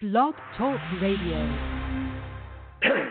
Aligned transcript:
Blog 0.00 0.32
Talk 0.56 0.80
Radio. 1.02 1.44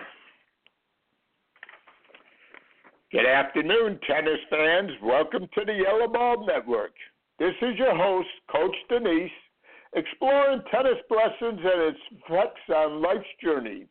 Good 3.11 3.27
afternoon, 3.27 3.99
tennis 4.07 4.39
fans. 4.49 4.89
Welcome 5.03 5.47
to 5.53 5.65
the 5.65 5.73
Yellow 5.73 6.07
Ball 6.07 6.47
Network. 6.47 6.93
This 7.37 7.53
is 7.61 7.77
your 7.77 7.95
host, 7.95 8.29
Coach 8.51 8.75
Danise, 8.89 9.29
exploring 9.93 10.63
tennis 10.71 10.97
blessings 11.07 11.59
and 11.63 11.93
its 11.93 11.99
effects 12.11 12.61
on 12.75 13.03
life's 13.03 13.21
journey. 13.43 13.85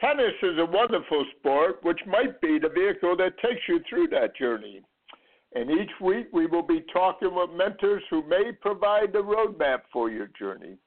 Tennis 0.00 0.34
is 0.44 0.58
a 0.60 0.66
wonderful 0.66 1.26
sport 1.40 1.82
which 1.82 1.98
might 2.06 2.40
be 2.40 2.60
the 2.60 2.68
vehicle 2.68 3.16
that 3.16 3.36
takes 3.42 3.62
you 3.68 3.80
through 3.90 4.06
that 4.12 4.36
journey. 4.36 4.80
And 5.56 5.68
each 5.68 5.90
week 6.00 6.28
we 6.32 6.46
will 6.46 6.62
be 6.62 6.84
talking 6.92 7.34
with 7.34 7.50
mentors 7.50 8.04
who 8.10 8.22
may 8.28 8.52
provide 8.60 9.12
the 9.12 9.24
roadmap 9.24 9.80
for 9.92 10.08
your 10.08 10.28
journey. 10.38 10.78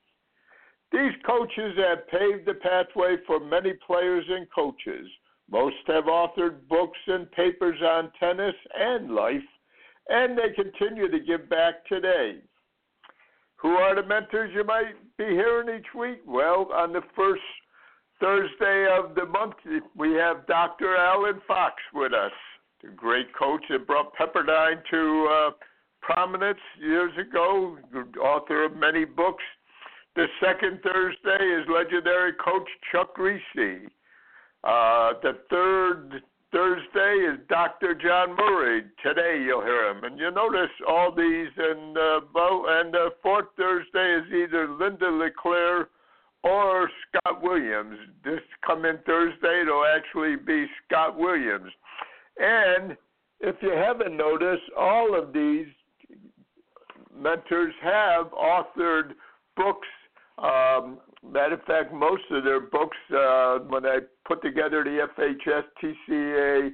These 0.93 1.13
coaches 1.25 1.75
have 1.77 2.07
paved 2.07 2.45
the 2.45 2.53
pathway 2.53 3.15
for 3.25 3.39
many 3.39 3.73
players 3.85 4.25
and 4.29 4.45
coaches. 4.53 5.09
Most 5.49 5.75
have 5.87 6.03
authored 6.03 6.67
books 6.69 6.99
and 7.07 7.29
papers 7.31 7.79
on 7.81 8.11
tennis 8.19 8.53
and 8.79 9.09
life, 9.09 9.41
and 10.09 10.37
they 10.37 10.53
continue 10.53 11.09
to 11.09 11.19
give 11.19 11.49
back 11.49 11.83
today. 11.87 12.37
Who 13.55 13.69
are 13.69 13.95
the 13.95 14.07
mentors 14.07 14.51
you 14.53 14.63
might 14.63 14.93
be 15.17 15.25
hearing 15.25 15.75
each 15.75 15.87
week? 15.97 16.21
Well, 16.27 16.69
on 16.71 16.93
the 16.93 17.01
first 17.15 17.41
Thursday 18.19 18.85
of 18.95 19.15
the 19.15 19.25
month, 19.25 19.55
we 19.95 20.13
have 20.13 20.45
Dr. 20.45 20.95
Allen 20.95 21.41
Fox 21.47 21.73
with 21.95 22.13
us, 22.13 22.31
the 22.83 22.89
great 22.89 23.33
coach 23.33 23.63
that 23.71 23.87
brought 23.87 24.13
Pepperdine 24.15 24.83
to 24.91 25.27
uh, 25.31 25.51
prominence 26.01 26.59
years 26.79 27.13
ago, 27.17 27.79
author 28.21 28.65
of 28.65 28.75
many 28.75 29.05
books 29.05 29.43
the 30.15 30.27
second 30.39 30.79
Thursday 30.83 31.43
is 31.43 31.65
legendary 31.67 32.33
coach 32.33 32.67
Chuck 32.91 33.15
Kriese. 33.15 33.87
Uh, 34.63 35.13
the 35.21 35.39
third 35.49 36.21
Thursday 36.51 37.15
is 37.33 37.39
Dr. 37.49 37.95
John 37.95 38.35
Murray. 38.35 38.83
Today 39.03 39.43
you'll 39.43 39.63
hear 39.63 39.89
him, 39.89 40.03
and 40.03 40.19
you 40.19 40.29
notice 40.29 40.69
all 40.87 41.11
these. 41.11 41.49
And 41.57 41.97
uh, 41.97 42.19
and 42.35 42.93
the 42.93 43.09
fourth 43.23 43.47
Thursday 43.57 44.19
is 44.19 44.31
either 44.31 44.69
Linda 44.69 45.09
LeClaire 45.09 45.89
or 46.43 46.89
Scott 47.07 47.41
Williams. 47.41 47.97
This 48.23 48.41
coming 48.65 48.99
Thursday 49.05 49.61
it'll 49.61 49.85
actually 49.85 50.35
be 50.35 50.67
Scott 50.85 51.17
Williams. 51.17 51.71
And 52.37 52.95
if 53.39 53.55
you 53.61 53.71
haven't 53.71 54.15
noticed, 54.15 54.63
all 54.77 55.17
of 55.19 55.33
these 55.33 55.67
mentors 57.15 57.73
have 57.81 58.27
authored 58.27 59.13
books 59.55 59.87
um, 60.37 60.97
matter 61.23 61.55
of 61.55 61.63
fact, 61.63 61.93
most 61.93 62.23
of 62.31 62.43
their 62.43 62.59
books, 62.59 62.97
uh, 63.11 63.59
when 63.59 63.85
I 63.85 63.99
put 64.25 64.41
together 64.41 64.83
the 64.83 65.07
FHS 65.17 65.63
TCA 65.81 66.71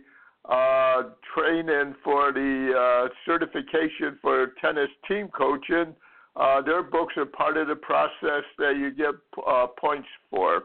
uh, 0.50 1.10
training 1.36 1.96
for 2.04 2.32
the 2.32 2.72
uh, 2.74 3.10
certification 3.26 4.18
for 4.22 4.54
tennis 4.62 4.90
team 5.08 5.28
coaching, 5.30 5.94
uh, 6.36 6.62
their 6.62 6.84
books 6.84 7.14
are 7.18 7.26
part 7.26 7.58
of 7.58 7.68
the 7.68 7.76
process 7.76 8.44
that 8.58 8.76
you 8.78 8.92
get 8.92 9.16
uh, 9.46 9.68
points 9.80 10.08
for. 10.30 10.64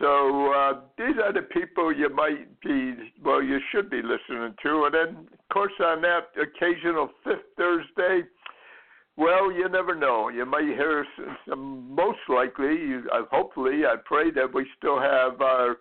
So 0.00 0.52
uh, 0.52 0.80
these 0.98 1.16
are 1.22 1.32
the 1.32 1.42
people 1.42 1.94
you 1.94 2.08
might 2.08 2.60
be, 2.60 2.94
well, 3.24 3.42
you 3.42 3.58
should 3.72 3.88
be 3.90 4.02
listening 4.02 4.54
to. 4.62 4.84
And 4.84 4.94
then, 4.94 5.26
of 5.32 5.48
course, 5.52 5.72
on 5.80 6.02
that 6.02 6.28
occasional 6.40 7.10
fifth 7.24 7.46
Thursday, 7.56 8.26
well, 9.16 9.50
you 9.50 9.68
never 9.68 9.94
know. 9.94 10.28
You 10.28 10.44
might 10.44 10.64
hear 10.64 11.06
some. 11.48 11.94
Most 11.94 12.18
likely, 12.28 12.74
you, 12.74 13.02
uh, 13.12 13.22
hopefully, 13.30 13.82
I 13.86 13.96
pray 14.04 14.30
that 14.32 14.52
we 14.52 14.66
still 14.76 15.00
have 15.00 15.40
our 15.40 15.76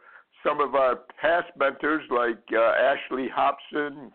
some 0.45 0.61
of 0.61 0.75
our 0.75 0.99
past 1.19 1.47
mentors 1.57 2.03
like 2.11 2.39
uh, 2.53 2.71
Ashley 2.79 3.27
Hobson, 3.33 4.11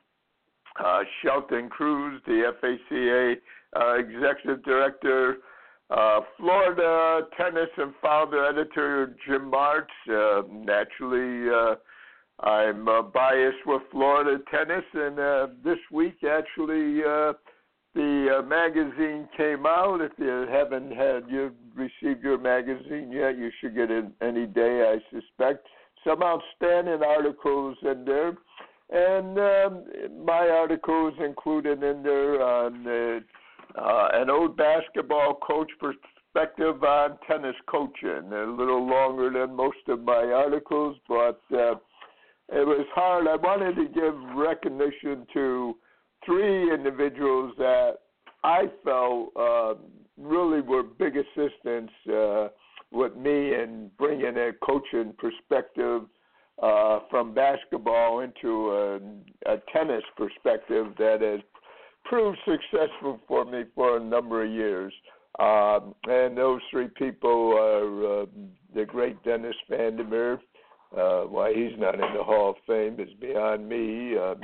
uh, 0.83 1.00
Shelton 1.22 1.68
Cruz, 1.68 2.22
the 2.27 2.52
FACA 2.62 3.34
uh, 3.77 3.98
executive 3.98 4.64
director, 4.64 5.39
uh, 5.90 6.20
Florida 6.39 7.27
tennis 7.36 7.68
and 7.77 7.92
founder 8.00 8.46
editor 8.46 9.16
Jim 9.27 9.50
Martz. 9.50 9.86
Uh, 10.08 10.42
naturally, 10.50 11.50
uh, 11.50 11.74
I'm 12.46 12.89
uh, 12.89 13.02
biased 13.02 13.66
with 13.66 13.83
Florida 13.90 14.42
tennis, 14.50 14.84
and 14.95 15.18
uh, 15.18 15.46
this 15.62 15.78
week 15.92 16.24
actually. 16.24 17.02
Uh, 17.05 17.34
the 17.95 18.39
uh, 18.39 18.42
magazine 18.42 19.28
came 19.36 19.67
out. 19.67 20.01
If 20.01 20.12
you 20.18 20.46
haven't 20.51 20.92
had 20.92 21.24
you 21.28 21.52
received 21.74 22.23
your 22.23 22.39
magazine 22.39 23.11
yet, 23.12 23.36
you 23.36 23.51
should 23.61 23.74
get 23.74 23.90
it 23.90 24.05
any 24.20 24.46
day, 24.46 24.95
I 24.95 24.98
suspect. 25.14 25.67
Some 26.05 26.23
outstanding 26.23 27.02
articles 27.02 27.77
in 27.83 28.05
there, 28.05 28.33
and 28.90 29.39
um, 29.39 30.24
my 30.24 30.48
articles 30.48 31.14
included 31.23 31.83
in 31.83 32.02
there 32.02 32.42
on 32.42 32.86
uh, 32.86 33.20
uh, 33.78 34.08
an 34.14 34.30
old 34.30 34.57
basketball 34.57 35.34
coach 35.46 35.70
perspective 35.78 36.83
on 36.83 37.18
tennis 37.28 37.57
coaching. 37.67 38.33
A 38.33 38.46
little 38.46 38.86
longer 38.89 39.30
than 39.30 39.55
most 39.55 39.77
of 39.89 40.01
my 40.01 40.24
articles, 40.24 40.96
but 41.08 41.40
uh, 41.52 41.74
it 42.52 42.67
was 42.67 42.86
hard. 42.95 43.27
I 43.28 43.36
wanted 43.36 43.77
to 43.77 43.89
give 43.89 44.14
recognition 44.34 45.27
to 45.34 45.77
three 46.25 46.73
individuals 46.73 47.55
that 47.58 47.98
I 48.45 48.64
felt 48.85 49.31
uh, 49.36 49.75
really 50.19 50.61
were 50.61 50.83
big 50.83 51.17
assistants 51.17 51.92
uh, 52.13 52.48
with 52.92 53.17
me 53.17 53.55
in 53.55 53.91
bringing 53.98 54.36
a 54.36 54.51
coaching 54.64 55.14
perspective 55.19 56.03
uh, 56.63 57.01
from 57.08 57.35
basketball 57.35 58.20
into 58.20 58.70
a, 58.70 58.97
a 59.53 59.57
tennis 59.73 60.03
perspective 60.17 60.89
that 60.98 61.20
has 61.20 61.41
proved 62.05 62.39
successful 62.45 63.20
for 63.27 63.45
me 63.45 63.64
for 63.75 63.97
a 63.97 64.01
number 64.01 64.45
of 64.45 64.51
years. 64.51 64.92
Um, 65.39 65.95
and 66.05 66.37
those 66.37 66.61
three 66.70 66.89
people 66.89 67.55
are 67.57 68.23
uh, 68.23 68.27
the 68.75 68.85
great 68.85 69.23
Dennis 69.25 69.55
van 69.69 69.97
der 69.97 70.05
Meer. 70.05 70.41
Uh, 70.97 71.23
why 71.23 71.55
he's 71.55 71.79
not 71.79 71.95
in 71.95 72.01
the 72.01 72.23
Hall 72.23 72.51
of 72.51 72.57
Fame 72.67 72.98
is 72.98 73.14
beyond 73.20 73.69
me. 73.69 74.19
Uh, 74.19 74.35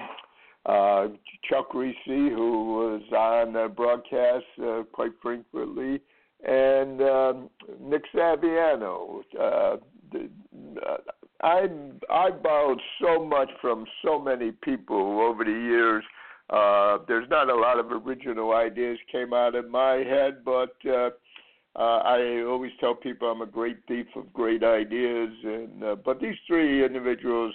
uh, 0.66 1.08
Chuck 1.48 1.70
Kriese, 1.70 1.94
who 2.06 2.74
was 2.74 3.02
on 3.12 3.52
the 3.52 3.68
broadcast 3.68 4.44
uh, 4.62 4.82
quite 4.92 5.12
frequently, 5.22 6.00
and 6.46 7.00
um, 7.00 7.50
Nick 7.80 8.02
Saviano. 8.14 9.20
Uh, 9.40 9.76
the, 10.12 10.28
uh, 10.86 10.96
I 11.42 11.68
I 12.10 12.30
borrowed 12.30 12.80
so 13.00 13.24
much 13.24 13.50
from 13.60 13.84
so 14.04 14.18
many 14.18 14.50
people 14.50 15.20
over 15.20 15.44
the 15.44 15.50
years. 15.50 16.04
Uh, 16.50 16.98
there's 17.08 17.28
not 17.28 17.50
a 17.50 17.54
lot 17.54 17.78
of 17.78 17.90
original 17.90 18.52
ideas 18.52 18.98
came 19.10 19.32
out 19.32 19.54
of 19.54 19.68
my 19.68 19.96
head, 19.96 20.44
but 20.44 20.76
uh, 20.88 21.10
uh, 21.76 21.98
I 21.98 22.42
always 22.48 22.70
tell 22.80 22.94
people 22.94 23.28
I'm 23.28 23.42
a 23.42 23.46
great 23.46 23.78
thief 23.86 24.06
of 24.16 24.32
great 24.32 24.62
ideas. 24.62 25.30
And 25.44 25.84
uh, 25.84 25.96
but 25.96 26.20
these 26.20 26.36
three 26.46 26.84
individuals 26.84 27.54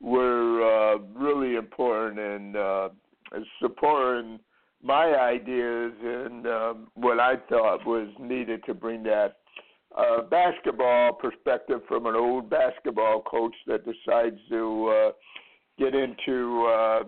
were 0.00 0.94
uh, 0.94 0.98
really 1.14 1.56
important 1.56 2.18
in 2.18 2.56
uh, 2.56 2.88
supporting 3.60 4.40
my 4.82 5.14
ideas 5.14 5.92
and 6.02 6.46
um, 6.46 6.88
what 6.94 7.20
I 7.20 7.34
thought 7.48 7.86
was 7.86 8.08
needed 8.18 8.64
to 8.64 8.74
bring 8.74 9.02
that 9.04 9.36
uh, 9.96 10.22
basketball 10.22 11.12
perspective 11.12 11.80
from 11.88 12.06
an 12.06 12.14
old 12.14 12.48
basketball 12.48 13.22
coach 13.22 13.54
that 13.66 13.84
decides 13.84 14.38
to 14.48 14.88
uh, 14.88 15.10
get 15.78 15.94
into 15.94 16.66
uh, 16.66 17.02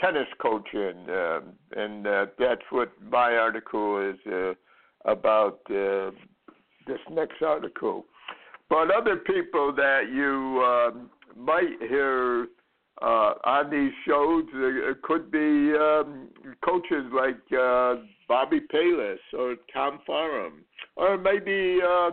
tennis 0.00 0.26
coaching, 0.40 1.06
uh, 1.08 1.40
and 1.76 2.06
uh, 2.06 2.26
that's 2.38 2.62
what 2.70 2.90
my 3.10 3.34
article 3.34 4.00
is 4.00 4.32
uh, 4.32 4.52
about. 5.10 5.60
Uh, 5.70 6.10
this 6.84 6.98
next 7.12 7.40
article, 7.42 8.04
but 8.68 8.90
other 8.90 9.14
people 9.14 9.72
that 9.72 10.10
you 10.12 10.60
um, 10.64 11.10
might 11.36 11.80
hear 11.80 12.46
uh, 13.00 13.34
on 13.44 13.70
these 13.70 13.92
shows. 14.06 14.44
It 14.54 15.02
could 15.02 15.30
be 15.30 15.72
um, 15.74 16.28
coaches 16.64 17.04
like 17.14 17.40
uh, 17.58 17.96
Bobby 18.28 18.60
Bayliss 18.70 19.18
or 19.36 19.56
Tom 19.72 20.00
Farum, 20.08 20.62
or 20.96 21.18
maybe 21.18 21.80
uh, 21.82 22.10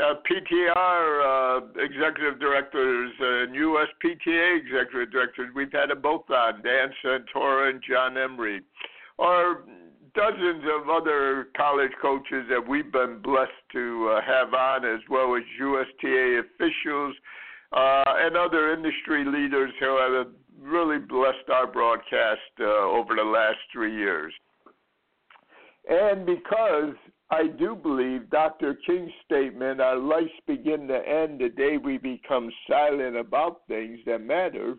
uh, 0.00 0.14
PTR 0.28 1.60
uh, 1.60 1.66
executive 1.80 2.40
directors 2.40 3.12
and 3.20 3.54
USPTA 3.54 4.58
executive 4.58 5.12
directors. 5.12 5.50
We've 5.54 5.72
had 5.72 5.90
them 5.90 6.00
both 6.02 6.28
on, 6.30 6.62
Dan 6.62 6.90
Santorum 7.04 7.70
and 7.70 7.82
John 7.88 8.14
Embree, 8.14 8.60
or 9.18 9.64
dozens 10.14 10.64
of 10.64 10.88
other 10.88 11.48
college 11.56 11.92
coaches 12.00 12.46
that 12.48 12.66
we've 12.66 12.90
been 12.90 13.20
blessed 13.22 13.50
to 13.72 14.14
uh, 14.16 14.20
have 14.22 14.54
on, 14.54 14.84
as 14.84 15.00
well 15.10 15.36
as 15.36 15.42
USTA 15.60 16.42
officials 16.42 17.14
and 17.74 18.36
other 18.36 18.72
industry 18.72 19.24
leaders 19.24 19.72
who 19.80 19.98
have 19.98 20.26
really 20.60 20.98
blessed 20.98 21.48
our 21.52 21.66
broadcast 21.66 22.40
uh, 22.60 22.64
over 22.64 23.14
the 23.14 23.22
last 23.22 23.58
three 23.72 23.94
years. 23.94 24.32
And 25.88 26.24
because 26.24 26.94
I 27.30 27.48
do 27.58 27.74
believe 27.74 28.30
Dr. 28.30 28.76
King's 28.86 29.10
statement, 29.24 29.80
our 29.80 29.98
lives 29.98 30.30
begin 30.46 30.88
to 30.88 30.96
end 30.96 31.40
the 31.40 31.50
day 31.50 31.76
we 31.76 31.98
become 31.98 32.50
silent 32.68 33.16
about 33.16 33.62
things 33.68 33.98
that 34.06 34.20
matter. 34.20 34.76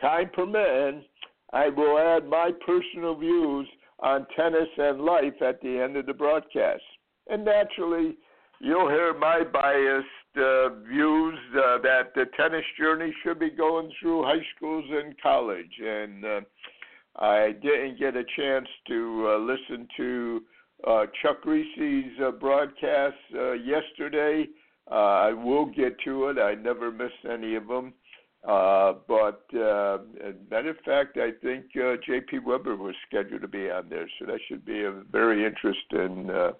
Time 0.00 0.30
permitting, 0.34 1.04
I 1.52 1.68
will 1.68 1.98
add 1.98 2.28
my 2.28 2.50
personal 2.66 3.14
views 3.14 3.68
on 4.00 4.26
tennis 4.36 4.68
and 4.76 5.00
life 5.00 5.40
at 5.40 5.60
the 5.60 5.78
end 5.78 5.96
of 5.96 6.06
the 6.06 6.14
broadcast. 6.14 6.82
And 7.28 7.44
naturally, 7.44 8.16
you'll 8.60 8.88
hear 8.88 9.14
my 9.16 9.42
biased 9.44 10.06
uh, 10.36 10.68
views 10.88 11.38
uh, 11.54 11.78
that 11.82 12.14
the 12.14 12.26
tennis 12.36 12.64
journey 12.78 13.14
should 13.22 13.38
be 13.38 13.50
going 13.50 13.90
through 14.00 14.24
high 14.24 14.44
schools 14.56 14.84
and 14.90 15.14
college. 15.20 15.72
And 15.82 16.24
uh, 16.24 16.40
I 17.16 17.52
didn't 17.62 17.98
get 17.98 18.16
a 18.16 18.24
chance 18.36 18.68
to 18.88 19.28
uh, 19.28 19.38
listen 19.38 19.88
to 19.96 20.42
uh, 20.86 21.06
Chuck 21.22 21.42
Kriese's 21.42 22.12
uh, 22.22 22.32
broadcast 22.32 23.16
uh, 23.34 23.52
yesterday. 23.52 24.46
Uh, 24.90 24.94
I 24.94 25.32
will 25.32 25.66
get 25.66 25.98
to 26.04 26.28
it. 26.28 26.38
I 26.38 26.54
never 26.54 26.90
miss 26.90 27.12
any 27.28 27.56
of 27.56 27.66
them. 27.66 27.92
Uh, 28.46 28.94
but 29.08 29.42
uh, 29.56 29.98
matter 30.50 30.70
of 30.70 30.76
fact, 30.84 31.16
I 31.16 31.30
think 31.42 31.64
uh, 31.74 31.96
J.P. 32.06 32.40
Weber 32.46 32.76
was 32.76 32.94
scheduled 33.08 33.42
to 33.42 33.48
be 33.48 33.68
on 33.70 33.88
there, 33.88 34.08
so 34.18 34.26
that 34.26 34.38
should 34.46 34.64
be 34.64 34.84
a 34.84 34.92
very 35.10 35.44
interesting 35.44 36.30
uh, 36.30 36.52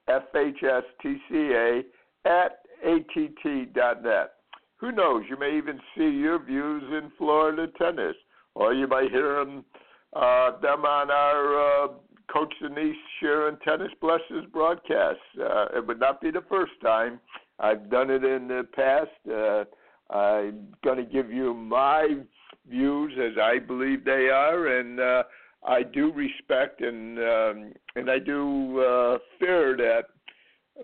F 0.09 0.23
H 0.35 0.63
S 0.63 0.85
T 1.03 1.17
C 1.29 1.35
A 1.35 1.83
at 2.25 2.61
att.net. 2.85 4.33
Who 4.77 4.93
knows? 4.93 5.25
You 5.29 5.37
may 5.37 5.57
even 5.57 5.81
see 5.97 6.09
your 6.09 6.39
views 6.39 6.85
in 6.85 7.11
Florida 7.19 7.67
tennis, 7.79 8.15
or 8.55 8.75
you 8.75 8.87
might 8.87 9.11
hear 9.11 9.45
them, 9.45 9.65
uh, 10.13 10.53
them 10.61 10.85
on 10.85 11.11
our 11.11 11.85
uh, 11.85 11.89
Coach 12.33 12.53
Danise 12.63 12.93
Sharing 13.19 13.57
Tennis 13.65 13.91
Blesses 14.01 14.45
broadcast. 14.53 15.19
Uh, 15.41 15.67
it 15.77 15.85
would 15.85 15.99
not 15.99 16.21
be 16.21 16.31
the 16.31 16.45
first 16.49 16.73
time. 16.81 17.19
I've 17.59 17.91
done 17.91 18.11
it 18.11 18.23
in 18.23 18.47
the 18.47 18.69
past. 18.75 19.11
Uh, 19.29 19.65
I'm 20.15 20.69
going 20.85 20.99
to 20.99 21.11
give 21.11 21.33
you 21.33 21.55
my 21.55 22.19
views 22.69 23.13
as 23.19 23.37
I 23.43 23.59
believe 23.59 24.05
they 24.05 24.29
are, 24.29 24.79
and 24.79 25.01
uh, 25.01 25.23
I 25.64 25.82
do 25.82 26.12
respect 26.12 26.81
and 26.81 27.19
um, 27.19 27.73
and 27.94 28.11
I 28.11 28.19
do 28.19 28.81
uh, 28.81 29.19
fear 29.38 29.76
that 29.76 30.05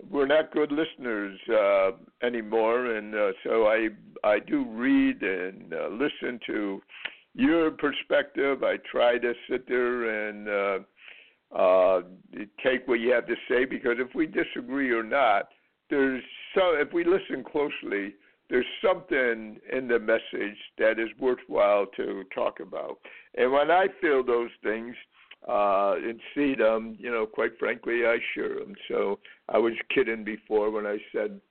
we're 0.09 0.25
not 0.25 0.51
good 0.51 0.71
listeners 0.71 1.39
uh, 1.49 1.91
anymore, 2.25 2.95
and 2.95 3.13
uh, 3.13 3.31
so 3.43 3.67
I 3.67 3.89
I 4.23 4.39
do 4.39 4.65
read 4.65 5.21
and 5.21 5.73
uh, 5.73 5.87
listen 5.89 6.39
to 6.47 6.81
your 7.35 7.71
perspective. 7.71 8.63
I 8.63 8.77
try 8.91 9.17
to 9.17 9.33
sit 9.49 9.67
there 9.67 10.29
and 10.29 10.47
uh, 10.47 11.57
uh, 11.57 12.01
take 12.63 12.87
what 12.87 12.99
you 12.99 13.11
have 13.11 13.27
to 13.27 13.35
say 13.47 13.65
because 13.65 13.97
if 13.99 14.13
we 14.15 14.25
disagree 14.25 14.91
or 14.91 15.03
not, 15.03 15.49
there's 15.89 16.23
so 16.55 16.73
if 16.73 16.91
we 16.93 17.03
listen 17.03 17.43
closely, 17.43 18.15
there's 18.53 18.65
something 18.85 19.57
in 19.75 19.87
the 19.87 19.97
message 19.97 20.57
that 20.77 20.99
is 20.99 21.09
worthwhile 21.19 21.87
to 21.97 22.23
talk 22.35 22.59
about. 22.59 22.99
And 23.33 23.51
when 23.51 23.71
I 23.71 23.87
feel 23.99 24.23
those 24.23 24.51
things, 24.61 24.95
uh, 25.49 25.95
and 25.95 26.19
see 26.35 26.53
them, 26.53 26.95
you 26.99 27.09
know, 27.09 27.25
quite 27.25 27.57
frankly, 27.57 28.05
I 28.05 28.17
share 28.33 28.59
them. 28.59 28.75
So 28.87 29.17
I 29.49 29.57
was 29.57 29.73
kidding 29.93 30.23
before 30.23 30.69
when 30.69 30.85
I 30.85 30.99
said 31.11 31.41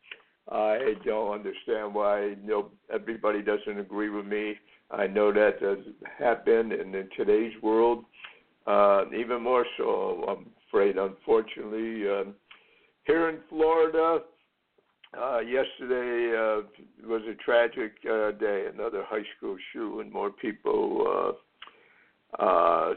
I 0.48 0.94
don't 1.04 1.34
understand 1.34 1.92
why 1.92 2.26
you 2.26 2.36
know 2.44 2.70
everybody 2.92 3.42
doesn't 3.42 3.78
agree 3.78 4.08
with 4.08 4.24
me. 4.24 4.54
I 4.90 5.08
know 5.08 5.32
that 5.32 5.60
has 5.60 5.78
happened, 6.18 6.72
and 6.72 6.94
in 6.94 7.08
today's 7.16 7.52
world, 7.62 8.04
uh, 8.66 9.04
even 9.14 9.42
more 9.42 9.66
so. 9.76 10.24
I'm 10.28 10.46
afraid, 10.68 10.98
unfortunately, 10.98 12.08
um, 12.08 12.34
here 13.06 13.28
in 13.28 13.38
Florida. 13.48 14.20
Uh, 15.20 15.40
yesterday 15.40 16.34
uh, 16.34 16.62
was 17.06 17.22
a 17.28 17.34
tragic 17.34 17.92
uh, 18.10 18.30
day. 18.32 18.66
Another 18.72 19.04
high 19.06 19.24
school 19.36 19.56
shooting. 19.72 20.10
More 20.10 20.30
people 20.30 21.36
uh, 22.40 22.42
uh, 22.42 22.94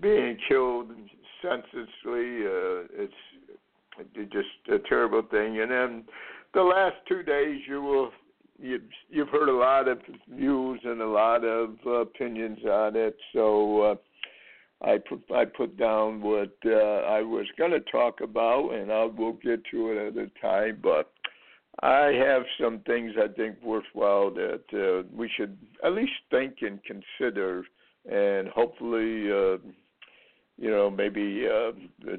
being 0.00 0.36
killed 0.48 0.90
senselessly. 1.40 2.44
Uh, 2.44 2.88
it's 2.92 3.12
just 4.32 4.48
a 4.72 4.78
terrible 4.88 5.22
thing. 5.30 5.60
And 5.60 5.70
then 5.70 6.04
the 6.54 6.62
last 6.62 6.96
two 7.08 7.22
days, 7.22 7.60
you 7.68 7.82
will 7.82 8.10
you've, 8.58 8.82
you've 9.08 9.28
heard 9.28 9.48
a 9.48 9.56
lot 9.56 9.86
of 9.86 9.98
views 10.28 10.80
and 10.84 11.00
a 11.00 11.06
lot 11.06 11.44
of 11.44 11.76
opinions 11.86 12.58
on 12.64 12.96
it. 12.96 13.16
So 13.32 13.82
uh, 13.82 13.94
I 14.82 14.98
put 14.98 15.22
I 15.34 15.44
put 15.44 15.76
down 15.78 16.20
what 16.20 16.54
uh, 16.64 16.70
I 16.70 17.22
was 17.22 17.46
going 17.56 17.70
to 17.70 17.80
talk 17.80 18.20
about, 18.20 18.70
and 18.70 18.92
I 18.92 19.04
will 19.04 19.14
we'll 19.16 19.32
get 19.32 19.64
to 19.70 19.90
it 19.92 20.08
at 20.08 20.22
a 20.22 20.30
time. 20.40 20.80
But 20.82 21.12
I 21.82 22.12
have 22.12 22.42
some 22.60 22.80
things 22.86 23.12
I 23.22 23.28
think 23.34 23.56
worthwhile 23.62 24.30
that 24.32 24.64
uh, 24.72 25.08
we 25.14 25.30
should 25.36 25.56
at 25.84 25.92
least 25.92 26.12
think 26.30 26.56
and 26.60 26.80
consider, 26.84 27.64
and 28.10 28.48
hopefully. 28.48 29.30
Uh, 29.30 29.58
you 30.58 30.70
know, 30.70 30.90
maybe 30.90 31.46
uh, 31.46 31.72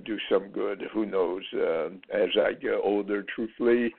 do 0.05 0.15
some 0.31 0.49
good. 0.49 0.83
Who 0.93 1.07
knows? 1.07 1.41
Uh, 1.55 1.87
as 2.13 2.29
I 2.39 2.53
get 2.53 2.75
older, 2.83 3.25
truthfully, 3.33 3.91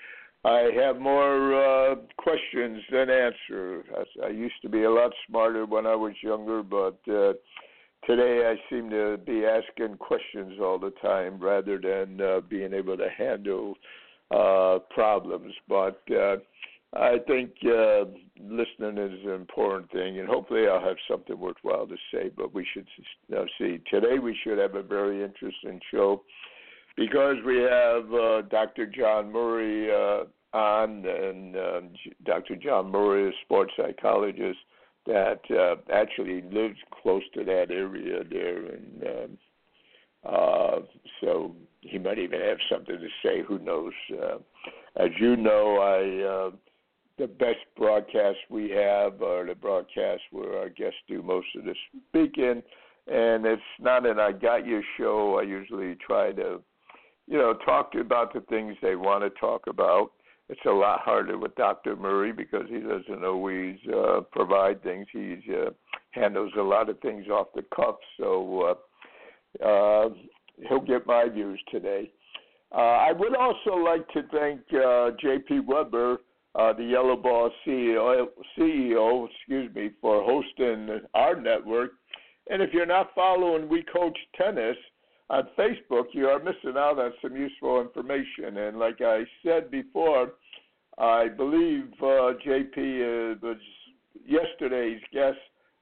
I 0.45 0.71
have 0.77 0.99
more 0.99 1.55
uh, 1.55 1.97
questions 2.19 2.81
than 2.93 3.11
answers. 3.11 3.85
I, 4.23 4.27
I 4.27 4.29
used 4.29 4.55
to 4.63 4.69
be 4.69 4.85
a 4.85 4.91
lot 4.91 5.11
smarter 5.29 5.67
when 5.67 5.87
I 5.87 5.97
was 5.97 6.13
younger, 6.23 6.63
but 6.63 6.99
uh, 7.13 7.33
today 8.07 8.43
I 8.47 8.57
seem 8.71 8.91
to 8.91 9.19
be 9.19 9.45
asking 9.45 9.97
questions 9.99 10.59
all 10.61 10.79
the 10.79 10.93
time 11.03 11.39
rather 11.39 11.79
than 11.79 12.21
uh, 12.21 12.41
being 12.41 12.73
able 12.73 12.97
to 12.97 13.09
handle 13.17 13.75
uh, 14.31 14.79
problems. 14.91 15.55
But 15.69 16.01
uh, 16.11 16.37
I 16.95 17.19
think 17.27 17.51
uh, 17.65 18.05
listening 18.41 18.99
is 18.99 19.25
an 19.25 19.33
important 19.33 19.91
thing, 19.91 20.19
and 20.19 20.29
hopefully 20.29 20.67
I'll 20.67 20.81
have 20.81 20.97
something 21.11 21.39
worthwhile 21.39 21.87
to 21.87 21.97
say. 22.13 22.31
But 22.35 22.55
we 22.55 22.67
should 22.73 22.87
now 23.29 23.45
see 23.59 23.81
today. 23.91 24.19
We 24.19 24.37
should 24.43 24.59
have 24.59 24.75
a 24.75 24.83
very 24.83 25.23
interesting 25.23 25.81
show 25.91 26.23
because 26.97 27.37
we 27.47 27.59
have 27.59 28.13
uh, 28.13 28.43
Dr. 28.43 28.87
John 28.87 29.31
Murray 29.31 29.91
uh, 29.91 30.25
on, 30.57 31.05
and 31.05 31.57
um, 31.57 31.91
Dr. 32.25 32.57
John 32.57 32.91
Murray, 32.91 33.29
is 33.29 33.35
sports 33.45 33.73
psychologist 33.77 34.59
that 35.07 35.41
uh, 35.51 35.77
actually 35.93 36.43
lives 36.53 36.79
close 37.03 37.23
to 37.35 37.45
that 37.45 37.71
area 37.71 38.23
there 38.29 38.75
in 38.75 39.03
um, 39.07 39.39
uh, 40.25 40.81
so 41.21 41.55
he 41.81 41.99
might 41.99 42.19
even 42.19 42.41
have 42.41 42.59
something 42.71 42.99
to 42.99 43.09
say. 43.23 43.43
Who 43.47 43.59
knows? 43.59 43.93
Uh, 44.13 44.39
as 44.97 45.11
you 45.21 45.37
know, 45.37 45.79
I 45.79 46.49
uh, 46.49 46.51
the 47.19 47.27
best 47.27 47.59
broadcasts 47.77 48.41
we 48.51 48.71
have 48.71 49.23
are 49.23 49.47
the 49.47 49.55
broadcasts 49.55 50.25
where 50.31 50.59
our 50.59 50.69
guests 50.69 50.99
do 51.09 51.23
most 51.23 51.47
of 51.57 51.65
the 51.65 51.75
speaking, 52.09 52.63
and 53.07 53.47
it's 53.47 53.63
not 53.81 54.07
an 54.07 54.19
I 54.19 54.33
got 54.33 54.67
you 54.67 54.83
show. 54.97 55.39
I 55.39 55.43
usually 55.43 55.97
try 55.97 56.33
to, 56.33 56.61
you 57.27 57.39
know, 57.39 57.55
talk 57.55 57.93
about 57.95 58.35
the 58.35 58.41
things 58.43 58.77
they 58.83 58.97
want 58.97 59.23
to 59.23 59.41
talk 59.41 59.67
about. 59.69 60.13
It's 60.49 60.61
a 60.67 60.71
lot 60.71 61.01
harder 61.01 61.37
with 61.37 61.55
Dr. 61.57 61.95
Murray 61.95 62.33
because 62.33 62.65
he 62.69 62.79
doesn't 62.81 63.25
always 63.25 63.77
uh, 63.95 64.21
provide 64.33 64.83
things. 64.83 65.07
He 65.13 65.37
uh, 65.53 65.71
handles 66.13 66.53
a 66.59 66.63
lot 66.63 66.89
of 66.89 66.99
things 67.01 67.29
off 67.29 67.49
the 67.55 67.65
cuff, 67.75 67.97
so 68.19 68.77
uh, 69.63 69.65
uh, 69.67 70.09
he'll 70.69 70.81
get 70.81 71.07
my 71.07 71.29
views 71.29 71.61
today. 71.71 72.11
Uh, 72.73 72.77
I 72.77 73.13
would 73.13 73.37
also 73.37 73.77
like 73.77 74.09
to 74.09 74.23
thank 74.33 74.61
uh, 74.73 75.11
J.P. 75.21 75.61
Weber, 75.61 76.19
uh, 76.55 76.73
the 76.73 76.85
Yellow 76.85 77.17
Ball 77.17 77.51
CEO, 77.67 78.27
CEO, 78.59 79.29
excuse 79.29 79.75
me, 79.75 79.91
for 80.01 80.23
hosting 80.23 81.01
our 81.15 81.39
network. 81.41 81.93
And 82.51 82.63
if 82.63 82.73
you're 82.73 82.87
not 82.87 83.11
following 83.15 83.69
We 83.69 83.85
Coach 83.93 84.19
Tennis 84.37 84.77
on 85.31 85.49
Facebook, 85.59 86.07
you 86.13 86.27
are 86.27 86.39
missing 86.39 86.77
out 86.77 86.99
on 86.99 87.13
some 87.21 87.37
useful 87.37 87.81
information. 87.81 88.57
And 88.57 88.79
like 88.79 89.01
I 89.01 89.25
said 89.45 89.71
before, 89.71 90.33
I 90.99 91.29
believe 91.29 91.93
uh, 92.01 92.33
JP 92.47 92.77
uh, 92.77 93.39
was 93.43 93.59
yesterday's 94.27 95.01
guest 95.13 95.39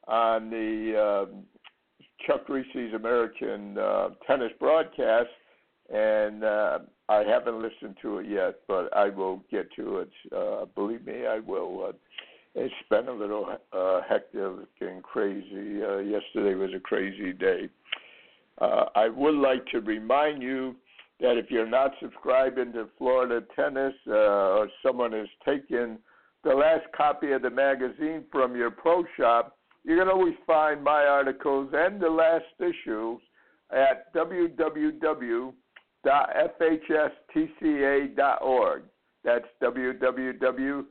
on 0.08 0.50
the 0.50 1.26
um, 1.28 1.44
Chuck 2.26 2.46
Kriese's 2.46 2.94
American 2.94 3.78
uh, 3.78 4.10
Tennis 4.26 4.52
broadcast, 4.58 5.28
and 5.92 6.44
uh, 6.44 6.78
I 7.08 7.22
haven't 7.22 7.62
listened 7.62 7.96
to 8.02 8.18
it 8.18 8.28
yet, 8.28 8.60
but 8.66 8.94
I 8.96 9.08
will 9.08 9.42
get 9.50 9.72
to 9.76 9.98
it. 9.98 10.10
Uh, 10.34 10.64
believe 10.74 11.06
me, 11.06 11.26
I 11.26 11.38
will. 11.38 11.86
Uh, 11.88 11.92
it's 12.56 12.74
been 12.90 13.08
a 13.08 13.12
little 13.12 13.46
uh, 13.72 14.00
hectic 14.08 14.40
and 14.80 15.02
crazy. 15.02 15.82
Uh, 15.82 15.98
yesterday 15.98 16.54
was 16.54 16.70
a 16.74 16.80
crazy 16.80 17.32
day. 17.32 17.68
Uh, 18.60 18.84
I 18.94 19.08
would 19.08 19.34
like 19.34 19.66
to 19.66 19.80
remind 19.80 20.42
you 20.42 20.76
that 21.20 21.36
if 21.38 21.50
you're 21.50 21.68
not 21.68 21.92
subscribing 22.00 22.72
to 22.72 22.88
Florida 22.98 23.44
Tennis 23.54 23.94
uh, 24.06 24.12
or 24.12 24.68
someone 24.84 25.12
has 25.12 25.28
taken 25.44 25.98
the 26.44 26.54
last 26.54 26.84
copy 26.96 27.32
of 27.32 27.42
the 27.42 27.50
magazine 27.50 28.24
from 28.30 28.54
your 28.56 28.70
pro 28.70 29.04
shop, 29.16 29.56
you 29.84 29.96
can 29.96 30.08
always 30.08 30.34
find 30.46 30.82
my 30.82 31.04
articles 31.04 31.70
and 31.72 32.00
the 32.00 32.08
last 32.08 32.44
issue 32.58 33.18
at 33.70 34.12
www.fhstca.org. 34.14 35.52
That's 39.24 39.46
www.fhstca.org. 39.62 40.88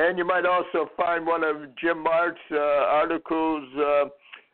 And 0.00 0.16
you 0.16 0.24
might 0.24 0.46
also 0.46 0.90
find 0.96 1.26
one 1.26 1.44
of 1.44 1.56
Jim 1.76 2.02
Martz 2.02 2.38
uh, 2.50 2.56
articles 2.56 3.64
uh, 3.76 4.04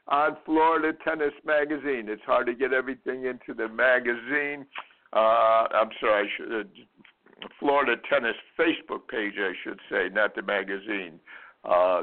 on 0.08 0.36
Florida 0.44 0.92
Tennis 1.04 1.34
Magazine. 1.44 2.06
It's 2.08 2.24
hard 2.26 2.48
to 2.48 2.54
get 2.54 2.72
everything 2.72 3.26
into 3.26 3.54
the 3.56 3.68
magazine. 3.68 4.66
Uh, 5.12 5.68
I'm 5.70 5.90
sorry, 6.00 6.28
should, 6.36 6.52
uh, 6.52 7.46
Florida 7.60 7.94
Tennis 8.10 8.34
Facebook 8.58 9.06
page, 9.08 9.34
I 9.38 9.52
should 9.62 9.78
say, 9.88 10.08
not 10.12 10.34
the 10.34 10.42
magazine. 10.42 11.20
Uh, 11.64 12.02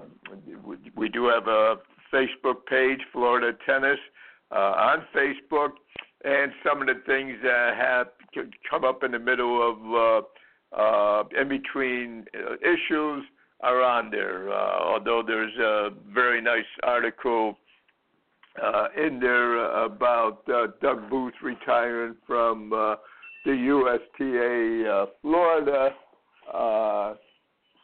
we, 0.63 0.77
we 0.95 1.09
do 1.09 1.25
have 1.25 1.49
a 1.49 1.75
Facebook 2.13 2.65
page, 2.69 3.01
Florida 3.11 3.57
Tennis, 3.65 3.99
uh, 4.51 4.55
on 4.55 5.03
Facebook, 5.13 5.71
and 6.23 6.53
some 6.65 6.79
of 6.79 6.87
the 6.87 7.01
things 7.05 7.35
that 7.43 7.73
have 7.75 8.07
come 8.69 8.85
up 8.85 9.03
in 9.03 9.11
the 9.11 9.19
middle 9.19 9.69
of, 9.69 10.23
uh, 10.73 10.81
uh, 10.81 11.23
in 11.37 11.49
between 11.49 12.23
issues 12.61 13.25
are 13.63 13.81
on 13.81 14.11
there. 14.11 14.51
Uh, 14.51 14.79
although 14.83 15.23
there's 15.25 15.55
a 15.57 15.89
very 16.13 16.41
nice 16.41 16.65
article 16.83 17.57
uh, 18.61 18.87
in 18.95 19.19
there 19.19 19.83
about 19.85 20.43
uh, 20.49 20.67
Doug 20.81 21.09
Booth 21.09 21.33
retiring 21.41 22.15
from 22.27 22.69
the 22.69 22.97
USTA 23.51 25.05
Florida 25.21 25.89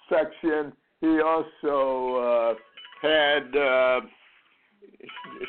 section. 0.09 0.73
He 1.01 1.21
also 1.21 2.55
had 3.01 3.51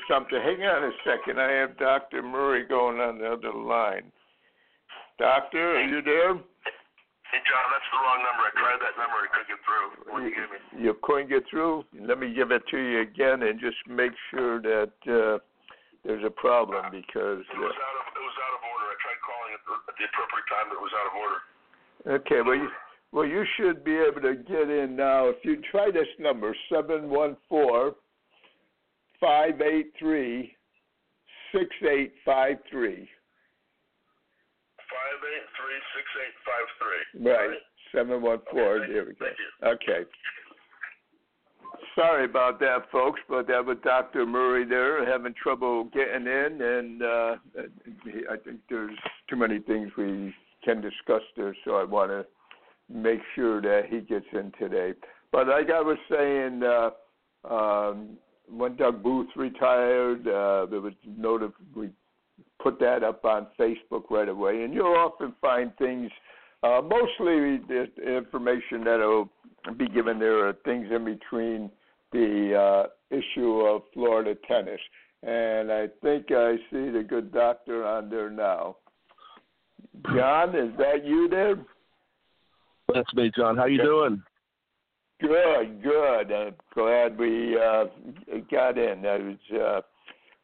something. 0.09 0.39
Hang 0.43 0.63
on 0.63 0.85
a 0.85 0.91
second. 1.05 1.41
I 1.41 1.51
have 1.53 1.77
Dr. 1.77 2.23
Murray 2.23 2.65
going 2.67 3.01
on 3.01 3.19
the 3.19 3.33
other 3.33 3.53
line. 3.53 4.13
Doctor, 5.19 5.77
are 5.77 5.85
you 5.85 6.01
there? 6.03 6.41
Hey, 7.31 7.39
John, 7.47 7.67
that's 7.71 7.87
the 7.95 7.99
wrong 8.03 8.21
number. 8.27 8.43
I 8.43 8.53
tried 8.59 8.81
that 8.83 8.95
number. 8.99 9.19
I 9.23 9.29
couldn't 9.31 9.51
get 9.55 9.61
through. 9.63 9.87
What 10.11 10.21
you 10.27 10.35
gave 10.35 10.51
me? 10.51 10.59
You 10.83 10.93
couldn't 11.07 11.31
get 11.31 11.47
through? 11.47 11.87
Let 11.95 12.19
me 12.19 12.35
give 12.35 12.51
it 12.51 12.67
to 12.75 12.79
you 12.79 13.07
again 13.07 13.47
and 13.47 13.55
just 13.63 13.79
make 13.87 14.11
sure 14.35 14.59
that 14.59 14.95
uh, 15.07 15.39
there's 16.03 16.27
a 16.27 16.35
problem 16.35 16.91
because. 16.91 17.47
Uh, 17.47 17.55
it 17.55 17.63
was 17.63 17.79
out 17.79 17.97
of 18.03 18.05
it 18.11 18.25
was 18.27 18.39
out 18.43 18.55
of 18.59 18.63
order. 18.67 18.87
I 18.91 18.97
tried 18.99 19.21
calling 19.23 19.51
it 19.55 19.63
at 19.63 19.95
the 19.95 20.05
appropriate 20.11 20.49
time, 20.51 20.67
but 20.71 20.77
it 20.79 20.83
was 20.83 20.95
out 20.99 21.07
of 21.07 21.15
order. 21.15 21.39
Okay, 22.19 22.41
well 22.43 22.59
you, 22.59 22.69
well 23.15 23.27
you 23.27 23.45
should 23.55 23.85
be 23.85 23.95
able 23.95 24.23
to 24.27 24.35
get 24.35 24.67
in 24.67 24.97
now. 24.97 25.29
If 25.29 25.37
you 25.45 25.63
try 25.71 25.91
this 25.93 26.11
number 26.19 26.57
seven 26.67 27.11
one 27.11 27.37
four 27.49 27.95
five 29.21 29.61
eight 29.61 29.93
three 29.99 30.57
six 31.53 31.69
eight 31.87 32.15
five 32.25 32.57
three. 32.71 33.09
Five 35.21 35.29
eight 35.37 35.49
three 35.61 35.81
six 35.93 36.07
eight 36.25 36.37
five 36.49 36.67
three. 36.81 37.31
Right. 37.31 37.59
Seven 37.93 38.23
one 38.23 38.39
four. 38.50 38.77
Okay, 38.79 38.93
There 38.93 39.05
we 39.05 39.15
go. 39.15 39.27
Okay. 39.73 40.09
Sorry 41.95 42.25
about 42.25 42.61
that, 42.61 42.91
folks, 42.91 43.21
but 43.29 43.47
that 43.49 43.65
was 43.65 43.77
Dr. 43.85 44.25
Murray 44.25 44.65
there 44.65 45.05
having 45.05 45.35
trouble 45.35 45.85
getting 45.93 46.27
in, 46.27 46.61
and 46.62 47.03
uh, 47.03 47.37
I 48.31 48.37
think 48.45 48.61
there's 48.69 48.97
too 49.29 49.37
many 49.37 49.59
things 49.61 49.91
we 49.99 50.33
can 50.65 50.81
discuss 50.81 51.23
there, 51.37 51.55
so 51.65 51.77
I 51.77 51.85
want 51.85 52.11
to 52.11 52.25
make 52.93 53.21
sure 53.35 53.61
that 53.61 53.83
he 53.91 54.00
gets 54.00 54.27
in 54.33 54.53
today. 54.59 54.95
But 55.33 55.49
like 55.49 55.69
I 55.71 55.81
was 55.81 55.99
saying, 56.11 56.62
uh, 56.62 57.53
um, 57.53 58.19
when 58.49 58.77
Doug 58.77 59.03
Booth 59.03 59.29
retired, 59.37 60.27
uh, 60.27 60.67
there 60.71 60.81
was 60.81 60.95
notif- 61.09 61.53
we 61.75 61.91
put 62.62 62.79
that 62.81 63.02
up 63.02 63.25
on 63.25 63.47
Facebook 63.59 64.05
right 64.11 64.29
away, 64.29 64.62
and 64.62 64.75
you'll 64.75 64.97
often 64.97 65.35
find 65.40 65.73
things. 65.79 66.11
Uh, 66.62 66.81
mostly 66.83 67.59
the 67.69 67.87
information 68.07 68.85
that'll 68.85 69.31
be 69.76 69.88
given 69.88 70.19
there 70.19 70.47
are 70.47 70.52
things 70.64 70.88
in 70.95 71.05
between 71.05 71.71
the 72.12 72.55
uh, 72.55 73.14
issue 73.14 73.61
of 73.61 73.83
Florida 73.95 74.35
tennis, 74.47 74.81
and 75.23 75.73
I 75.73 75.87
think 76.02 76.26
I 76.31 76.57
see 76.71 76.90
the 76.90 77.05
good 77.07 77.33
doctor 77.33 77.87
on 77.87 78.11
there 78.11 78.31
now. 78.31 78.76
John, 80.14 80.50
is 80.50 80.76
that 80.79 81.05
you 81.05 81.29
there? 81.29 81.57
That's 82.93 83.12
me, 83.14 83.31
John. 83.35 83.57
How 83.57 83.67
you 83.67 83.83
doing? 83.83 84.23
Good, 85.21 85.83
good. 85.83 86.33
I'm 86.33 86.55
glad 86.75 87.19
we 87.19 87.57
uh, 87.57 87.85
got 88.50 88.79
in. 88.79 89.05
I 89.07 89.19
was. 89.19 89.83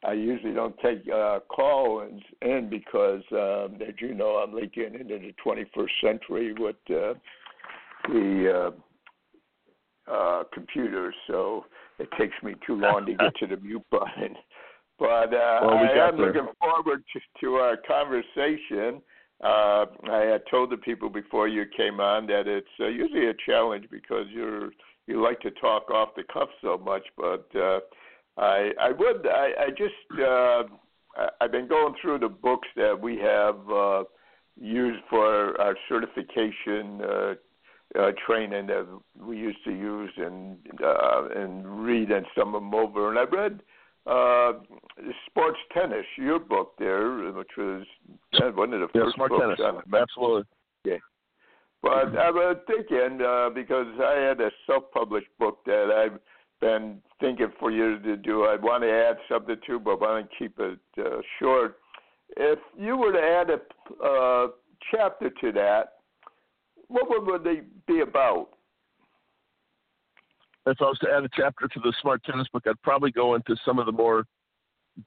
I 0.05 0.13
usually 0.13 0.53
don't 0.53 0.77
take 0.81 1.03
uh, 1.13 1.41
call-ins 1.49 2.23
in 2.43 2.69
because, 2.69 3.23
um, 3.33 3.81
as 3.81 3.95
you 3.99 4.15
know, 4.15 4.37
I'm 4.37 4.53
getting 4.71 5.01
into 5.01 5.19
the 5.19 5.35
21st 5.45 5.89
century 6.03 6.53
with 6.53 6.77
uh, 6.91 7.15
the 8.09 8.73
uh, 10.09 10.13
uh, 10.13 10.45
computers, 10.53 11.15
so 11.27 11.65
it 11.99 12.09
takes 12.19 12.35
me 12.43 12.55
too 12.67 12.77
long 12.77 13.07
to 13.07 13.15
get 13.15 13.35
to 13.37 13.47
the 13.47 13.57
mute 13.57 13.83
button. 13.91 14.37
But 14.99 15.35
uh, 15.35 15.61
Well, 15.63 15.81
we 15.81 15.89
I 15.89 16.09
am 16.09 16.17
there. 16.17 16.27
looking 16.27 16.49
forward 16.61 17.03
to, 17.13 17.21
to 17.41 17.55
our 17.57 17.77
conversation. 17.77 19.03
Uh, 19.43 19.85
I 20.11 20.23
had 20.31 20.43
told 20.51 20.71
the 20.71 20.79
people 20.79 21.11
before 21.11 21.49
you 21.49 21.65
came 21.77 22.01
on 22.01 22.27
that 22.29 22.47
it's 22.47 22.67
uh, 22.81 22.87
usually 22.87 23.27
a 23.29 23.35
challenge 23.45 23.87
because 23.91 24.27
you're 24.31 24.71
you 25.07 25.23
like 25.23 25.41
to 25.41 25.51
talk 25.53 25.91
off 25.91 26.11
the 26.17 26.25
cuff 26.33 26.49
so 26.61 26.79
much, 26.79 27.03
but 27.17 27.47
uh, 27.55 27.79
I 28.37 28.71
I 28.81 28.93
would 28.93 29.27
I, 29.27 29.51
I 29.59 29.69
just 29.71 30.21
uh, 30.21 30.63
I, 31.17 31.29
I've 31.41 31.53
been 31.53 31.69
going 31.69 31.95
through 32.01 32.21
the 32.21 32.29
books 32.29 32.69
that 32.77 32.99
we 33.01 33.19
have 33.19 33.57
uh, 33.71 34.05
used 34.61 35.01
for 35.09 35.61
our 35.61 35.77
certification 35.89 37.01
uh, 37.03 37.35
uh, 37.99 38.13
training 38.27 38.67
that 38.67 38.87
we 39.19 39.39
used 39.39 39.63
to 39.65 39.71
use 39.71 40.13
and 40.17 40.59
uh, 40.83 41.29
and 41.35 41.85
read 41.85 42.11
and 42.11 42.27
some 42.37 42.55
of 42.55 42.63
them 42.63 42.75
over, 42.75 43.11
and 43.11 43.19
I 43.19 43.25
read 43.25 43.61
uh, 44.07 44.53
sports 45.27 45.59
tennis, 45.73 46.07
your 46.17 46.39
book 46.39 46.75
there, 46.79 47.33
which 47.33 47.51
was 47.57 47.85
uh, 48.35 48.51
one 48.51 48.73
of 48.73 48.81
the 48.81 48.89
Yeah, 48.95 49.05
first 49.05 49.17
books 49.19 49.35
tennis. 49.41 49.61
on. 49.61 49.83
Absolutely. 49.95 50.45
Yeah. 50.85 50.99
But 51.83 52.17
I 52.17 52.31
was 52.31 52.57
thinking 52.67 53.21
uh, 53.21 53.51
because 53.51 53.87
I 54.01 54.19
had 54.21 54.41
a 54.41 54.51
self-published 54.67 55.29
book 55.39 55.59
that 55.67 55.91
I 55.93 56.17
been 56.61 57.01
thinking 57.21 57.53
for 57.59 57.71
you 57.71 57.99
to 57.99 58.17
do. 58.17 58.45
I 58.45 58.57
want 58.57 58.83
to 58.83 58.91
add 58.91 59.17
something 59.29 59.57
too, 59.67 59.79
but 59.79 59.93
I 59.93 59.95
want 59.95 60.31
to 60.31 60.37
keep 60.39 60.59
it 60.59 60.79
uh, 60.99 61.21
short. 61.39 61.79
If 62.37 62.59
you 62.79 62.97
were 62.97 63.13
to 63.13 63.19
add 63.19 63.51
a 63.51 64.05
uh, 64.05 64.49
chapter 64.91 65.31
to 65.31 65.53
that, 65.53 65.93
what 66.89 67.07
would 67.09 67.45
they 67.45 67.63
be 67.87 68.01
about? 68.01 68.49
If 70.67 70.79
I 70.81 70.85
was 70.85 70.99
to 70.99 71.11
add 71.11 71.25
a 71.25 71.29
chapter 71.37 71.69
to 71.69 71.81
the 71.81 71.93
Smart 72.03 72.25
Tennis 72.25 72.49
book, 72.53 72.65
I'd 72.67 72.81
probably 72.83 73.13
go 73.13 73.35
into 73.35 73.57
some 73.65 73.79
of 73.79 73.87
the 73.87 73.93
more 73.93 74.25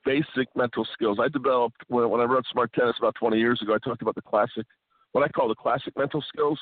basic 0.05 0.47
mental 0.55 0.87
skills. 0.93 1.17
I 1.21 1.27
developed 1.27 1.81
when, 1.87 2.09
when 2.09 2.21
I 2.21 2.25
wrote 2.25 2.45
Smart 2.51 2.71
Tennis 2.73 2.95
about 2.99 3.15
20 3.15 3.37
years 3.37 3.61
ago. 3.61 3.73
I 3.73 3.77
talked 3.79 4.01
about 4.01 4.15
the 4.15 4.21
classic, 4.21 4.65
what 5.11 5.23
I 5.23 5.27
call 5.27 5.49
the 5.49 5.55
classic 5.55 5.93
mental 5.97 6.23
skills. 6.27 6.59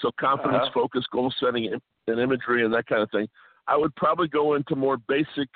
So 0.00 0.10
confidence, 0.20 0.64
uh-huh. 0.64 0.70
focus, 0.74 1.04
goal 1.10 1.32
setting, 1.40 1.72
and 2.06 2.20
imagery, 2.20 2.64
and 2.64 2.72
that 2.74 2.86
kind 2.86 3.02
of 3.02 3.10
thing. 3.10 3.26
I 3.68 3.76
would 3.76 3.94
probably 3.96 4.28
go 4.28 4.54
into 4.54 4.74
more 4.74 4.96
basic 4.96 5.48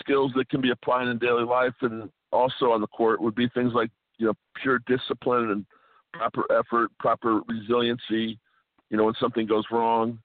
skills 0.00 0.32
that 0.34 0.48
can 0.48 0.60
be 0.60 0.70
applied 0.70 1.08
in 1.08 1.18
daily 1.18 1.44
life 1.44 1.74
and 1.80 2.10
also 2.32 2.72
on 2.72 2.80
the 2.80 2.88
court 2.88 3.20
would 3.20 3.34
be 3.34 3.48
things 3.50 3.72
like 3.72 3.90
you 4.18 4.26
know 4.26 4.34
pure 4.60 4.80
discipline 4.86 5.50
and 5.50 5.66
proper 6.12 6.44
effort, 6.52 6.90
proper 6.98 7.40
resiliency. 7.48 8.38
You 8.90 8.96
know 8.96 9.04
when 9.04 9.14
something 9.20 9.46
goes 9.46 9.64
wrong, 9.70 10.18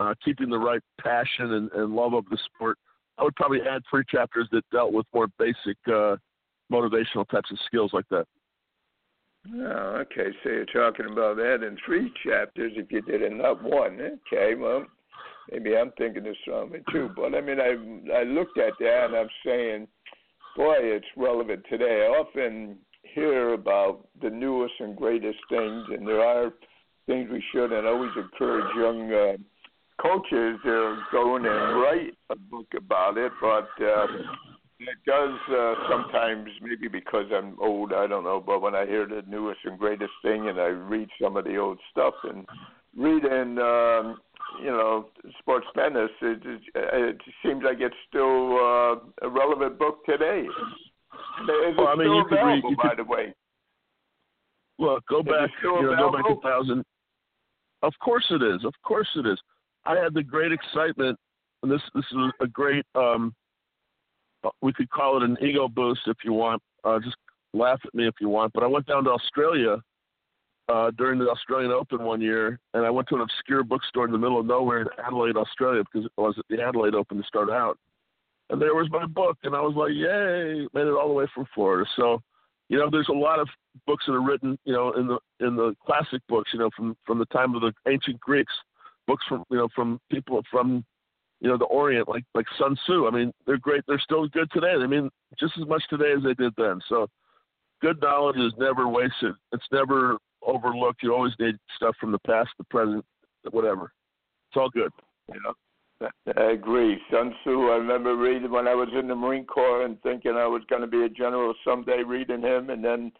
uh, 0.00 0.14
keeping 0.24 0.50
the 0.50 0.58
right 0.58 0.80
passion 1.00 1.52
and, 1.52 1.72
and 1.72 1.94
love 1.94 2.14
of 2.14 2.24
the 2.30 2.38
sport. 2.44 2.78
I 3.16 3.22
would 3.22 3.36
probably 3.36 3.60
add 3.62 3.82
three 3.88 4.04
chapters 4.10 4.48
that 4.50 4.68
dealt 4.72 4.92
with 4.92 5.06
more 5.14 5.28
basic 5.38 5.76
uh, 5.86 6.16
motivational 6.72 7.28
types 7.30 7.50
of 7.52 7.58
skills 7.66 7.92
like 7.92 8.08
that. 8.10 8.26
Oh, 9.54 10.02
okay. 10.02 10.30
So 10.42 10.48
you're 10.48 10.64
talking 10.66 11.06
about 11.06 11.36
that 11.36 11.62
in 11.62 11.76
three 11.84 12.12
chapters 12.24 12.72
if 12.76 12.90
you 12.90 13.02
did 13.02 13.22
it 13.22 13.32
not 13.32 13.62
one. 13.62 14.00
Okay, 14.32 14.54
well, 14.54 14.86
maybe 15.50 15.76
I'm 15.76 15.92
thinking 15.98 16.26
of 16.26 16.36
something 16.48 16.82
too. 16.92 17.10
But 17.16 17.34
I 17.34 17.40
mean, 17.40 17.60
I 17.60 18.20
I 18.20 18.22
looked 18.24 18.58
at 18.58 18.74
that 18.78 19.04
and 19.06 19.16
I'm 19.16 19.28
saying, 19.44 19.88
boy, 20.56 20.76
it's 20.78 21.06
relevant 21.16 21.64
today. 21.68 22.06
I 22.08 22.18
often 22.18 22.78
hear 23.02 23.54
about 23.54 24.06
the 24.22 24.30
newest 24.30 24.74
and 24.80 24.96
greatest 24.96 25.38
things, 25.48 25.84
and 25.90 26.06
there 26.06 26.20
are 26.20 26.52
things 27.06 27.28
we 27.30 27.42
should 27.52 27.72
and 27.72 27.86
always 27.86 28.10
encourage 28.16 28.74
young 28.76 29.12
uh, 29.12 29.36
coaches 30.00 30.58
to 30.64 30.98
go 31.12 31.36
in 31.36 31.44
and 31.44 31.80
write 31.80 32.14
a 32.30 32.36
book 32.36 32.66
about 32.76 33.18
it. 33.18 33.32
But 33.40 33.68
uh, 33.84 34.06
it 34.80 34.98
does 35.06 35.38
uh, 35.50 35.74
sometimes, 35.88 36.48
maybe 36.60 36.88
because 36.88 37.26
I'm 37.32 37.56
old, 37.60 37.92
I 37.92 38.06
don't 38.06 38.24
know. 38.24 38.42
But 38.44 38.62
when 38.62 38.74
I 38.74 38.86
hear 38.86 39.06
the 39.06 39.22
newest 39.28 39.60
and 39.64 39.78
greatest 39.78 40.12
thing, 40.22 40.48
and 40.48 40.60
I 40.60 40.66
read 40.66 41.08
some 41.22 41.36
of 41.36 41.44
the 41.44 41.56
old 41.56 41.78
stuff, 41.90 42.14
and 42.24 42.46
reading, 42.96 43.58
um, 43.58 44.18
you 44.62 44.70
know, 44.70 45.06
sports 45.38 45.66
tennis, 45.76 46.10
it, 46.22 46.42
it, 46.44 46.60
it 46.74 47.20
seems 47.44 47.62
like 47.64 47.78
it's 47.80 47.94
still 48.08 48.56
uh, 48.56 49.26
a 49.26 49.28
relevant 49.28 49.78
book 49.78 50.04
today. 50.06 50.46
Is 50.46 51.76
well, 51.76 51.88
I 51.88 51.96
mean, 51.96 52.12
you 52.12 52.24
could 52.28 52.36
read, 52.36 52.62
you 52.68 52.76
by 52.76 52.90
could, 52.90 52.98
the 52.98 53.04
way? 53.04 53.34
Well, 54.78 54.98
go 55.08 55.22
back, 55.22 55.50
you 55.62 55.82
know, 55.82 55.96
go 55.96 56.12
back 56.12 56.24
a 56.28 56.40
thousand. 56.40 56.84
Of 57.82 57.92
course 58.02 58.26
it 58.30 58.42
is. 58.42 58.64
Of 58.64 58.74
course 58.84 59.08
it 59.16 59.26
is. 59.26 59.38
I 59.84 59.96
had 59.96 60.14
the 60.14 60.22
great 60.22 60.52
excitement, 60.52 61.18
and 61.62 61.70
this 61.70 61.82
this 61.94 62.04
is 62.10 62.18
a 62.40 62.46
great 62.46 62.84
um, 62.94 63.34
uh, 64.44 64.50
we 64.62 64.72
could 64.72 64.90
call 64.90 65.16
it 65.16 65.22
an 65.22 65.36
ego 65.42 65.68
boost 65.68 66.00
if 66.06 66.16
you 66.24 66.32
want. 66.32 66.62
Uh, 66.84 66.98
just 67.00 67.16
laugh 67.52 67.80
at 67.84 67.94
me 67.94 68.06
if 68.06 68.14
you 68.20 68.28
want. 68.28 68.52
But 68.52 68.62
I 68.62 68.66
went 68.66 68.86
down 68.86 69.04
to 69.04 69.10
Australia 69.10 69.76
uh, 70.68 70.90
during 70.92 71.18
the 71.18 71.28
Australian 71.28 71.72
Open 71.72 72.04
one 72.04 72.20
year, 72.20 72.58
and 72.72 72.84
I 72.84 72.90
went 72.90 73.08
to 73.08 73.16
an 73.16 73.20
obscure 73.20 73.62
bookstore 73.62 74.06
in 74.06 74.12
the 74.12 74.18
middle 74.18 74.40
of 74.40 74.46
nowhere 74.46 74.82
in 74.82 74.88
Adelaide, 75.04 75.36
Australia, 75.36 75.82
because 75.84 76.06
it 76.06 76.20
was 76.20 76.38
the 76.48 76.62
Adelaide 76.62 76.94
Open 76.94 77.18
to 77.18 77.24
start 77.24 77.50
out. 77.50 77.78
And 78.50 78.60
there 78.60 78.74
was 78.74 78.88
my 78.90 79.06
book, 79.06 79.38
and 79.42 79.54
I 79.54 79.60
was 79.60 79.74
like, 79.74 79.92
"Yay!" 79.92 80.66
Made 80.74 80.86
it 80.86 80.94
all 80.94 81.08
the 81.08 81.14
way 81.14 81.26
from 81.34 81.46
Florida. 81.54 81.88
So, 81.96 82.22
you 82.68 82.78
know, 82.78 82.88
there's 82.90 83.08
a 83.08 83.12
lot 83.12 83.40
of 83.40 83.48
books 83.86 84.04
that 84.06 84.12
are 84.12 84.22
written, 84.22 84.58
you 84.64 84.72
know, 84.72 84.92
in 84.92 85.06
the 85.06 85.18
in 85.40 85.56
the 85.56 85.74
classic 85.84 86.20
books, 86.28 86.50
you 86.52 86.58
know, 86.58 86.70
from 86.76 86.96
from 87.06 87.18
the 87.18 87.26
time 87.26 87.54
of 87.54 87.62
the 87.62 87.72
ancient 87.88 88.20
Greeks, 88.20 88.52
books 89.06 89.24
from 89.28 89.44
you 89.50 89.56
know 89.56 89.68
from 89.74 89.98
people 90.10 90.42
from 90.50 90.84
you 91.44 91.50
know, 91.50 91.58
the 91.58 91.64
Orient, 91.66 92.08
like 92.08 92.24
like 92.34 92.46
Sun 92.58 92.74
Tzu. 92.76 93.06
I 93.06 93.10
mean, 93.10 93.30
they're 93.46 93.58
great. 93.58 93.84
They're 93.86 93.98
still 93.98 94.26
good 94.28 94.50
today. 94.50 94.72
I 94.80 94.86
mean, 94.86 95.10
just 95.38 95.52
as 95.60 95.68
much 95.68 95.82
today 95.90 96.12
as 96.16 96.22
they 96.22 96.32
did 96.32 96.54
then. 96.56 96.80
So, 96.88 97.06
good 97.82 98.00
knowledge 98.00 98.38
is 98.38 98.54
never 98.58 98.88
wasted. 98.88 99.34
It's 99.52 99.66
never 99.70 100.16
overlooked. 100.46 101.02
You 101.02 101.14
always 101.14 101.32
need 101.38 101.56
stuff 101.76 101.96
from 102.00 102.12
the 102.12 102.18
past, 102.20 102.50
the 102.58 102.64
present, 102.64 103.04
whatever. 103.50 103.92
It's 104.50 104.56
all 104.56 104.70
good. 104.70 104.92
You 105.32 105.40
know. 105.42 105.54
I 106.36 106.52
agree. 106.52 107.00
Sun 107.10 107.34
Tzu, 107.42 107.68
I 107.70 107.76
remember 107.76 108.16
reading 108.16 108.50
when 108.50 108.68
I 108.68 108.74
was 108.74 108.88
in 108.98 109.08
the 109.08 109.14
Marine 109.14 109.46
Corps 109.46 109.84
and 109.84 110.00
thinking 110.02 110.32
I 110.32 110.46
was 110.46 110.62
going 110.68 110.82
to 110.82 110.88
be 110.88 111.04
a 111.04 111.08
general 111.08 111.54
someday, 111.64 112.02
reading 112.04 112.42
him, 112.42 112.70
and 112.70 112.84
then 112.84 113.12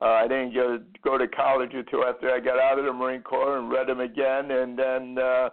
uh, 0.00 0.06
I 0.06 0.28
didn't 0.28 0.54
get, 0.54 1.02
go 1.02 1.18
to 1.18 1.28
college 1.28 1.72
until 1.74 2.04
after 2.04 2.30
I 2.30 2.40
got 2.40 2.58
out 2.58 2.78
of 2.78 2.84
the 2.84 2.92
Marine 2.92 3.22
Corps 3.22 3.58
and 3.58 3.70
read 3.70 3.88
him 3.88 4.00
again, 4.00 4.50
and 4.50 4.78
then 4.78 5.16
uh, 5.18 5.50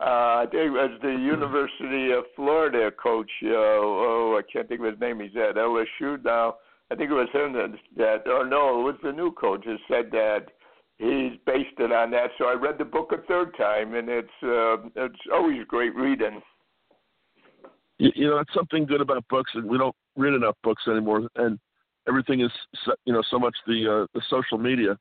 uh, 0.00 0.42
I 0.42 0.46
think 0.50 0.66
it 0.66 0.70
was 0.70 0.98
the 1.02 1.10
University 1.10 2.12
of 2.12 2.24
Florida 2.34 2.90
coach. 2.90 3.30
Uh, 3.44 3.54
oh, 3.54 4.40
I 4.40 4.42
can't 4.50 4.68
think 4.68 4.80
of 4.80 4.86
his 4.86 5.00
name. 5.00 5.20
He's 5.20 5.36
at 5.36 5.56
LSU 5.56 6.24
now. 6.24 6.56
I 6.90 6.96
think 6.96 7.10
it 7.10 7.14
was 7.14 7.28
him 7.32 7.52
that, 7.52 7.72
that 7.96 8.30
or 8.30 8.46
no, 8.46 8.80
it 8.80 8.84
was 8.84 8.96
the 9.02 9.12
new 9.12 9.32
coach 9.32 9.64
that 9.64 9.78
said 9.88 10.10
that 10.10 10.46
he's 10.98 11.32
based 11.46 11.78
it 11.78 11.92
on 11.92 12.10
that. 12.12 12.30
So 12.38 12.46
I 12.46 12.54
read 12.54 12.78
the 12.78 12.84
book 12.84 13.12
a 13.12 13.26
third 13.26 13.56
time, 13.56 13.94
and 13.94 14.08
it's 14.08 14.28
uh, 14.42 14.76
it's 14.96 15.20
always 15.32 15.58
great 15.66 15.94
reading. 15.94 16.40
You, 17.98 18.10
you 18.14 18.28
know, 18.28 18.38
it's 18.38 18.54
something 18.54 18.86
good 18.86 19.00
about 19.00 19.26
books, 19.28 19.52
and 19.54 19.68
we 19.68 19.78
don't 19.78 19.94
read 20.16 20.34
enough 20.34 20.56
books 20.62 20.82
anymore, 20.88 21.28
and 21.36 21.58
everything 22.08 22.40
is 22.40 22.50
you 23.04 23.12
know 23.12 23.22
so 23.30 23.38
much 23.38 23.56
the 23.66 24.02
uh, 24.02 24.06
the 24.14 24.22
social 24.28 24.58
media. 24.58 24.98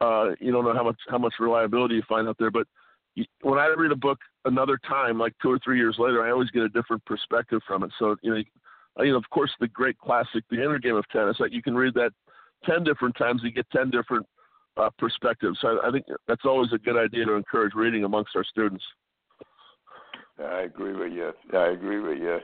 Uh, 0.00 0.30
you 0.40 0.50
don't 0.50 0.64
know 0.64 0.74
how 0.74 0.84
much 0.84 0.98
how 1.08 1.18
much 1.18 1.34
reliability 1.38 1.94
you 1.94 2.02
find 2.08 2.28
out 2.28 2.36
there, 2.38 2.50
but 2.50 2.66
when 3.42 3.58
I 3.58 3.72
read 3.76 3.92
a 3.92 3.96
book 3.96 4.18
another 4.44 4.78
time, 4.88 5.18
like 5.18 5.34
two 5.42 5.50
or 5.50 5.58
three 5.62 5.78
years 5.78 5.96
later, 5.98 6.24
I 6.24 6.30
always 6.30 6.50
get 6.50 6.62
a 6.62 6.68
different 6.68 7.04
perspective 7.04 7.60
from 7.66 7.84
it. 7.84 7.90
So 7.98 8.16
you 8.22 8.34
know, 8.34 8.42
you 9.04 9.12
know, 9.12 9.18
of 9.18 9.28
course, 9.30 9.50
the 9.60 9.68
great 9.68 9.98
classic, 9.98 10.44
The 10.50 10.56
Inner 10.56 10.78
Game 10.78 10.96
of 10.96 11.08
Tennis, 11.10 11.36
that 11.38 11.52
you 11.52 11.62
can 11.62 11.74
read 11.74 11.94
that 11.94 12.12
ten 12.64 12.82
different 12.84 13.16
times, 13.16 13.42
you 13.44 13.52
get 13.52 13.70
ten 13.70 13.90
different 13.90 14.26
uh, 14.76 14.90
perspectives. 14.98 15.58
So 15.60 15.68
I, 15.68 15.88
I 15.88 15.90
think 15.90 16.06
that's 16.28 16.44
always 16.44 16.72
a 16.72 16.78
good 16.78 16.96
idea 16.96 17.24
to 17.26 17.34
encourage 17.34 17.74
reading 17.74 18.04
amongst 18.04 18.34
our 18.36 18.44
students. 18.44 18.84
I 20.38 20.62
agree 20.62 20.94
with 20.94 21.12
you. 21.12 21.32
I 21.52 21.68
agree 21.68 22.00
with 22.00 22.18
you. 22.18 22.38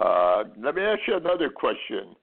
Uh, 0.00 0.44
let 0.58 0.74
me 0.74 0.82
ask 0.82 1.00
you 1.06 1.16
another 1.16 1.50
question. 1.50 2.14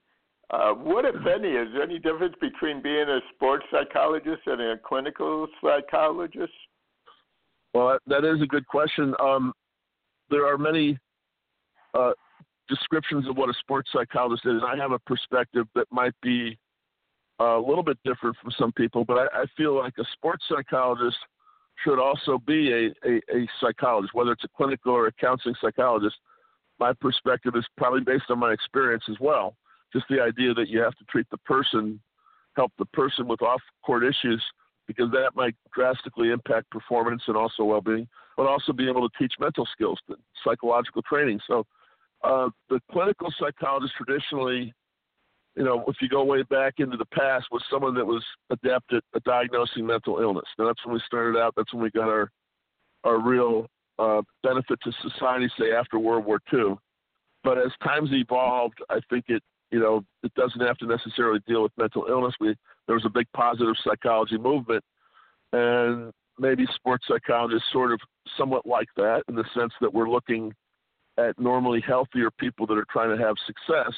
Uh, 0.50 0.72
what, 0.72 1.04
if 1.04 1.14
any, 1.26 1.48
is 1.48 1.68
there 1.72 1.82
any 1.82 1.98
difference 1.98 2.34
between 2.40 2.82
being 2.82 3.08
a 3.08 3.20
sports 3.34 3.64
psychologist 3.70 4.42
and 4.46 4.60
a 4.60 4.76
clinical 4.84 5.46
psychologist? 5.62 6.52
Well, 7.72 7.98
that 8.08 8.24
is 8.24 8.42
a 8.42 8.46
good 8.46 8.66
question. 8.66 9.14
Um, 9.22 9.52
there 10.28 10.46
are 10.46 10.58
many 10.58 10.98
uh, 11.94 12.12
descriptions 12.68 13.28
of 13.28 13.36
what 13.36 13.48
a 13.48 13.54
sports 13.60 13.90
psychologist 13.92 14.44
is. 14.46 14.62
And 14.62 14.64
I 14.64 14.76
have 14.76 14.92
a 14.92 14.98
perspective 15.00 15.66
that 15.74 15.86
might 15.90 16.14
be 16.22 16.58
a 17.40 17.58
little 17.58 17.82
bit 17.82 17.98
different 18.04 18.36
from 18.42 18.52
some 18.58 18.72
people, 18.72 19.04
but 19.04 19.16
I, 19.16 19.42
I 19.42 19.44
feel 19.56 19.76
like 19.76 19.94
a 19.98 20.04
sports 20.12 20.44
psychologist 20.48 21.16
should 21.84 21.98
also 21.98 22.38
be 22.46 22.70
a, 22.72 23.08
a, 23.08 23.16
a, 23.34 23.48
psychologist, 23.60 24.14
whether 24.14 24.32
it's 24.32 24.44
a 24.44 24.48
clinical 24.56 24.92
or 24.92 25.06
a 25.06 25.12
counseling 25.12 25.54
psychologist. 25.60 26.16
My 26.78 26.92
perspective 27.00 27.54
is 27.56 27.64
probably 27.78 28.00
based 28.00 28.24
on 28.28 28.38
my 28.38 28.52
experience 28.52 29.04
as 29.08 29.16
well. 29.20 29.56
Just 29.92 30.04
the 30.10 30.20
idea 30.20 30.52
that 30.54 30.68
you 30.68 30.80
have 30.80 30.94
to 30.96 31.04
treat 31.04 31.26
the 31.30 31.38
person, 31.38 32.00
help 32.56 32.72
the 32.78 32.84
person 32.86 33.26
with 33.26 33.40
off 33.42 33.62
court 33.84 34.04
issues 34.04 34.42
because 34.86 35.10
that 35.12 35.30
might 35.34 35.54
drastically 35.72 36.30
impact 36.30 36.70
performance 36.70 37.22
and 37.28 37.36
also 37.36 37.64
well-being, 37.64 38.08
but 38.36 38.46
also 38.46 38.72
be 38.72 38.88
able 38.88 39.08
to 39.08 39.18
teach 39.18 39.32
mental 39.38 39.66
skills, 39.72 39.98
psychological 40.44 41.00
training. 41.02 41.40
So 41.46 41.64
uh, 42.24 42.48
the 42.68 42.80
clinical 42.90 43.32
psychologist 43.38 43.94
traditionally, 43.96 44.74
you 45.56 45.64
know, 45.64 45.84
if 45.88 45.96
you 46.00 46.08
go 46.08 46.24
way 46.24 46.42
back 46.44 46.74
into 46.78 46.96
the 46.96 47.06
past, 47.06 47.46
was 47.50 47.62
someone 47.70 47.94
that 47.94 48.06
was 48.06 48.24
adept 48.50 48.92
at, 48.92 49.02
diagnosing 49.24 49.86
mental 49.86 50.18
illness. 50.20 50.46
Now 50.58 50.66
that's 50.66 50.84
when 50.84 50.94
we 50.94 51.02
started 51.06 51.38
out. 51.38 51.54
That's 51.56 51.72
when 51.72 51.82
we 51.82 51.90
got 51.90 52.08
our 52.08 52.30
our 53.04 53.18
real 53.18 53.66
uh, 53.98 54.22
benefit 54.42 54.78
to 54.84 54.92
society, 55.02 55.50
say 55.58 55.72
after 55.72 55.98
World 55.98 56.24
War 56.24 56.40
II. 56.52 56.76
But 57.42 57.58
as 57.58 57.72
times 57.82 58.10
evolved, 58.12 58.78
I 58.90 59.00
think 59.08 59.24
it 59.28 59.42
you 59.70 59.78
know, 59.78 60.04
it 60.22 60.34
doesn't 60.34 60.60
have 60.60 60.78
to 60.78 60.86
necessarily 60.86 61.40
deal 61.46 61.62
with 61.62 61.72
mental 61.76 62.06
illness. 62.08 62.34
We 62.40 62.54
there 62.86 62.96
was 62.96 63.04
a 63.06 63.10
big 63.10 63.26
positive 63.34 63.74
psychology 63.84 64.36
movement, 64.36 64.84
and 65.52 66.12
maybe 66.38 66.66
sports 66.74 67.04
psychologists 67.08 67.68
sort 67.72 67.92
of 67.92 68.00
somewhat 68.36 68.66
like 68.66 68.88
that 68.96 69.22
in 69.28 69.34
the 69.34 69.44
sense 69.54 69.72
that 69.80 69.92
we're 69.92 70.08
looking 70.08 70.52
at 71.18 71.38
normally 71.38 71.82
healthier 71.86 72.30
people 72.30 72.66
that 72.66 72.78
are 72.78 72.86
trying 72.90 73.16
to 73.16 73.22
have 73.22 73.36
success. 73.46 73.92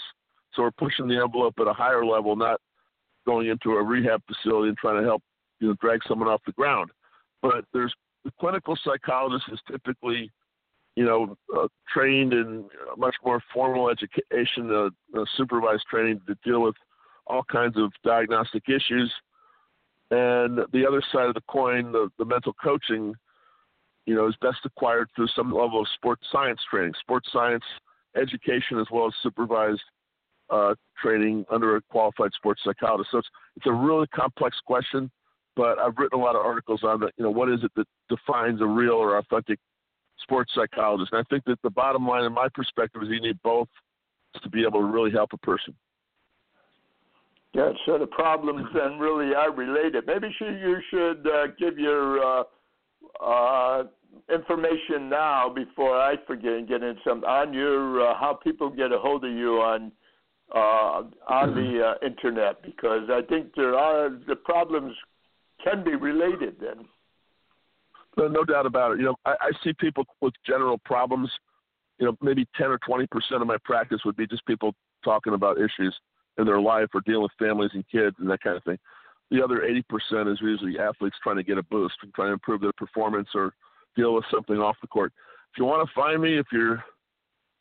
So 0.55 0.63
we're 0.63 0.71
pushing 0.73 1.09
the 1.09 1.21
envelope 1.23 1.55
at 1.61 1.67
a 1.67 1.73
higher 1.73 2.05
level, 2.05 2.37
not 2.37 2.61
going 3.27 3.49
into 3.49 3.73
a 3.73 3.83
rehab 3.83 4.23
facility 4.27 4.69
and 4.69 4.79
trying 4.79 5.01
to 5.01 5.07
help 5.07 5.23
you 5.61 5.69
know 5.69 5.75
drag 5.81 6.01
someone 6.07 6.29
off 6.29 6.43
the 6.47 6.53
ground. 6.53 6.91
But 7.41 7.65
there's 7.73 7.95
the 8.25 8.33
clinical 8.41 8.77
psychologist 8.85 9.45
is 9.53 9.61
typically 9.71 10.31
you 10.97 11.05
know, 11.05 11.37
uh, 11.57 11.69
trained 11.93 12.33
in 12.33 12.65
much 12.97 13.15
more 13.25 13.43
formal 13.53 13.89
education, 13.89 14.71
uh, 14.71 15.19
uh, 15.19 15.25
supervised 15.37 15.85
training 15.91 16.21
to 16.27 16.37
deal 16.45 16.63
with 16.63 16.75
all 17.27 17.43
kinds 17.45 17.77
of 17.79 17.93
diagnostic 18.05 18.65
issues. 18.69 19.13
And 20.11 20.61
the 20.73 20.87
other 20.87 21.03
side 21.13 21.29
of 21.29 21.35
the 21.35 21.43
coin, 21.49 21.93
the, 21.93 22.11
the 22.19 22.27
mental 22.27 22.53
coaching, 22.63 23.15
you 24.05 24.15
know, 24.15 24.29
is 24.29 24.35
best 24.43 24.59
acquired 24.65 25.09
through 25.17 25.29
some 25.29 25.53
level 25.53 25.81
of 25.81 25.87
sports 25.95 26.27
science 26.31 26.61
training, 26.71 26.93
sports 27.01 27.31
science 27.33 27.65
education, 28.15 28.79
as 28.79 28.87
well 28.91 29.07
as 29.07 29.15
supervised 29.23 29.81
uh, 30.53 30.75
training 31.03 31.45
under 31.51 31.77
a 31.77 31.83
qualified 31.91 32.31
sports 32.37 32.61
psychologist. 32.65 33.11
So 33.11 33.19
it's 33.19 33.29
it's 33.57 33.67
a 33.67 33.73
really 33.73 34.07
complex 34.09 34.57
question, 34.65 35.11
but 35.57 35.79
I've 35.79 35.97
written 35.99 36.21
a 36.21 36.23
lot 36.23 36.37
of 36.37 36.45
articles 36.45 36.81
on 36.85 37.01
that. 37.01 37.13
You 37.17 37.25
know, 37.25 37.31
what 37.31 37.51
is 37.51 37.61
it 37.65 37.73
that 37.77 37.87
defines 38.09 38.61
a 38.61 38.67
real 38.67 38.93
or 38.95 39.19
authentic 39.19 39.59
sports 40.21 40.53
psychologist? 40.55 41.13
And 41.13 41.21
I 41.21 41.25
think 41.31 41.45
that 41.47 41.59
the 41.63 41.71
bottom 41.71 42.07
line, 42.07 42.25
in 42.25 42.33
my 42.33 42.49
perspective, 42.55 43.03
is 43.03 43.09
you 43.09 43.21
need 43.21 43.39
both 43.43 43.69
to 44.43 44.49
be 44.49 44.63
able 44.63 44.81
to 44.81 44.87
really 44.87 45.11
help 45.11 45.31
a 45.33 45.39
person. 45.39 45.75
Yeah, 47.55 47.73
so 47.85 47.99
the 47.99 48.07
problems 48.07 48.67
then 48.75 48.99
really 48.99 49.35
are 49.35 49.53
related. 49.53 50.07
Maybe 50.07 50.35
you 50.41 50.79
should 50.91 51.27
uh, 51.27 51.49
give 51.59 51.79
your 51.79 52.25
uh, 52.25 52.45
uh, 53.23 53.85
information 54.33 55.11
now 55.11 55.53
before 55.55 56.01
I 56.01 56.15
forget 56.27 56.53
and 56.53 56.67
get 56.67 56.83
in 56.83 56.97
some 57.07 57.25
on 57.25 57.53
your 57.53 58.01
uh, 58.01 58.15
how 58.19 58.39
people 58.43 58.71
get 58.71 58.93
a 58.93 58.99
hold 58.99 59.25
of 59.25 59.33
you 59.33 59.57
on 59.57 59.93
uh, 60.55 61.03
on 61.29 61.55
the 61.55 61.81
uh, 61.83 62.07
internet 62.07 62.63
because 62.63 63.09
I 63.11 63.23
think 63.23 63.55
there 63.57 63.75
are 63.75 64.11
the 64.11 64.37
problems 64.37 64.95
can 65.65 65.85
be 65.85 65.95
related 65.95 66.57
then. 66.61 66.87
No, 68.17 68.29
no 68.29 68.45
doubt 68.45 68.67
about 68.67 68.93
it. 68.93 68.99
You 68.99 69.07
know, 69.07 69.17
I, 69.25 69.35
I 69.41 69.51
see 69.65 69.73
people 69.73 70.05
with 70.21 70.35
general 70.47 70.79
problems. 70.85 71.31
You 71.99 72.07
know, 72.07 72.17
maybe 72.21 72.47
ten 72.57 72.67
or 72.67 72.79
twenty 72.79 73.07
percent 73.07 73.41
of 73.41 73.47
my 73.47 73.57
practice 73.65 74.01
would 74.05 74.17
be 74.17 74.27
just 74.27 74.45
people 74.47 74.75
talking 75.05 75.35
about 75.35 75.59
issues 75.59 75.95
in 76.39 76.47
their 76.47 76.61
life 76.61 76.89
or 76.95 77.01
dealing 77.03 77.23
with 77.23 77.33
families 77.39 77.71
and 77.75 77.85
kids 77.91 78.17
and 78.19 78.29
that 78.31 78.41
kind 78.41 78.57
of 78.57 78.65
thing. 78.65 78.79
The 79.31 79.43
other 79.43 79.61
80% 79.61 80.33
is 80.33 80.39
usually 80.41 80.79
athletes 80.79 81.17
trying 81.23 81.37
to 81.37 81.43
get 81.43 81.59
a 81.59 81.63
boost 81.63 81.95
trying 82.15 82.29
to 82.29 82.33
improve 82.35 82.61
their 82.61 82.73
performance 82.73 83.29
or 83.35 83.55
deal 83.97 84.15
with 84.15 84.25
something 84.31 84.57
off 84.57 84.77
the 84.81 84.87
court. 84.89 85.13
If 85.53 85.59
you 85.59 85.65
want 85.65 85.87
to 85.87 85.95
find 85.95 86.23
me, 86.23 86.39
if 86.39 86.47
you're 86.53 86.83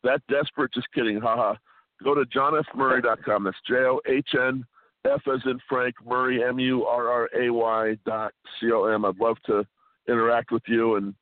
that 0.04 0.22
desperate, 0.30 0.74
just 0.74 0.88
kidding, 0.94 1.20
haha, 1.20 1.56
go 2.04 2.16
to 2.16 2.24
johnfmurray.com. 2.26 3.44
That's 3.44 3.58
J 3.68 3.76
O 3.76 4.00
H 4.08 4.30
N 4.40 4.66
F 5.06 5.22
as 5.34 5.42
in 5.46 5.60
Frank, 5.68 5.96
Murray, 6.06 6.44
M 6.44 6.60
U 6.60 6.86
R 6.86 7.08
R 7.08 7.30
A 7.40 7.50
Y 7.50 7.96
dot 8.06 8.34
C 8.60 8.72
O 8.72 8.86
M. 8.86 9.06
I'd 9.06 9.20
love 9.20 9.38
to 9.48 9.66
interact 10.08 10.52
with 10.52 10.64
you 10.68 10.96
and, 10.96 11.14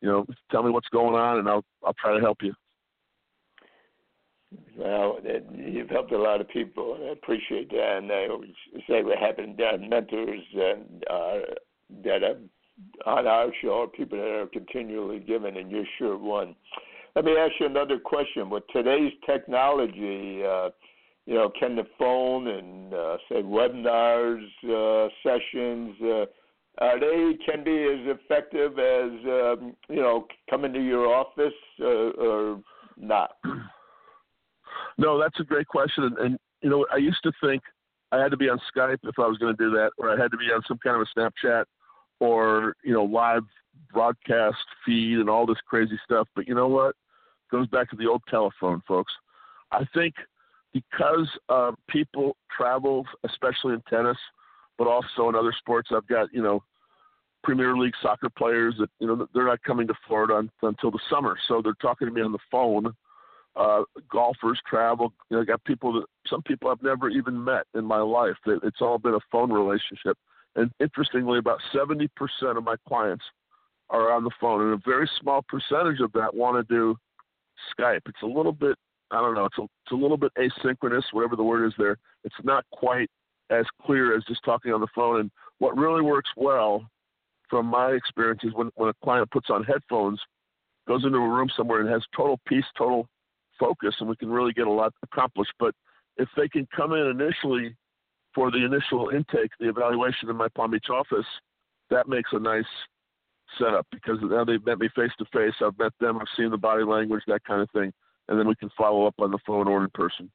you 0.00 0.08
know, 0.08 0.26
tell 0.50 0.62
me 0.62 0.70
what's 0.70 0.88
going 0.88 1.14
on 1.14 1.38
and 1.38 1.48
I'll, 1.48 1.64
I'll 1.84 1.94
try 1.94 2.14
to 2.14 2.20
help 2.20 2.38
you. 2.42 2.52
Well, 4.76 5.18
you've 5.54 5.90
helped 5.90 6.12
a 6.12 6.18
lot 6.18 6.40
of 6.40 6.48
people, 6.48 6.94
and 6.94 7.04
I 7.04 7.12
appreciate 7.12 7.70
that. 7.70 7.98
And 7.98 8.12
I 8.12 8.28
always 8.28 8.50
say 8.88 9.02
we're 9.02 9.18
having 9.18 9.56
mentors 9.88 10.40
and 10.54 11.04
uh, 11.10 11.38
that 12.04 12.22
are 12.22 12.36
on 13.06 13.26
our 13.26 13.48
show, 13.62 13.90
people 13.94 14.18
that 14.18 14.24
are 14.24 14.46
continually 14.46 15.18
giving, 15.18 15.56
and 15.56 15.70
you're 15.70 15.84
sure 15.98 16.16
one. 16.16 16.54
Let 17.16 17.24
me 17.24 17.32
ask 17.32 17.52
you 17.58 17.64
another 17.64 17.98
question. 17.98 18.50
With 18.50 18.64
today's 18.74 19.12
technology, 19.24 20.42
uh, 20.44 20.68
you 21.24 21.32
know, 21.32 21.50
can 21.58 21.74
the 21.74 21.86
phone 21.98 22.46
and 22.46 22.92
uh, 22.92 23.16
say 23.30 23.36
webinars, 23.36 24.44
uh, 24.68 25.08
sessions, 25.22 25.96
uh, 26.02 26.26
are 26.84 27.00
they 27.00 27.38
can 27.42 27.64
be 27.64 27.70
as 27.70 28.16
effective 28.20 28.78
as 28.78 29.10
um, 29.24 29.74
you 29.88 30.02
know 30.02 30.26
coming 30.50 30.74
to 30.74 30.78
your 30.78 31.06
office 31.06 31.54
uh, 31.80 32.10
or 32.20 32.60
not? 32.96 33.30
No, 34.98 35.18
that's 35.18 35.38
a 35.40 35.44
great 35.44 35.66
question. 35.68 36.04
And, 36.04 36.18
and 36.18 36.38
you 36.62 36.70
know, 36.70 36.86
I 36.92 36.96
used 36.96 37.22
to 37.22 37.32
think 37.42 37.62
I 38.12 38.18
had 38.18 38.30
to 38.30 38.36
be 38.36 38.48
on 38.48 38.58
Skype 38.74 38.98
if 39.04 39.18
I 39.18 39.26
was 39.26 39.36
going 39.36 39.54
to 39.54 39.62
do 39.62 39.70
that, 39.72 39.90
or 39.98 40.10
I 40.10 40.20
had 40.20 40.30
to 40.30 40.38
be 40.38 40.46
on 40.46 40.62
some 40.66 40.78
kind 40.78 40.96
of 40.96 41.06
a 41.06 41.18
Snapchat 41.18 41.64
or 42.20 42.74
you 42.82 42.92
know 42.92 43.04
live 43.04 43.42
broadcast 43.92 44.56
feed 44.84 45.18
and 45.18 45.30
all 45.30 45.46
this 45.46 45.58
crazy 45.66 45.98
stuff. 46.04 46.28
But 46.34 46.46
you 46.48 46.54
know 46.54 46.68
what? 46.68 46.94
Goes 47.50 47.66
back 47.68 47.90
to 47.90 47.96
the 47.96 48.06
old 48.06 48.22
telephone, 48.28 48.82
folks. 48.86 49.12
I 49.72 49.84
think 49.94 50.14
because 50.72 51.28
uh, 51.48 51.72
people 51.88 52.36
travel, 52.56 53.04
especially 53.24 53.74
in 53.74 53.82
tennis, 53.88 54.18
but 54.78 54.86
also 54.86 55.28
in 55.28 55.34
other 55.34 55.54
sports. 55.58 55.90
I've 55.94 56.06
got 56.06 56.32
you 56.32 56.42
know 56.42 56.62
Premier 57.44 57.76
League 57.76 57.94
soccer 58.02 58.28
players 58.28 58.74
that 58.78 58.90
you 58.98 59.06
know 59.06 59.26
they're 59.34 59.46
not 59.46 59.62
coming 59.62 59.86
to 59.86 59.94
Florida 60.06 60.42
until 60.62 60.90
the 60.90 61.00
summer, 61.10 61.36
so 61.48 61.60
they're 61.62 61.74
talking 61.80 62.08
to 62.08 62.12
me 62.12 62.20
on 62.20 62.32
the 62.32 62.38
phone 62.50 62.92
uh, 63.56 63.82
golfers 64.10 64.60
travel. 64.66 65.12
You 65.30 65.36
know, 65.36 65.42
I 65.42 65.46
got 65.46 65.64
people 65.64 65.92
that 65.94 66.04
some 66.28 66.42
people 66.42 66.70
I've 66.70 66.82
never 66.82 67.08
even 67.08 67.42
met 67.42 67.64
in 67.74 67.84
my 67.84 68.00
life. 68.00 68.36
It's 68.46 68.80
all 68.80 68.98
been 68.98 69.14
a 69.14 69.20
phone 69.32 69.50
relationship. 69.50 70.18
And 70.54 70.70
interestingly, 70.80 71.38
about 71.38 71.60
70% 71.74 72.08
of 72.56 72.64
my 72.64 72.76
clients 72.88 73.24
are 73.90 74.12
on 74.12 74.24
the 74.24 74.30
phone, 74.40 74.62
and 74.62 74.72
a 74.74 74.82
very 74.84 75.08
small 75.20 75.42
percentage 75.48 76.00
of 76.00 76.12
that 76.12 76.34
want 76.34 76.56
to 76.56 76.74
do 76.74 76.96
Skype. 77.78 78.02
It's 78.06 78.22
a 78.22 78.26
little 78.26 78.52
bit, 78.52 78.76
I 79.10 79.20
don't 79.20 79.34
know, 79.34 79.46
it's 79.46 79.58
a, 79.58 79.62
it's 79.62 79.92
a 79.92 79.96
little 79.96 80.16
bit 80.16 80.32
asynchronous, 80.38 81.04
whatever 81.12 81.36
the 81.36 81.42
word 81.42 81.66
is 81.66 81.74
there. 81.78 81.96
It's 82.24 82.34
not 82.44 82.64
quite 82.72 83.10
as 83.50 83.64
clear 83.82 84.16
as 84.16 84.24
just 84.24 84.44
talking 84.44 84.72
on 84.72 84.80
the 84.80 84.88
phone. 84.94 85.20
And 85.20 85.30
what 85.58 85.76
really 85.76 86.02
works 86.02 86.30
well, 86.36 86.88
from 87.48 87.66
my 87.66 87.90
experience, 87.90 88.40
is 88.44 88.52
when, 88.54 88.70
when 88.74 88.88
a 88.88 88.94
client 89.04 89.30
puts 89.30 89.50
on 89.50 89.64
headphones, 89.64 90.20
goes 90.88 91.04
into 91.04 91.18
a 91.18 91.28
room 91.28 91.48
somewhere 91.56 91.80
and 91.80 91.88
has 91.88 92.02
total 92.16 92.38
peace, 92.46 92.64
total 92.76 93.08
focus 93.58 93.94
and 94.00 94.08
we 94.08 94.16
can 94.16 94.30
really 94.30 94.52
get 94.52 94.66
a 94.66 94.70
lot 94.70 94.92
accomplished. 95.02 95.52
But 95.58 95.74
if 96.16 96.28
they 96.36 96.48
can 96.48 96.66
come 96.74 96.92
in 96.92 97.06
initially 97.06 97.74
for 98.34 98.50
the 98.50 98.64
initial 98.64 99.10
intake, 99.10 99.50
the 99.58 99.68
evaluation 99.68 100.28
in 100.28 100.36
my 100.36 100.48
Palm 100.54 100.70
Beach 100.70 100.86
office, 100.90 101.26
that 101.90 102.08
makes 102.08 102.30
a 102.32 102.38
nice 102.38 102.64
setup 103.58 103.86
because 103.92 104.18
now 104.22 104.44
they've 104.44 104.64
met 104.64 104.78
me 104.78 104.88
face 104.94 105.10
to 105.18 105.24
face. 105.32 105.54
I've 105.60 105.78
met 105.78 105.92
them, 106.00 106.18
I've 106.18 106.26
seen 106.36 106.50
the 106.50 106.56
body 106.56 106.84
language, 106.84 107.22
that 107.26 107.44
kind 107.44 107.62
of 107.62 107.70
thing, 107.70 107.92
and 108.28 108.38
then 108.38 108.48
we 108.48 108.56
can 108.56 108.70
follow 108.76 109.06
up 109.06 109.14
on 109.18 109.30
the 109.30 109.38
phone 109.46 109.68
or 109.68 109.82
in 109.82 109.90
person. 109.90 110.30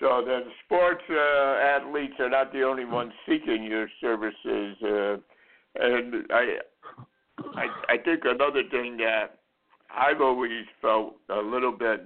So 0.00 0.22
the 0.24 0.40
sports 0.64 1.02
uh, 1.08 1.56
athletes 1.62 2.14
are 2.18 2.28
not 2.28 2.52
the 2.52 2.62
only 2.62 2.84
ones 2.84 3.12
seeking 3.28 3.62
your 3.64 3.88
services, 4.00 4.76
uh, 4.82 5.16
and 5.76 6.26
I, 6.30 6.58
I, 7.54 7.66
I 7.88 7.98
think 8.04 8.22
another 8.24 8.62
thing 8.70 8.96
that 8.98 9.38
I've 9.90 10.20
always 10.20 10.64
felt 10.82 11.14
a 11.28 11.40
little 11.40 11.72
bit, 11.72 12.04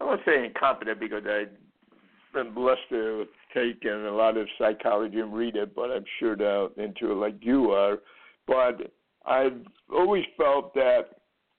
I 0.00 0.04
won't 0.04 0.20
say 0.26 0.44
incompetent 0.44 1.00
because 1.00 1.22
I've 1.26 1.48
been 2.34 2.52
blessed 2.52 2.88
to 2.90 3.24
take 3.54 3.84
in 3.84 4.06
a 4.06 4.14
lot 4.14 4.36
of 4.36 4.46
psychology 4.58 5.20
and 5.20 5.32
read 5.32 5.56
it, 5.56 5.74
but 5.74 5.90
I'm 5.90 6.04
sure 6.18 6.36
down 6.36 6.70
into 6.76 7.12
it 7.12 7.14
like 7.14 7.36
you 7.40 7.70
are. 7.70 7.98
But 8.46 8.92
I've 9.24 9.60
always 9.92 10.24
felt 10.36 10.74
that, 10.74 11.02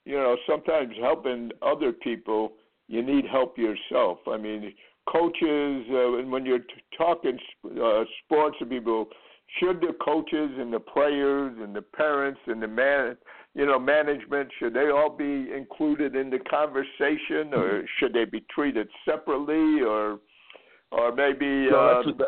you 0.05 0.15
know, 0.15 0.35
sometimes 0.47 0.93
helping 1.01 1.51
other 1.61 1.91
people, 1.91 2.53
you 2.87 3.01
need 3.01 3.25
help 3.25 3.57
yourself. 3.57 4.19
I 4.27 4.37
mean, 4.37 4.73
coaches, 5.11 5.85
uh, 5.89 6.17
and 6.17 6.31
when 6.31 6.45
you're 6.45 6.59
t- 6.59 6.65
talking 6.97 7.39
uh, 7.65 8.03
sports 8.23 8.57
to 8.59 8.65
people, 8.65 9.07
should 9.59 9.79
the 9.81 9.95
coaches 10.03 10.51
and 10.59 10.71
the 10.71 10.79
players 10.79 11.55
and 11.59 11.75
the 11.75 11.81
parents 11.81 12.39
and 12.47 12.61
the 12.61 12.67
man 12.67 13.15
you 13.55 13.65
know, 13.65 13.79
management, 13.79 14.49
should 14.59 14.73
they 14.73 14.89
all 14.89 15.09
be 15.09 15.49
included 15.55 16.15
in 16.15 16.29
the 16.29 16.39
conversation, 16.39 17.53
or 17.53 17.69
mm-hmm. 17.69 17.85
should 17.97 18.13
they 18.13 18.25
be 18.25 18.43
treated 18.53 18.87
separately, 19.05 19.81
or, 19.81 20.19
or 20.97 21.13
maybe? 21.13 21.69
No, 21.69 22.03
that's, 22.03 22.19
uh, 22.19 22.23
a, 22.23 22.27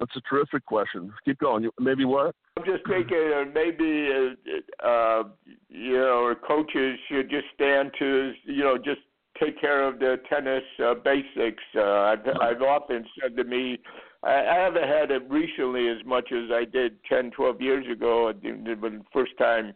that's 0.00 0.16
a 0.16 0.20
terrific 0.28 0.64
question. 0.66 1.12
Keep 1.24 1.38
going. 1.40 1.68
Maybe 1.80 2.04
what? 2.04 2.34
I'm 2.56 2.64
just 2.64 2.86
thinking, 2.86 3.32
uh, 3.34 3.44
maybe 3.54 4.08
uh, 4.12 4.86
uh, 4.86 5.22
you 5.68 5.98
know, 5.98 6.34
coaches 6.46 6.98
should 7.08 7.30
just 7.30 7.46
stand 7.54 7.92
to, 7.98 8.32
you 8.44 8.64
know, 8.64 8.76
just 8.76 9.00
take 9.40 9.60
care 9.60 9.86
of 9.86 9.98
the 9.98 10.16
tennis 10.28 10.62
uh, 10.84 10.94
basics. 10.94 11.62
Uh, 11.76 11.82
I've, 11.82 12.26
I've 12.40 12.62
often 12.62 13.04
said 13.20 13.36
to 13.36 13.44
me, 13.44 13.78
I, 14.22 14.30
I 14.30 14.54
haven't 14.56 14.88
had 14.88 15.10
it 15.10 15.22
recently 15.30 15.88
as 15.88 16.04
much 16.04 16.32
as 16.32 16.50
I 16.52 16.64
did 16.64 16.96
10, 17.04 17.30
12 17.32 17.60
years 17.60 17.86
ago 17.90 18.32
when 18.32 18.64
the 18.64 19.04
first 19.12 19.32
time, 19.38 19.72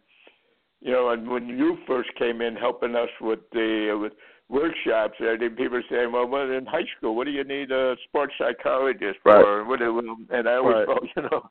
you 0.81 0.91
know, 0.91 1.09
and 1.09 1.29
when 1.29 1.47
you 1.47 1.77
first 1.87 2.09
came 2.17 2.41
in 2.41 2.55
helping 2.55 2.95
us 2.95 3.09
with 3.21 3.39
the 3.53 3.97
with 3.99 4.13
workshops, 4.49 5.15
I 5.19 5.37
think 5.37 5.57
people 5.57 5.81
saying, 5.89 6.11
well, 6.11 6.27
well, 6.27 6.49
in 6.49 6.65
high 6.65 6.85
school, 6.97 7.15
what 7.15 7.25
do 7.25 7.31
you 7.31 7.43
need 7.43 7.71
a 7.71 7.95
sports 8.07 8.33
psychologist 8.37 9.19
right. 9.25 9.43
for? 9.43 9.65
What 9.65 9.79
do, 9.79 10.17
and 10.29 10.47
I 10.47 10.55
always 10.55 10.75
right. 10.75 10.87
felt, 10.87 11.03
you 11.15 11.21
know, 11.23 11.49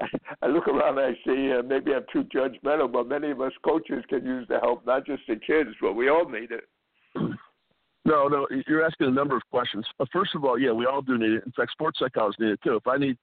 I, 0.00 0.06
I 0.42 0.46
look 0.46 0.68
around 0.68 0.98
and 0.98 1.16
I 1.16 1.18
see 1.24 1.52
uh, 1.52 1.62
maybe 1.62 1.92
I'm 1.92 2.04
too 2.12 2.24
judgmental, 2.24 2.90
but 2.90 3.08
many 3.08 3.30
of 3.30 3.40
us 3.40 3.52
coaches 3.64 4.04
can 4.08 4.24
use 4.24 4.46
the 4.48 4.58
help, 4.60 4.86
not 4.86 5.06
just 5.06 5.22
the 5.28 5.36
kids, 5.36 5.70
but 5.80 5.94
we 5.94 6.08
all 6.08 6.28
need 6.28 6.50
it. 6.50 6.68
No, 8.04 8.28
no, 8.28 8.46
you're 8.66 8.84
asking 8.84 9.08
a 9.08 9.10
number 9.10 9.36
of 9.36 9.42
questions. 9.50 9.86
Uh, 9.98 10.06
first 10.12 10.34
of 10.34 10.44
all, 10.44 10.58
yeah, 10.58 10.72
we 10.72 10.86
all 10.86 11.02
do 11.02 11.18
need 11.18 11.32
it. 11.32 11.44
In 11.44 11.52
fact, 11.52 11.72
sports 11.72 11.98
psychologists 11.98 12.40
need 12.40 12.50
it 12.50 12.60
too. 12.64 12.76
If 12.76 12.86
I 12.86 12.96
need 12.96 13.18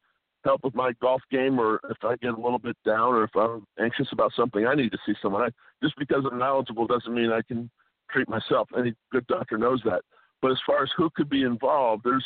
help 0.45 0.63
with 0.63 0.75
my 0.75 0.91
golf 1.01 1.21
game, 1.31 1.59
or 1.59 1.79
if 1.89 1.97
I 2.03 2.15
get 2.17 2.33
a 2.33 2.41
little 2.41 2.59
bit 2.59 2.77
down, 2.85 3.13
or 3.13 3.23
if 3.23 3.35
I'm 3.35 3.65
anxious 3.79 4.07
about 4.11 4.33
something, 4.35 4.67
I 4.67 4.75
need 4.75 4.91
to 4.91 4.97
see 5.05 5.13
someone. 5.21 5.41
I, 5.41 5.49
just 5.83 5.97
because 5.97 6.23
I'm 6.29 6.37
knowledgeable 6.37 6.85
doesn't 6.85 7.13
mean 7.13 7.31
I 7.31 7.41
can 7.41 7.69
treat 8.11 8.29
myself. 8.29 8.69
Any 8.77 8.93
good 9.11 9.25
doctor 9.27 9.57
knows 9.57 9.81
that. 9.85 10.01
But 10.41 10.51
as 10.51 10.59
far 10.65 10.83
as 10.83 10.89
who 10.95 11.09
could 11.15 11.29
be 11.29 11.43
involved, 11.43 12.03
there's 12.03 12.25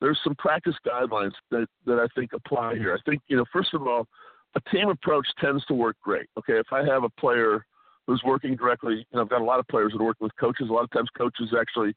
there's 0.00 0.18
some 0.22 0.34
practice 0.36 0.74
guidelines 0.86 1.32
that 1.50 1.66
that 1.86 1.98
I 1.98 2.06
think 2.18 2.32
apply 2.32 2.74
here. 2.74 2.94
I 2.94 3.10
think 3.10 3.22
you 3.28 3.36
know, 3.36 3.44
first 3.52 3.72
of 3.74 3.86
all, 3.86 4.06
a 4.54 4.60
team 4.70 4.88
approach 4.88 5.26
tends 5.40 5.64
to 5.66 5.74
work 5.74 5.96
great. 6.02 6.26
Okay, 6.38 6.58
if 6.58 6.72
I 6.72 6.84
have 6.84 7.04
a 7.04 7.10
player 7.20 7.64
who's 8.06 8.22
working 8.24 8.56
directly, 8.56 9.06
and 9.12 9.20
I've 9.20 9.28
got 9.28 9.40
a 9.40 9.44
lot 9.44 9.58
of 9.58 9.66
players 9.68 9.92
that 9.92 10.00
are 10.00 10.04
working 10.04 10.24
with 10.24 10.36
coaches. 10.36 10.68
A 10.70 10.72
lot 10.72 10.84
of 10.84 10.90
times, 10.90 11.08
coaches 11.16 11.54
actually 11.58 11.94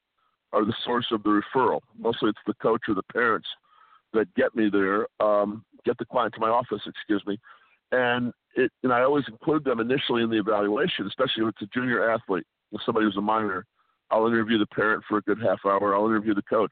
are 0.52 0.66
the 0.66 0.74
source 0.84 1.06
of 1.12 1.24
the 1.24 1.42
referral. 1.42 1.82
Mostly, 1.98 2.30
it's 2.30 2.40
the 2.48 2.56
coach 2.56 2.82
or 2.88 2.96
the 2.96 3.04
parents 3.04 3.48
that 4.14 4.34
get 4.36 4.56
me 4.56 4.70
there, 4.72 5.08
um, 5.20 5.64
get 5.86 5.98
the 6.00 6.06
client 6.06 6.34
to 6.34 6.40
my 6.40 6.50
office, 6.50 6.82
excuse 6.86 7.24
me, 7.28 7.38
and 7.92 8.34
it. 8.56 8.72
And 8.84 8.92
I 8.92 9.02
always 9.02 9.26
include 9.28 9.64
them 9.64 9.80
initially 9.80 10.24
in 10.24 10.30
the 10.30 10.40
evaluation, 10.40 11.06
especially 11.08 11.44
if 11.44 11.50
it's 11.50 11.62
a 11.62 11.80
junior 11.80 12.10
athlete, 12.10 12.46
if 12.72 12.82
somebody 12.86 13.06
who's 13.06 13.18
a 13.18 13.22
minor. 13.22 13.66
I'll 14.12 14.28
interview 14.28 14.58
the 14.58 14.68
parent 14.68 15.04
for 15.08 15.18
a 15.18 15.22
good 15.22 15.40
half 15.40 15.60
hour. 15.66 15.96
I'll 15.96 16.08
interview 16.08 16.34
the 16.34 16.42
coach 16.44 16.72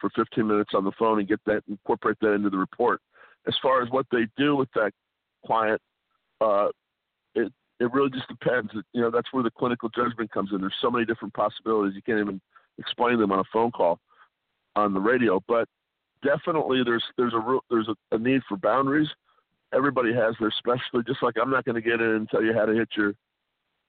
for 0.00 0.10
15 0.16 0.46
minutes 0.46 0.70
on 0.74 0.84
the 0.84 0.92
phone 0.98 1.20
and 1.20 1.28
get 1.28 1.40
that 1.46 1.62
incorporate 1.68 2.16
that 2.20 2.32
into 2.32 2.50
the 2.50 2.58
report. 2.58 3.00
As 3.46 3.54
far 3.62 3.82
as 3.82 3.90
what 3.90 4.06
they 4.10 4.26
do 4.36 4.56
with 4.56 4.68
that 4.74 4.90
client, 5.46 5.80
uh, 6.40 6.68
it 7.34 7.52
it 7.80 7.92
really 7.92 8.10
just 8.10 8.28
depends. 8.28 8.70
You 8.92 9.00
know, 9.00 9.10
that's 9.10 9.32
where 9.32 9.42
the 9.42 9.50
clinical 9.50 9.88
judgment 9.88 10.30
comes 10.30 10.50
in. 10.52 10.60
There's 10.60 10.74
so 10.80 10.90
many 10.90 11.04
different 11.04 11.34
possibilities 11.34 11.94
you 11.96 12.02
can't 12.02 12.20
even 12.20 12.40
explain 12.78 13.18
them 13.18 13.32
on 13.32 13.40
a 13.40 13.44
phone 13.52 13.70
call 13.70 13.98
on 14.76 14.94
the 14.94 15.00
radio. 15.00 15.40
But 15.48 15.68
definitely, 16.24 16.82
there's 16.84 17.04
there's 17.16 17.34
a 17.34 17.58
there's 17.70 17.88
a, 17.88 18.14
a 18.14 18.18
need 18.18 18.42
for 18.48 18.56
boundaries. 18.56 19.08
Everybody 19.74 20.12
has 20.14 20.34
their 20.38 20.52
specialty. 20.58 21.04
Just 21.06 21.22
like 21.22 21.34
I'm 21.40 21.50
not 21.50 21.64
going 21.64 21.74
to 21.76 21.80
get 21.80 22.00
in 22.00 22.10
and 22.10 22.28
tell 22.28 22.42
you 22.42 22.52
how 22.52 22.66
to 22.66 22.74
hit 22.74 22.88
your 22.96 23.14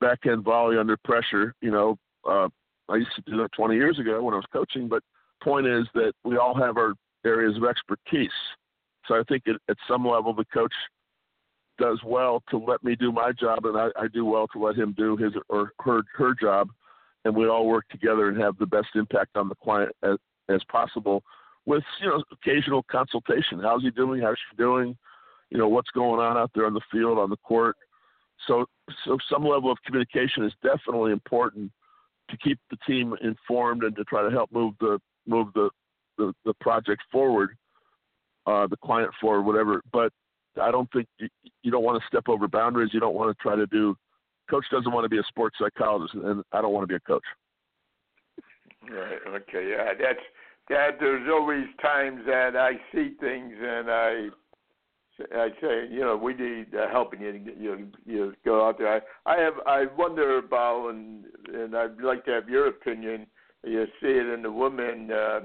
backhand 0.03 0.43
volley 0.43 0.77
under 0.77 0.97
pressure. 0.97 1.55
You 1.61 1.71
know, 1.71 1.97
uh, 2.27 2.49
I 2.89 2.97
used 2.97 3.15
to 3.15 3.31
do 3.31 3.37
that 3.37 3.51
20 3.53 3.75
years 3.75 3.99
ago 3.99 4.21
when 4.21 4.33
I 4.33 4.37
was 4.37 4.45
coaching. 4.51 4.87
But 4.87 5.03
point 5.41 5.65
is 5.65 5.85
that 5.93 6.13
we 6.23 6.37
all 6.37 6.55
have 6.55 6.77
our 6.77 6.93
areas 7.25 7.55
of 7.57 7.63
expertise. 7.63 8.29
So 9.07 9.15
I 9.15 9.23
think 9.27 9.43
it, 9.45 9.57
at 9.69 9.77
some 9.87 10.05
level 10.05 10.33
the 10.33 10.45
coach 10.45 10.73
does 11.79 11.99
well 12.05 12.43
to 12.49 12.57
let 12.57 12.83
me 12.83 12.95
do 12.95 13.11
my 13.11 13.31
job, 13.31 13.65
and 13.65 13.77
I, 13.77 13.87
I 13.99 14.07
do 14.07 14.25
well 14.25 14.47
to 14.49 14.63
let 14.63 14.75
him 14.75 14.93
do 14.97 15.17
his 15.17 15.33
or 15.49 15.71
her 15.81 16.03
her 16.15 16.33
job, 16.39 16.69
and 17.25 17.35
we 17.35 17.47
all 17.47 17.67
work 17.67 17.87
together 17.89 18.29
and 18.29 18.39
have 18.39 18.57
the 18.57 18.65
best 18.65 18.89
impact 18.95 19.35
on 19.35 19.49
the 19.49 19.55
client 19.55 19.91
as, 20.03 20.17
as 20.49 20.61
possible. 20.71 21.23
With 21.65 21.83
you 21.99 22.09
know 22.09 22.23
occasional 22.31 22.83
consultation, 22.83 23.59
how's 23.61 23.81
he 23.81 23.89
doing? 23.89 24.21
How's 24.21 24.37
she 24.49 24.55
doing? 24.55 24.95
You 25.49 25.57
know 25.57 25.67
what's 25.67 25.89
going 25.91 26.19
on 26.19 26.37
out 26.37 26.51
there 26.53 26.65
on 26.65 26.73
the 26.73 26.81
field, 26.91 27.17
on 27.17 27.29
the 27.29 27.37
court. 27.37 27.75
So 28.47 28.65
so 29.05 29.17
some 29.31 29.45
level 29.45 29.71
of 29.71 29.77
communication 29.85 30.43
is 30.43 30.53
definitely 30.61 31.11
important 31.11 31.71
to 32.29 32.37
keep 32.37 32.59
the 32.69 32.77
team 32.87 33.15
informed 33.21 33.83
and 33.83 33.95
to 33.95 34.03
try 34.05 34.23
to 34.23 34.29
help 34.29 34.51
move 34.51 34.73
the 34.79 34.99
move 35.27 35.47
the 35.53 35.69
the, 36.17 36.33
the 36.45 36.53
project 36.61 37.01
forward, 37.11 37.55
uh, 38.45 38.67
the 38.67 38.77
client 38.77 39.11
forward, 39.19 39.43
whatever. 39.43 39.81
But 39.91 40.11
I 40.61 40.71
don't 40.71 40.91
think 40.91 41.07
you, 41.17 41.27
you 41.63 41.71
don't 41.71 41.83
want 41.83 42.01
to 42.01 42.07
step 42.07 42.25
over 42.27 42.47
boundaries. 42.47 42.91
You 42.93 42.99
don't 42.99 43.15
want 43.15 43.35
to 43.35 43.41
try 43.41 43.55
to 43.55 43.65
do. 43.67 43.95
Coach 44.49 44.65
doesn't 44.71 44.91
want 44.91 45.05
to 45.05 45.09
be 45.09 45.17
a 45.17 45.23
sports 45.27 45.57
psychologist, 45.59 46.13
and 46.13 46.43
I 46.51 46.61
don't 46.61 46.73
want 46.73 46.83
to 46.83 46.87
be 46.87 46.95
a 46.95 46.99
coach. 46.99 47.23
Right. 48.89 49.19
Okay. 49.27 49.69
Yeah. 49.71 49.93
That's 49.99 50.19
that. 50.69 50.99
There's 50.99 51.27
always 51.31 51.65
times 51.81 52.21
that 52.27 52.55
I 52.55 52.73
see 52.93 53.13
things 53.19 53.53
and 53.59 53.89
I. 53.89 54.27
I 55.35 55.49
say, 55.61 55.87
you 55.89 56.01
know, 56.01 56.17
we 56.17 56.33
need 56.33 56.67
uh, 56.73 56.89
help, 56.89 57.13
and 57.13 57.21
you, 57.21 57.55
you 57.59 57.87
you 58.05 58.33
go 58.43 58.67
out 58.67 58.77
there. 58.77 58.95
I, 58.95 59.01
I 59.31 59.37
have, 59.39 59.53
I 59.65 59.85
wonder 59.97 60.39
about, 60.39 60.89
and 60.89 61.25
and 61.53 61.75
I'd 61.75 62.01
like 62.01 62.25
to 62.25 62.31
have 62.31 62.49
your 62.49 62.67
opinion. 62.67 63.27
You 63.63 63.85
see 64.01 64.07
it 64.07 64.27
in 64.27 64.41
the 64.41 64.51
women 64.51 65.09
uh, 65.11 65.39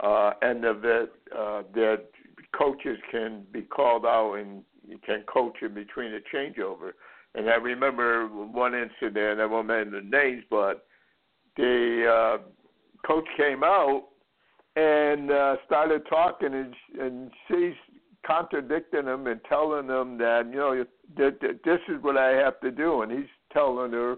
uh, 0.00 0.32
end 0.42 0.64
of 0.64 0.84
it 0.84 1.12
uh, 1.36 1.62
that 1.74 2.04
coaches 2.56 2.98
can 3.10 3.44
be 3.52 3.62
called 3.62 4.04
out 4.04 4.34
and 4.34 4.62
you 4.86 4.98
can 5.04 5.22
coach 5.32 5.56
in 5.62 5.74
between 5.74 6.12
a 6.14 6.20
changeover. 6.34 6.92
And 7.34 7.48
I 7.48 7.54
remember 7.54 8.26
one 8.28 8.74
incident, 8.74 9.40
I 9.40 9.46
won't 9.46 9.68
mention 9.68 9.92
the 9.92 10.00
names, 10.02 10.44
but 10.50 10.86
the 11.56 12.38
uh, 12.40 13.06
coach 13.06 13.26
came 13.36 13.64
out 13.64 14.08
and 14.76 15.30
uh, 15.30 15.56
started 15.66 16.02
talking, 16.08 16.54
and, 16.54 16.74
and 17.00 17.30
she's 17.48 17.74
contradicting 18.26 19.06
him 19.06 19.26
and 19.26 19.40
telling 19.48 19.88
him 19.88 20.18
that 20.18 20.46
you 20.50 20.56
know 20.56 20.84
that, 21.16 21.40
that 21.40 21.60
this 21.64 21.80
is 21.88 22.02
what 22.02 22.16
I 22.16 22.30
have 22.30 22.60
to 22.60 22.70
do, 22.70 23.02
and 23.02 23.12
he's 23.12 23.30
telling 23.52 23.92
her 23.92 24.16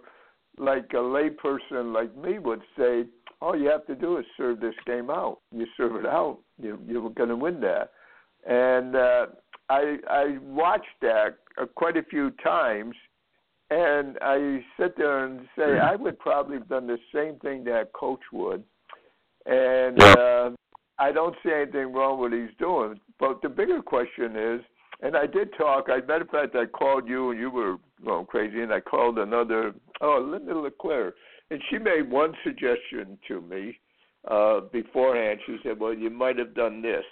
like 0.59 0.87
a 0.93 0.97
layperson 0.97 1.93
like 1.93 2.17
me 2.17 2.38
would 2.38 2.62
say, 2.79 3.05
all 3.40 3.59
you 3.59 3.69
have 3.69 3.87
to 3.87 3.95
do 3.95 4.19
is 4.19 4.25
serve 4.37 4.61
this 4.61 4.75
game 4.87 5.11
out. 5.11 5.40
You 5.51 5.67
serve 5.77 5.97
it 5.97 6.07
out, 6.07 6.38
you 6.61 6.79
you're 6.87 7.11
going 7.11 7.29
to 7.29 7.37
win 7.37 7.61
that 7.61 7.90
and 8.47 8.95
uh, 8.95 9.27
I 9.69 9.97
I 10.09 10.38
watched 10.43 10.87
that 11.01 11.38
uh, 11.61 11.67
quite 11.75 11.97
a 11.97 12.03
few 12.03 12.31
times, 12.43 12.95
and 13.71 14.19
I 14.21 14.64
sit 14.79 14.97
there 14.97 15.25
and 15.25 15.40
say 15.57 15.62
mm-hmm. 15.62 15.87
I 15.87 15.97
would 15.97 16.19
probably 16.19 16.59
have 16.59 16.69
done 16.69 16.87
the 16.87 16.99
same 17.14 17.38
thing 17.38 17.64
that 17.64 17.93
coach 17.93 18.21
would, 18.33 18.62
and 19.47 20.03
uh, 20.03 20.51
I 20.99 21.12
don't 21.12 21.35
see 21.45 21.53
anything 21.53 21.93
wrong 21.93 22.21
with 22.21 22.33
what 22.33 22.40
he's 22.40 22.57
doing. 22.59 23.01
But 23.27 23.43
the 23.43 23.49
bigger 23.49 23.83
question 23.83 24.37
is, 24.37 24.61
and 25.03 25.17
I 25.17 25.27
did 25.27 25.49
talk. 25.57 25.87
I 25.89 26.01
matter 26.07 26.23
of 26.23 26.31
fact, 26.31 26.55
I 26.57 26.67
called 26.67 27.09
you 27.09 27.31
and 27.31 27.41
you 27.41 27.51
were 27.51 27.77
going 28.05 28.27
crazy, 28.27 28.63
and 28.63 28.73
I 28.73 28.81
called 28.81 29.19
another. 29.19 29.75
Oh, 30.01 30.27
Linda 30.31 30.59
LeClaire, 30.59 31.15
and 31.51 31.61
she 31.71 31.79
made 31.79 32.11
one 32.11 32.33
suggestion 32.45 33.19
to 33.29 33.41
me 33.41 33.79
uh, 34.31 34.61
beforehand. 34.73 35.41
She 35.47 35.59
said, 35.63 35.79
"Well, 35.81 35.95
you 35.95 36.11
might 36.11 36.39
have 36.39 36.55
done 36.55 36.83
this." 36.83 37.05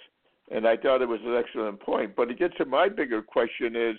and 0.51 0.67
I 0.67 0.77
thought 0.77 1.01
it 1.01 1.07
was 1.07 1.19
an 1.25 1.35
excellent 1.35 1.79
point. 1.79 2.15
But 2.15 2.29
it 2.29 2.39
gets 2.39 2.55
to 2.57 2.65
my 2.65 2.89
bigger 2.89 3.21
question 3.21 3.75
is, 3.75 3.95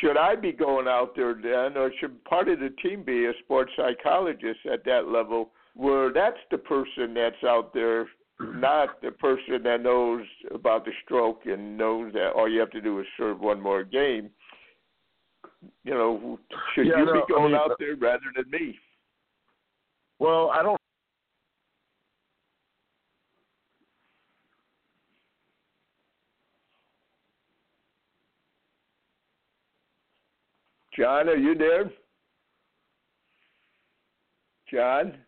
should 0.00 0.16
I 0.16 0.34
be 0.34 0.52
going 0.52 0.88
out 0.88 1.14
there 1.14 1.34
then, 1.34 1.76
or 1.80 1.92
should 2.00 2.22
part 2.24 2.48
of 2.48 2.58
the 2.58 2.70
team 2.82 3.02
be 3.04 3.26
a 3.26 3.32
sports 3.44 3.70
psychologist 3.76 4.60
at 4.70 4.84
that 4.84 5.08
level, 5.08 5.50
where 5.74 6.12
that's 6.12 6.40
the 6.50 6.58
person 6.58 7.14
that's 7.14 7.42
out 7.46 7.72
there, 7.72 8.08
not 8.40 9.00
the 9.02 9.10
person 9.12 9.62
that 9.64 9.82
knows 9.82 10.22
about 10.54 10.84
the 10.84 10.92
stroke 11.04 11.42
and 11.46 11.76
knows 11.76 12.12
that 12.12 12.32
all 12.36 12.48
you 12.48 12.60
have 12.60 12.70
to 12.70 12.80
do 12.80 13.00
is 13.00 13.06
serve 13.16 13.40
one 13.40 13.60
more 13.60 13.82
game. 13.82 14.30
You 15.84 15.94
know, 15.94 16.38
should 16.74 16.86
yeah, 16.86 16.98
you 16.98 17.06
no, 17.06 17.12
be 17.14 17.20
going 17.28 17.44
I 17.44 17.46
mean, 17.46 17.56
out 17.56 17.76
there 17.78 17.96
rather 17.96 18.26
than 18.36 18.50
me? 18.50 18.78
Well, 20.18 20.50
I 20.50 20.62
don't 20.62 20.78
John, 30.96 31.28
are 31.28 31.36
you 31.36 31.54
there? 31.54 31.90
John? 34.72 35.18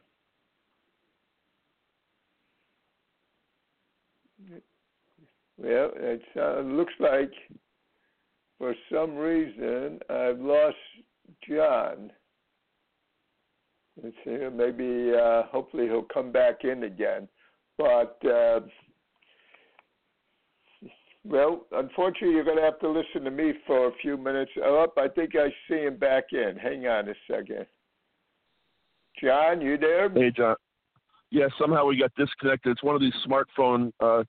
Well, 5.58 5.90
it 5.96 6.22
uh, 6.40 6.60
looks 6.60 6.92
like 7.00 7.32
for 8.58 8.74
some 8.92 9.16
reason 9.16 9.98
I've 10.08 10.38
lost 10.38 10.76
John. 11.48 12.12
Let's 14.02 14.16
see, 14.24 14.36
maybe 14.54 15.12
uh, 15.12 15.42
hopefully 15.50 15.86
he'll 15.86 16.02
come 16.02 16.30
back 16.30 16.62
in 16.62 16.84
again. 16.84 17.28
But 17.76 18.18
uh, 18.24 18.60
well, 21.24 21.66
unfortunately, 21.72 22.34
you're 22.36 22.44
going 22.44 22.56
to 22.56 22.62
have 22.62 22.78
to 22.80 22.88
listen 22.88 23.24
to 23.24 23.30
me 23.30 23.52
for 23.66 23.88
a 23.88 23.92
few 24.00 24.16
minutes. 24.16 24.52
Oh, 24.62 24.86
I 24.96 25.08
think 25.08 25.32
I 25.34 25.48
see 25.68 25.82
him 25.82 25.96
back 25.96 26.24
in. 26.32 26.56
Hang 26.56 26.86
on 26.86 27.08
a 27.08 27.14
second. 27.30 27.66
John, 29.22 29.60
you 29.60 29.76
there? 29.76 30.08
Hey, 30.08 30.30
John. 30.30 30.56
Yeah, 31.30 31.48
somehow 31.60 31.84
we 31.86 31.98
got 31.98 32.12
disconnected. 32.16 32.72
It's 32.72 32.82
one 32.82 32.94
of 32.94 33.00
these 33.00 33.12
smartphone 33.26 33.92
uh, 34.00 34.22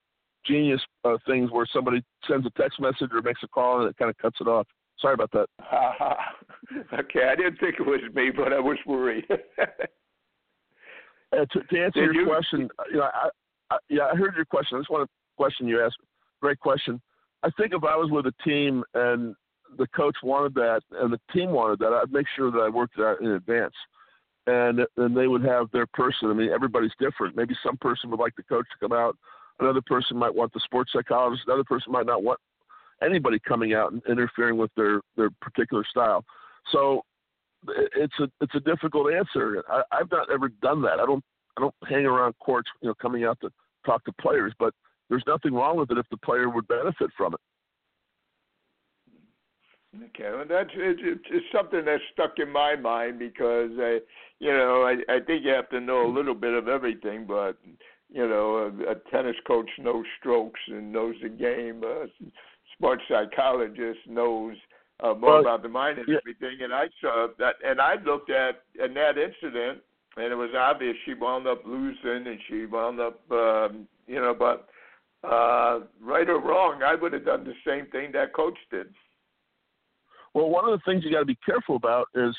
genius 0.50 0.82
uh, 1.06 1.18
things 1.28 1.52
where 1.52 1.66
somebody 1.72 2.04
sends 2.28 2.46
a 2.46 2.50
text 2.52 2.80
message 2.80 3.10
or 3.14 3.22
makes 3.22 3.42
a 3.44 3.48
call 3.48 3.82
and 3.82 3.90
it 3.90 3.98
kind 3.98 4.10
of 4.10 4.18
cuts 4.18 4.38
it 4.42 4.48
off. 4.48 4.68
Sorry 5.00 5.14
about 5.14 5.32
that. 5.32 5.48
okay, 6.94 7.30
I 7.32 7.36
didn't 7.36 7.60
think 7.60 7.76
it 7.80 7.86
was 7.86 8.02
me, 8.14 8.32
but 8.36 8.52
I 8.52 8.60
was 8.60 8.78
worried. 8.86 9.26
uh, 9.30 9.36
to, 11.32 11.64
to, 11.72 11.82
answer 11.82 12.08
Did 12.08 12.16
your 12.16 12.24
you? 12.24 12.26
question, 12.26 12.70
you 12.92 12.98
know, 12.98 13.04
I, 13.04 13.30
I, 13.72 13.78
yeah, 13.90 14.08
I 14.12 14.16
heard 14.16 14.36
your 14.36 14.46
question. 14.46 14.78
I 14.78 14.82
just 14.82 14.90
want 14.90 15.08
to 15.08 15.10
question 15.38 15.68
you 15.68 15.82
asked 15.82 15.96
great 16.42 16.60
question. 16.60 17.02
I 17.44 17.50
think 17.52 17.74
if 17.74 17.84
I 17.84 17.96
was 17.96 18.10
with 18.12 18.26
a 18.26 18.34
team 18.44 18.84
and 18.94 19.36
the 19.78 19.88
coach 19.88 20.16
wanted 20.24 20.54
that 20.56 20.82
and 20.92 21.14
the 21.14 21.20
team 21.34 21.52
wanted 21.52 21.80
that, 21.80 21.94
I'd 21.94 22.12
make 22.12 22.26
sure 22.36 22.52
that 22.52 22.60
I 22.60 22.70
worked 22.70 22.98
that 22.98 23.18
in 23.22 23.28
advance. 23.28 23.76
And 24.48 24.82
then 24.98 25.14
they 25.14 25.28
would 25.28 25.44
have 25.44 25.70
their 25.72 25.86
person. 25.88 26.30
I 26.30 26.34
mean, 26.34 26.50
everybody's 26.50 26.92
different. 27.00 27.36
Maybe 27.36 27.56
some 27.64 27.78
person 27.78 28.10
would 28.10 28.20
like 28.20 28.36
the 28.36 28.44
coach 28.44 28.66
to 28.72 28.88
come 28.88 28.98
out. 28.98 29.16
Another 29.60 29.82
person 29.86 30.18
might 30.18 30.34
want 30.34 30.54
the 30.54 30.62
sports 30.64 30.92
psychologist. 30.94 31.44
Another 31.48 31.64
person 31.64 31.92
might 31.92 32.06
not 32.06 32.24
want 32.24 32.40
anybody 33.02 33.40
coming 33.40 33.74
out 33.74 33.92
and 33.92 34.02
interfering 34.08 34.58
with 34.58 34.72
their 34.76 35.02
their 35.18 35.30
particular 35.42 35.84
style. 35.90 36.24
So 36.72 37.04
it's 37.68 38.14
a 38.20 38.30
it's 38.42 38.56
a 38.56 38.60
difficult 38.62 39.14
answer. 39.14 39.64
I, 39.70 39.82
I've 39.92 40.12
not 40.12 40.32
ever 40.32 40.50
done 40.62 40.82
that. 40.84 41.00
I 41.00 41.06
don't 41.06 41.24
I 41.58 41.62
don't 41.62 41.76
hang 41.88 42.06
around 42.06 42.36
courts, 42.40 42.70
you 42.82 42.88
know, 42.88 42.96
coming 43.02 43.26
out 43.26 43.38
to 43.42 43.50
talk 43.86 44.04
to 44.06 44.14
players, 44.22 44.54
but 44.60 44.74
there's 45.10 45.24
nothing 45.28 45.54
wrong 45.54 45.78
with 45.78 45.92
it 45.92 45.98
if 45.98 46.06
the 46.10 46.18
player 46.18 46.50
would 46.50 46.68
benefit 46.68 47.10
from 47.18 47.34
it. 47.34 47.40
Okay, 49.96 50.30
well, 50.30 50.46
that's 50.48 50.70
it's, 50.76 51.22
it's 51.32 51.46
something 51.52 51.84
that's 51.84 52.04
stuck 52.14 52.38
in 52.38 52.50
my 52.52 52.76
mind 52.76 53.18
because 53.18 53.72
I, 53.80 54.00
you 54.40 54.52
know, 54.52 54.84
I 54.84 54.98
I 55.12 55.20
think 55.20 55.44
you 55.44 55.52
have 55.52 55.70
to 55.70 55.82
know 55.82 56.06
a 56.06 56.14
little 56.14 56.36
bit 56.36 56.54
of 56.54 56.68
everything, 56.68 57.26
but 57.26 57.58
you 58.12 58.28
know, 58.28 58.72
a, 58.88 58.92
a 58.92 58.96
tennis 59.12 59.36
coach 59.46 59.70
knows 59.80 60.06
strokes 60.20 60.60
and 60.68 60.92
knows 60.92 61.16
the 61.22 61.30
game. 61.30 61.84
A 61.84 62.08
sports 62.74 63.04
psychologist 63.10 64.00
knows 64.08 64.56
uh, 65.02 65.14
more 65.14 65.34
well, 65.34 65.42
about 65.42 65.64
the 65.64 65.70
mind 65.70 66.00
and 66.00 66.08
yeah. 66.08 66.18
everything. 66.18 66.64
And 66.64 66.74
I 66.74 66.88
saw 67.02 67.28
that, 67.38 67.56
and 67.64 67.80
I 67.80 67.96
looked 68.04 68.30
at 68.30 68.64
in 68.84 68.94
that 68.96 69.18
incident, 69.18 69.80
and 70.18 70.32
it 70.32 70.36
was 70.36 70.50
obvious 70.58 70.96
she 71.06 71.14
wound 71.14 71.48
up 71.48 71.62
losing, 71.66 72.28
and 72.28 72.40
she 72.50 72.66
wound 72.66 73.00
up, 73.00 73.20
um, 73.32 73.88
you 74.08 74.20
know, 74.20 74.36
but 74.38 74.68
uh, 75.24 75.82
right 76.02 76.28
or 76.30 76.40
wrong, 76.40 76.82
I 76.84 76.96
would 76.96 77.14
have 77.14 77.26
done 77.26 77.44
the 77.44 77.54
same 77.66 77.88
thing 77.92 78.12
that 78.14 78.34
coach 78.34 78.58
did. 78.72 78.88
Well, 80.34 80.50
one 80.50 80.66
of 80.66 80.72
the 80.72 80.84
things 80.86 81.04
you 81.04 81.12
got 81.12 81.20
to 81.20 81.26
be 81.26 81.38
careful 81.46 81.76
about 81.76 82.08
is, 82.16 82.36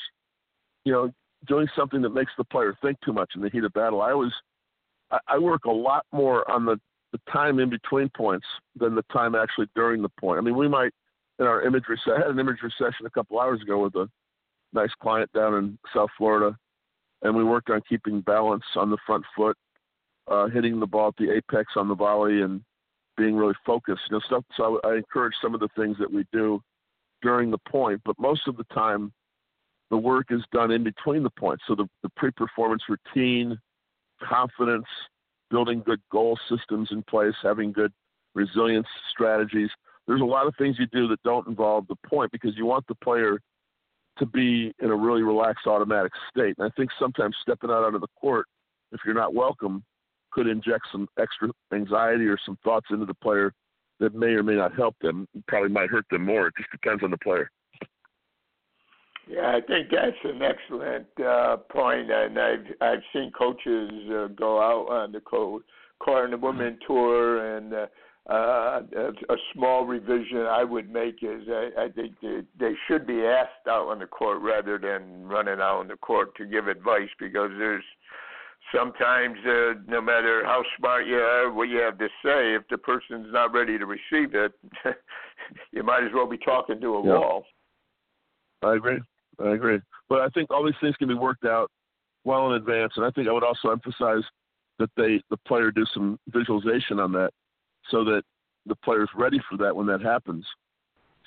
you 0.85 0.91
know, 0.91 1.11
doing 1.47 1.67
something 1.75 2.01
that 2.01 2.09
makes 2.09 2.31
the 2.37 2.43
player 2.43 2.75
think 2.81 2.97
too 3.03 3.13
much 3.13 3.31
in 3.35 3.41
the 3.41 3.49
heat 3.49 3.63
of 3.63 3.73
battle. 3.73 4.01
I 4.01 4.11
always, 4.11 4.31
I, 5.27 5.37
work 5.37 5.65
a 5.65 5.71
lot 5.71 6.05
more 6.11 6.49
on 6.49 6.65
the 6.65 6.79
the 7.11 7.19
time 7.31 7.59
in 7.59 7.69
between 7.69 8.09
points 8.15 8.45
than 8.75 8.95
the 8.95 9.03
time 9.11 9.35
actually 9.35 9.67
during 9.75 10.01
the 10.01 10.09
point. 10.09 10.37
I 10.37 10.41
mean, 10.41 10.55
we 10.55 10.69
might 10.69 10.93
in 11.39 11.45
our 11.45 11.61
imagery. 11.63 11.99
I 12.07 12.19
had 12.19 12.27
an 12.27 12.39
imagery 12.39 12.73
session 12.77 13.05
a 13.05 13.09
couple 13.09 13.39
hours 13.39 13.61
ago 13.61 13.83
with 13.83 13.95
a 13.95 14.07
nice 14.73 14.91
client 15.01 15.29
down 15.33 15.55
in 15.55 15.77
South 15.93 16.09
Florida, 16.17 16.55
and 17.21 17.35
we 17.35 17.43
worked 17.43 17.69
on 17.69 17.81
keeping 17.89 18.21
balance 18.21 18.63
on 18.75 18.89
the 18.89 18.97
front 19.05 19.25
foot, 19.35 19.57
uh, 20.29 20.47
hitting 20.47 20.79
the 20.79 20.87
ball 20.87 21.09
at 21.09 21.15
the 21.17 21.31
apex 21.31 21.73
on 21.75 21.89
the 21.89 21.95
volley, 21.95 22.41
and 22.41 22.61
being 23.17 23.35
really 23.35 23.55
focused. 23.65 24.03
You 24.09 24.17
know, 24.17 24.21
stuff. 24.25 24.45
So 24.55 24.79
I, 24.83 24.89
I 24.89 24.95
encourage 24.97 25.33
some 25.41 25.53
of 25.53 25.59
the 25.59 25.69
things 25.75 25.97
that 25.99 26.11
we 26.11 26.25
do 26.31 26.61
during 27.21 27.51
the 27.51 27.59
point, 27.69 28.01
but 28.05 28.17
most 28.19 28.47
of 28.47 28.55
the 28.55 28.63
time, 28.73 29.11
the 29.89 29.97
work 29.97 30.27
is 30.29 30.41
done 30.51 30.71
in 30.71 30.83
between 30.83 31.23
the 31.23 31.29
points. 31.31 31.63
So 31.67 31.75
the, 31.75 31.87
the 32.01 32.09
pre-performance 32.15 32.83
routine, 32.87 33.59
confidence, 34.27 34.85
building 35.49 35.81
good 35.85 36.01
goal 36.11 36.37
systems 36.49 36.89
in 36.91 37.03
place, 37.03 37.35
having 37.43 37.71
good 37.71 37.91
resilience 38.33 38.87
strategies. 39.11 39.69
There's 40.07 40.21
a 40.21 40.25
lot 40.25 40.47
of 40.47 40.55
things 40.57 40.77
you 40.79 40.87
do 40.87 41.07
that 41.09 41.21
don't 41.23 41.47
involve 41.47 41.87
the 41.87 41.95
point 42.07 42.31
because 42.31 42.55
you 42.55 42.65
want 42.65 42.85
the 42.87 42.95
player 42.95 43.39
to 44.17 44.25
be 44.25 44.73
in 44.79 44.91
a 44.91 44.95
really 44.95 45.21
relaxed 45.21 45.67
automatic 45.67 46.11
state. 46.29 46.55
And 46.57 46.67
I 46.67 46.69
think 46.75 46.91
sometimes 46.99 47.35
stepping 47.41 47.69
out 47.69 47.83
onto 47.83 47.99
the 47.99 48.07
court, 48.19 48.45
if 48.91 49.01
you're 49.05 49.15
not 49.15 49.33
welcome, 49.33 49.83
could 50.31 50.47
inject 50.47 50.87
some 50.91 51.07
extra 51.19 51.49
anxiety 51.73 52.25
or 52.25 52.37
some 52.45 52.57
thoughts 52.63 52.87
into 52.91 53.05
the 53.05 53.13
player 53.15 53.53
that 53.99 54.15
may 54.15 54.27
or 54.27 54.43
may 54.43 54.55
not 54.55 54.75
help 54.75 54.95
them. 55.01 55.27
Probably 55.47 55.69
might 55.69 55.89
hurt 55.89 56.05
them 56.09 56.25
more. 56.25 56.47
It 56.47 56.53
just 56.57 56.71
depends 56.71 57.03
on 57.03 57.11
the 57.11 57.17
player. 57.17 57.49
Yeah, 59.27 59.55
I 59.55 59.61
think 59.61 59.89
that's 59.91 60.17
an 60.23 60.41
excellent 60.41 61.07
uh, 61.23 61.57
point, 61.71 62.11
and 62.11 62.37
I've 62.39 62.65
I've 62.81 63.03
seen 63.13 63.31
coaches 63.37 63.91
uh, 64.09 64.27
go 64.27 64.59
out 64.59 64.91
on 64.91 65.11
the 65.11 65.19
court, 65.19 65.63
on 66.07 66.31
the 66.31 66.37
women 66.37 66.79
tour, 66.85 67.55
and 67.55 67.73
uh, 67.73 67.85
uh, 68.29 68.81
a, 68.95 69.33
a 69.33 69.37
small 69.53 69.85
revision 69.85 70.39
I 70.39 70.63
would 70.63 70.91
make 70.91 71.19
is 71.21 71.41
I, 71.49 71.69
I 71.85 71.89
think 71.89 72.13
they, 72.21 72.41
they 72.59 72.73
should 72.87 73.07
be 73.07 73.21
asked 73.23 73.67
out 73.67 73.87
on 73.87 73.99
the 73.99 74.05
court 74.05 74.41
rather 74.41 74.77
than 74.77 75.27
running 75.27 75.59
out 75.59 75.79
on 75.79 75.87
the 75.87 75.97
court 75.97 76.35
to 76.37 76.45
give 76.45 76.67
advice 76.67 77.09
because 77.19 77.49
there's 77.57 77.83
sometimes 78.73 79.37
uh, 79.45 79.73
no 79.87 80.01
matter 80.01 80.43
how 80.45 80.63
smart 80.77 81.07
you 81.07 81.17
are, 81.17 81.51
what 81.51 81.69
you 81.69 81.77
have 81.77 81.97
to 81.97 82.07
say, 82.23 82.55
if 82.55 82.63
the 82.69 82.77
person's 82.77 83.27
not 83.31 83.53
ready 83.53 83.77
to 83.77 83.85
receive 83.85 84.35
it, 84.35 84.53
you 85.71 85.83
might 85.83 86.03
as 86.03 86.11
well 86.13 86.27
be 86.27 86.37
talking 86.37 86.79
to 86.79 86.95
a 86.95 87.05
yeah. 87.05 87.13
wall. 87.13 87.43
I 88.63 88.75
agree. 88.75 88.99
I 89.43 89.53
agree. 89.53 89.79
But 90.09 90.21
I 90.21 90.29
think 90.29 90.51
all 90.51 90.65
these 90.65 90.75
things 90.81 90.95
can 90.97 91.07
be 91.07 91.13
worked 91.13 91.45
out 91.45 91.69
well 92.23 92.47
in 92.47 92.53
advance, 92.53 92.93
and 92.95 93.05
I 93.05 93.11
think 93.11 93.27
I 93.27 93.31
would 93.31 93.43
also 93.43 93.69
emphasize 93.69 94.23
that 94.79 94.89
they 94.97 95.21
the 95.29 95.37
player 95.47 95.71
do 95.71 95.85
some 95.93 96.19
visualization 96.29 96.99
on 96.99 97.11
that, 97.13 97.31
so 97.89 98.03
that 98.05 98.23
the 98.65 98.75
player's 98.75 99.09
ready 99.15 99.39
for 99.49 99.57
that 99.57 99.75
when 99.75 99.87
that 99.87 100.01
happens, 100.01 100.45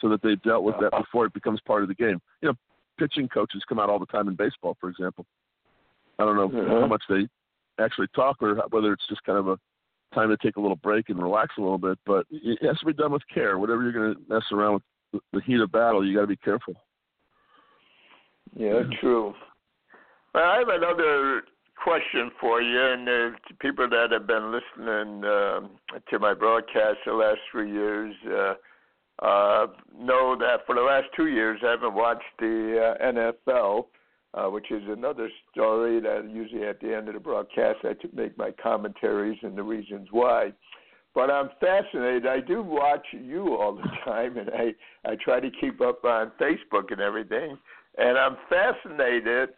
so 0.00 0.08
that 0.08 0.22
they've 0.22 0.40
dealt 0.42 0.64
with 0.64 0.76
that 0.80 0.90
before 0.96 1.26
it 1.26 1.34
becomes 1.34 1.60
part 1.66 1.82
of 1.82 1.88
the 1.88 1.94
game. 1.94 2.20
You 2.42 2.48
know, 2.48 2.54
pitching 2.98 3.28
coaches 3.28 3.62
come 3.68 3.78
out 3.78 3.90
all 3.90 3.98
the 3.98 4.06
time 4.06 4.28
in 4.28 4.36
baseball, 4.36 4.76
for 4.80 4.88
example. 4.88 5.26
I 6.18 6.24
don't 6.24 6.36
know 6.36 6.60
uh-huh. 6.60 6.80
how 6.80 6.86
much 6.86 7.02
they 7.08 7.26
actually 7.80 8.06
talk 8.14 8.36
or 8.40 8.54
whether 8.70 8.92
it's 8.92 9.06
just 9.08 9.24
kind 9.24 9.38
of 9.38 9.48
a 9.48 9.58
time 10.14 10.28
to 10.28 10.36
take 10.36 10.56
a 10.56 10.60
little 10.60 10.76
break 10.76 11.08
and 11.08 11.20
relax 11.20 11.54
a 11.58 11.60
little 11.60 11.78
bit, 11.78 11.98
but 12.06 12.24
it 12.30 12.64
has 12.64 12.78
to 12.78 12.86
be 12.86 12.92
done 12.92 13.12
with 13.12 13.22
care. 13.32 13.58
Whatever 13.58 13.82
you're 13.82 13.92
going 13.92 14.14
to 14.14 14.20
mess 14.32 14.44
around 14.52 14.80
with 15.12 15.22
the 15.32 15.40
heat 15.40 15.60
of 15.60 15.72
battle, 15.72 16.06
you 16.06 16.14
got 16.14 16.22
to 16.22 16.26
be 16.28 16.36
careful. 16.36 16.74
Yeah, 18.56 18.82
true. 19.00 19.34
Well, 20.32 20.44
I 20.44 20.58
have 20.58 20.68
another 20.68 21.42
question 21.82 22.30
for 22.40 22.62
you, 22.62 22.80
and 22.80 23.08
uh, 23.08 23.38
people 23.60 23.88
that 23.88 24.10
have 24.12 24.26
been 24.26 24.52
listening 24.52 25.24
uh, 25.24 25.60
to 26.10 26.18
my 26.18 26.34
broadcast 26.34 26.98
the 27.04 27.12
last 27.12 27.40
three 27.50 27.70
years 27.70 28.14
uh, 28.26 28.54
uh, 29.24 29.66
know 29.96 30.36
that 30.38 30.60
for 30.66 30.74
the 30.74 30.80
last 30.80 31.06
two 31.16 31.26
years 31.26 31.60
I 31.64 31.70
haven't 31.70 31.94
watched 31.94 32.22
the 32.38 32.96
uh, 33.00 33.12
NFL, 33.12 33.86
uh, 34.34 34.50
which 34.50 34.70
is 34.70 34.82
another 34.88 35.28
story 35.52 36.00
that 36.00 36.28
usually 36.32 36.66
at 36.66 36.80
the 36.80 36.96
end 36.96 37.08
of 37.08 37.14
the 37.14 37.20
broadcast 37.20 37.78
I 37.84 37.94
make 38.12 38.36
my 38.38 38.50
commentaries 38.62 39.38
and 39.42 39.56
the 39.56 39.62
reasons 39.62 40.08
why. 40.10 40.52
But 41.14 41.30
I'm 41.30 41.50
fascinated. 41.60 42.26
I 42.26 42.40
do 42.40 42.60
watch 42.62 43.06
you 43.12 43.56
all 43.56 43.76
the 43.76 43.88
time, 44.04 44.36
and 44.36 44.50
I 44.50 44.74
I 45.08 45.16
try 45.22 45.38
to 45.38 45.50
keep 45.60 45.80
up 45.80 46.04
on 46.04 46.32
Facebook 46.40 46.90
and 46.90 47.00
everything 47.00 47.58
and 47.96 48.18
I'm 48.18 48.36
fascinated 48.48 49.50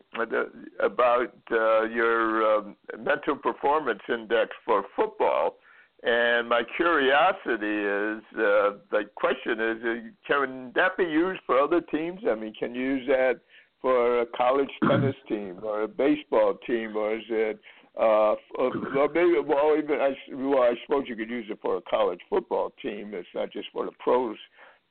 about 0.80 1.36
uh, 1.50 1.84
your 1.84 2.58
um, 2.58 2.76
mental 2.98 3.36
performance 3.36 4.00
index 4.08 4.50
for 4.64 4.84
football. 4.94 5.56
And 6.02 6.48
my 6.48 6.62
curiosity 6.76 8.20
is 8.20 8.22
uh, 8.34 8.78
the 8.90 9.04
question 9.16 9.60
is 9.60 9.76
uh, 9.82 9.94
can 10.26 10.72
that 10.74 10.96
be 10.98 11.04
used 11.04 11.40
for 11.46 11.58
other 11.58 11.80
teams? 11.80 12.20
I 12.30 12.34
mean, 12.34 12.52
can 12.54 12.74
you 12.74 12.82
use 12.82 13.06
that 13.08 13.40
for 13.80 14.20
a 14.20 14.26
college 14.26 14.70
tennis 14.88 15.16
team 15.28 15.60
or 15.62 15.84
a 15.84 15.88
baseball 15.88 16.58
team, 16.66 16.96
or 16.96 17.16
is 17.16 17.24
it 17.30 17.58
uh, 17.98 18.34
or 18.56 18.70
maybe 19.14 19.40
well 19.44 19.74
even 19.78 19.98
I, 20.00 20.14
well 20.34 20.64
I 20.64 20.74
suppose 20.84 21.04
you 21.08 21.16
could 21.16 21.30
use 21.30 21.46
it 21.48 21.58
for 21.62 21.78
a 21.78 21.82
college 21.82 22.20
football 22.28 22.74
team. 22.82 23.12
It's 23.14 23.28
not 23.34 23.50
just 23.50 23.68
for 23.72 23.86
the 23.86 23.92
pros. 23.98 24.36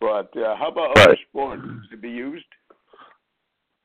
But 0.02 0.36
uh, 0.36 0.56
how 0.58 0.70
about 0.72 0.98
other 0.98 1.18
sports 1.30 1.62
to 1.92 1.98
be 1.98 2.10
used? 2.10 2.46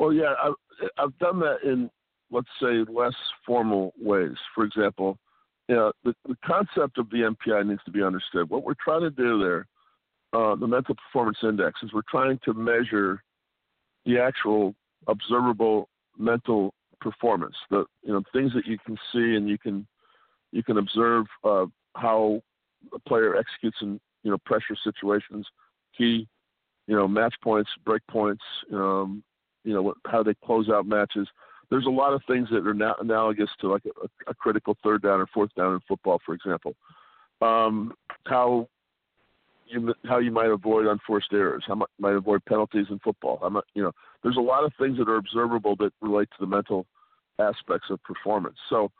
Well, 0.01 0.15
yeah, 0.15 0.33
I've, 0.43 0.89
I've 0.97 1.19
done 1.19 1.41
that 1.41 1.59
in, 1.63 1.91
let's 2.31 2.49
say, 2.61 2.85
less 2.91 3.15
formal 3.47 3.93
ways. 4.01 4.35
For 4.55 4.65
example, 4.65 5.19
you 5.69 5.77
know, 5.77 5.93
the, 6.05 6.15
the 6.27 6.37
concept 6.43 6.97
of 6.97 7.11
the 7.11 7.35
MPI 7.47 7.69
needs 7.69 7.85
to 7.85 7.91
be 7.91 8.03
understood. 8.03 8.49
What 8.49 8.65
we're 8.65 8.73
trying 8.83 9.03
to 9.03 9.11
do 9.11 9.39
there, 9.39 9.67
uh, 10.33 10.57
the 10.57 10.67
mental 10.67 10.95
performance 10.95 11.37
index, 11.43 11.83
is 11.83 11.93
we're 11.93 12.01
trying 12.11 12.41
to 12.47 12.55
measure 12.55 13.23
the 14.07 14.19
actual 14.19 14.75
observable 15.07 15.91
mental 16.17 16.73
performance. 17.03 17.57
The 17.69 17.85
you 18.03 18.15
know 18.15 18.23
things 18.33 18.55
that 18.55 18.67
you 18.67 18.79
can 18.79 18.97
see 19.13 19.37
and 19.37 19.49
you 19.51 19.59
can 19.59 19.87
you 20.51 20.63
can 20.63 20.79
observe 20.79 21.27
uh, 21.45 21.67
how 21.95 22.41
a 22.95 22.99
player 23.01 23.37
executes 23.37 23.77
in 23.83 24.01
you 24.23 24.31
know 24.31 24.39
pressure 24.47 24.77
situations, 24.83 25.47
key 25.97 26.27
you 26.87 26.97
know 26.97 27.07
match 27.07 27.35
points, 27.43 27.71
break 27.85 28.03
points, 28.09 28.43
um, 28.73 29.23
you 29.65 29.75
know 29.75 29.95
how 30.07 30.23
they 30.23 30.35
close 30.45 30.69
out 30.69 30.87
matches. 30.87 31.29
There's 31.71 31.87
a 31.87 31.91
lot 31.91 32.13
of 32.13 32.23
things 32.27 32.49
that 32.51 32.67
are 32.67 32.75
now 32.75 32.97
analogous 33.01 33.49
to 33.61 33.69
like 33.69 33.83
a, 33.85 34.31
a 34.31 34.35
critical 34.35 34.77
third 34.83 35.03
down 35.03 35.21
or 35.21 35.27
fourth 35.33 35.55
down 35.55 35.75
in 35.75 35.81
football, 35.87 36.21
for 36.25 36.35
example. 36.35 36.75
Um, 37.41 37.95
how 38.27 38.69
you 39.67 39.95
how 40.05 40.19
you 40.19 40.31
might 40.31 40.51
avoid 40.51 40.87
unforced 40.87 41.33
errors, 41.33 41.65
how 41.67 41.77
much 41.77 41.91
might 41.99 42.15
avoid 42.15 42.45
penalties 42.45 42.87
in 42.91 42.99
football. 42.99 43.39
How 43.41 43.63
you 43.75 43.83
know, 43.83 43.93
there's 44.23 44.37
a 44.37 44.41
lot 44.41 44.65
of 44.65 44.73
things 44.79 44.99
that 44.99 45.09
are 45.09 45.17
observable 45.17 45.77
that 45.77 45.93
relate 46.01 46.29
to 46.31 46.37
the 46.41 46.47
mental 46.47 46.87
aspects 47.39 47.89
of 47.91 48.03
performance. 48.03 48.57
So, 48.69 48.91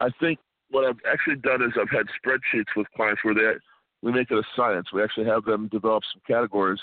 I 0.00 0.08
think 0.20 0.38
what 0.70 0.84
I've 0.84 0.98
actually 1.10 1.36
done 1.36 1.62
is 1.62 1.72
I've 1.80 1.90
had 1.90 2.06
spreadsheets 2.22 2.76
with 2.76 2.86
clients 2.94 3.24
where 3.24 3.34
they 3.34 3.58
we 4.02 4.12
make 4.12 4.30
it 4.30 4.38
a 4.38 4.42
science. 4.56 4.88
We 4.92 5.02
actually 5.02 5.26
have 5.26 5.44
them 5.44 5.68
develop 5.68 6.02
some 6.12 6.22
categories 6.26 6.80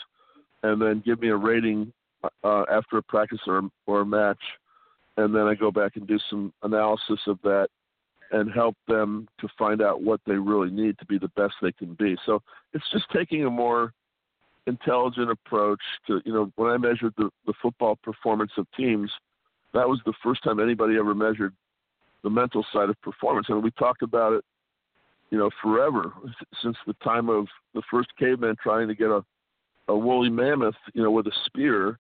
and 0.64 0.82
then 0.82 1.02
give 1.06 1.20
me 1.20 1.30
a 1.30 1.36
rating 1.36 1.92
uh, 2.44 2.64
after 2.72 2.98
a 2.98 3.04
practice 3.04 3.40
or 3.48 3.62
or 3.86 4.02
a 4.02 4.06
match, 4.06 4.42
and 5.18 5.34
then 5.34 5.44
I 5.44 5.56
go 5.56 5.72
back 5.72 5.96
and 5.96 6.08
do 6.08 6.20
some 6.30 6.54
analysis 6.64 7.20
of 7.28 7.40
that 7.44 7.68
and 8.32 8.52
help 8.52 8.76
them 8.88 9.28
to 9.40 9.48
find 9.58 9.82
out 9.82 10.02
what 10.02 10.20
they 10.26 10.34
really 10.34 10.70
need 10.70 11.00
to 11.00 11.06
be 11.06 11.18
the 11.18 11.30
best 11.30 11.54
they 11.62 11.72
can 11.72 11.94
be. 11.94 12.18
So 12.26 12.42
it's 12.74 12.90
just 12.92 13.06
taking 13.12 13.46
a 13.46 13.50
more 13.50 13.94
intelligent 14.66 15.32
approach 15.32 15.80
to 16.08 16.22
you 16.26 16.34
know 16.34 16.52
when 16.56 16.70
I 16.72 16.78
measured 16.78 17.14
the, 17.18 17.30
the 17.46 17.54
football 17.62 17.98
performance 18.04 18.52
of 18.58 18.68
teams, 18.76 19.12
that 19.74 19.88
was 19.88 20.00
the 20.06 20.14
first 20.24 20.44
time 20.44 20.60
anybody 20.60 20.98
ever 20.98 21.16
measured 21.16 21.54
the 22.24 22.30
mental 22.30 22.66
side 22.74 22.90
of 22.90 23.02
performance, 23.02 23.48
and 23.50 23.64
we 23.64 23.72
talked 23.72 24.02
about 24.02 24.34
it, 24.34 24.44
you 25.30 25.38
know, 25.38 25.50
forever 25.62 26.12
since 26.62 26.76
the 26.86 26.94
time 27.04 27.30
of 27.30 27.48
the 27.74 27.82
first 27.90 28.10
caveman 28.18 28.56
trying 28.62 28.88
to 28.88 28.96
get 28.96 29.08
a 29.08 29.24
a 29.88 29.98
woolly 29.98 30.30
mammoth, 30.30 30.76
you 30.94 31.02
know, 31.02 31.12
with 31.12 31.28
a 31.28 31.32
spear. 31.46 31.98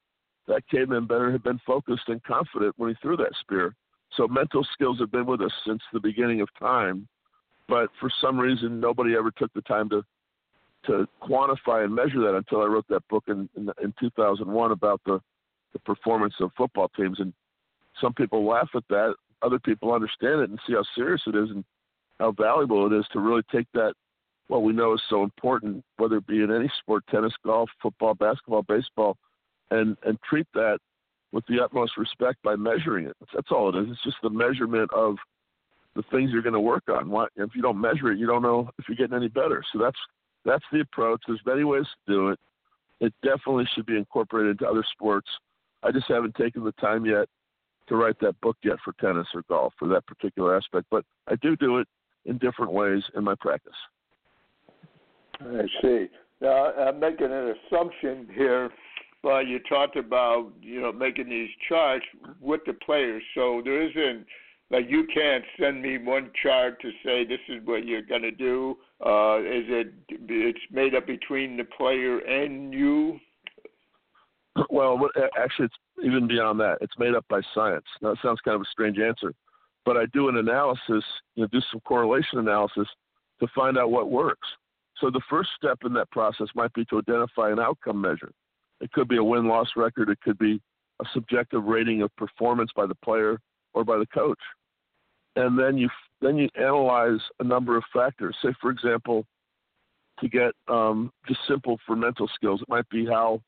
That 0.47 0.67
caveman 0.69 1.07
better 1.07 1.31
have 1.31 1.43
been 1.43 1.59
focused 1.65 2.07
and 2.07 2.23
confident 2.23 2.73
when 2.77 2.89
he 2.89 2.95
threw 3.01 3.17
that 3.17 3.33
spear. 3.41 3.75
So 4.15 4.27
mental 4.27 4.65
skills 4.73 4.99
have 4.99 5.11
been 5.11 5.25
with 5.25 5.41
us 5.41 5.51
since 5.65 5.81
the 5.91 5.99
beginning 5.99 6.41
of 6.41 6.47
time, 6.57 7.07
but 7.67 7.89
for 7.99 8.09
some 8.21 8.39
reason 8.39 8.79
nobody 8.79 9.15
ever 9.15 9.31
took 9.31 9.53
the 9.53 9.61
time 9.61 9.89
to 9.89 10.03
to 10.85 11.07
quantify 11.21 11.83
and 11.83 11.93
measure 11.93 12.21
that 12.21 12.35
until 12.35 12.61
I 12.61 12.65
wrote 12.65 12.87
that 12.89 13.07
book 13.09 13.25
in 13.27 13.49
in, 13.57 13.69
in 13.83 13.93
2001 13.99 14.71
about 14.71 15.01
the 15.05 15.19
the 15.73 15.79
performance 15.79 16.33
of 16.39 16.51
football 16.55 16.89
teams. 16.95 17.19
And 17.19 17.33
some 17.99 18.13
people 18.13 18.47
laugh 18.47 18.69
at 18.73 18.87
that, 18.89 19.15
other 19.41 19.59
people 19.59 19.93
understand 19.93 20.41
it 20.41 20.49
and 20.49 20.59
see 20.65 20.73
how 20.73 20.83
serious 20.95 21.21
it 21.27 21.35
is 21.35 21.49
and 21.49 21.63
how 22.19 22.31
valuable 22.31 22.87
it 22.87 22.97
is 22.97 23.05
to 23.11 23.19
really 23.19 23.43
take 23.51 23.67
that 23.73 23.93
what 24.47 24.63
we 24.63 24.73
know 24.73 24.93
is 24.93 25.01
so 25.09 25.23
important, 25.23 25.83
whether 25.97 26.17
it 26.17 26.27
be 26.27 26.41
in 26.41 26.51
any 26.51 26.71
sport, 26.79 27.03
tennis, 27.11 27.33
golf, 27.45 27.69
football, 27.81 28.13
basketball, 28.13 28.63
baseball, 28.63 29.17
and 29.71 29.97
and 30.03 30.17
treat 30.29 30.47
that 30.53 30.79
with 31.31 31.45
the 31.47 31.61
utmost 31.63 31.97
respect 31.97 32.41
by 32.43 32.55
measuring 32.55 33.05
it. 33.05 33.15
That's 33.33 33.51
all 33.51 33.69
it 33.69 33.81
is. 33.81 33.91
It's 33.91 34.03
just 34.03 34.17
the 34.23 34.29
measurement 34.29 34.89
of 34.93 35.15
the 35.95 36.03
things 36.11 36.31
you're 36.31 36.41
going 36.41 36.53
to 36.53 36.59
work 36.59 36.83
on. 36.89 37.09
Why, 37.09 37.25
if 37.35 37.49
you 37.55 37.61
don't 37.61 37.79
measure 37.79 38.11
it, 38.11 38.19
you 38.19 38.27
don't 38.27 38.41
know 38.41 38.69
if 38.79 38.85
you're 38.87 38.95
getting 38.95 39.15
any 39.15 39.27
better. 39.27 39.63
So 39.73 39.79
that's 39.79 39.97
that's 40.45 40.63
the 40.71 40.81
approach. 40.81 41.21
There's 41.27 41.41
many 41.45 41.63
ways 41.63 41.85
to 42.05 42.13
do 42.13 42.29
it. 42.29 42.39
It 42.99 43.13
definitely 43.23 43.67
should 43.73 43.85
be 43.85 43.97
incorporated 43.97 44.51
into 44.51 44.67
other 44.67 44.83
sports. 44.91 45.27
I 45.83 45.91
just 45.91 46.07
haven't 46.07 46.35
taken 46.35 46.63
the 46.63 46.71
time 46.73 47.05
yet 47.05 47.27
to 47.87 47.95
write 47.95 48.19
that 48.21 48.39
book 48.41 48.57
yet 48.63 48.77
for 48.83 48.93
tennis 48.99 49.27
or 49.33 49.43
golf 49.47 49.73
for 49.77 49.87
that 49.89 50.05
particular 50.07 50.55
aspect, 50.55 50.87
but 50.89 51.05
I 51.27 51.35
do 51.41 51.55
do 51.55 51.77
it 51.77 51.87
in 52.25 52.37
different 52.37 52.71
ways 52.71 53.03
in 53.15 53.23
my 53.23 53.35
practice. 53.39 53.73
I 55.39 55.63
see. 55.81 56.07
Now 56.41 56.73
I'm 56.73 56.99
making 56.99 57.31
an 57.31 57.53
assumption 57.55 58.27
here 58.33 58.69
well, 59.23 59.43
you 59.43 59.59
talked 59.67 59.95
about 59.95 60.51
you 60.61 60.81
know 60.81 60.91
making 60.91 61.29
these 61.29 61.49
charts 61.67 62.05
with 62.39 62.61
the 62.65 62.73
players, 62.73 63.23
so 63.35 63.61
there 63.63 63.81
isn't 63.81 64.25
like 64.69 64.85
you 64.89 65.07
can't 65.13 65.43
send 65.59 65.81
me 65.81 65.97
one 65.97 66.31
chart 66.41 66.81
to 66.81 66.91
say 67.03 67.25
this 67.25 67.39
is 67.47 67.65
what 67.65 67.85
you're 67.85 68.01
going 68.01 68.21
to 68.21 68.31
do. 68.31 68.77
Uh, 69.05 69.39
is 69.39 69.65
it? 69.67 69.93
It's 70.09 70.59
made 70.71 70.93
up 70.95 71.07
between 71.07 71.57
the 71.57 71.63
player 71.63 72.19
and 72.19 72.73
you. 72.73 73.19
Well, 74.69 74.99
actually, 75.39 75.65
it's 75.65 75.75
even 76.03 76.27
beyond 76.27 76.59
that. 76.59 76.79
It's 76.81 76.97
made 76.97 77.13
up 77.13 77.25
by 77.29 77.41
science. 77.53 77.85
Now, 78.01 78.11
it 78.11 78.19
sounds 78.23 78.39
kind 78.43 78.55
of 78.55 78.61
a 78.61 78.71
strange 78.71 78.97
answer, 78.97 79.33
but 79.85 79.97
I 79.97 80.05
do 80.13 80.29
an 80.29 80.37
analysis, 80.37 81.03
you 81.35 81.43
know, 81.43 81.47
do 81.51 81.61
some 81.71 81.79
correlation 81.81 82.39
analysis 82.39 82.87
to 83.39 83.47
find 83.55 83.77
out 83.77 83.91
what 83.91 84.09
works. 84.09 84.47
So 84.99 85.11
the 85.11 85.21
first 85.29 85.49
step 85.55 85.77
in 85.85 85.93
that 85.93 86.09
process 86.09 86.47
might 86.55 86.73
be 86.73 86.85
to 86.85 86.97
identify 86.97 87.51
an 87.51 87.59
outcome 87.59 88.01
measure. 88.01 88.31
It 88.81 88.91
could 88.91 89.07
be 89.07 89.17
a 89.17 89.23
win 89.23 89.47
loss 89.47 89.69
record. 89.75 90.09
It 90.09 90.19
could 90.21 90.37
be 90.37 90.61
a 91.01 91.05
subjective 91.13 91.63
rating 91.63 92.01
of 92.01 92.15
performance 92.15 92.71
by 92.75 92.85
the 92.85 92.95
player 92.95 93.39
or 93.73 93.83
by 93.83 93.97
the 93.97 94.05
coach. 94.07 94.39
And 95.35 95.57
then 95.57 95.77
you 95.77 95.89
then 96.19 96.37
you 96.37 96.49
analyze 96.55 97.19
a 97.39 97.43
number 97.43 97.77
of 97.77 97.83
factors. 97.93 98.35
Say, 98.41 98.49
for 98.59 98.71
example, 98.71 99.23
to 100.19 100.27
get 100.27 100.51
um, 100.67 101.11
just 101.27 101.39
simple 101.47 101.77
for 101.85 101.95
mental 101.95 102.27
skills, 102.33 102.61
it 102.61 102.69
might 102.69 102.89
be 102.89 103.05
how 103.05 103.39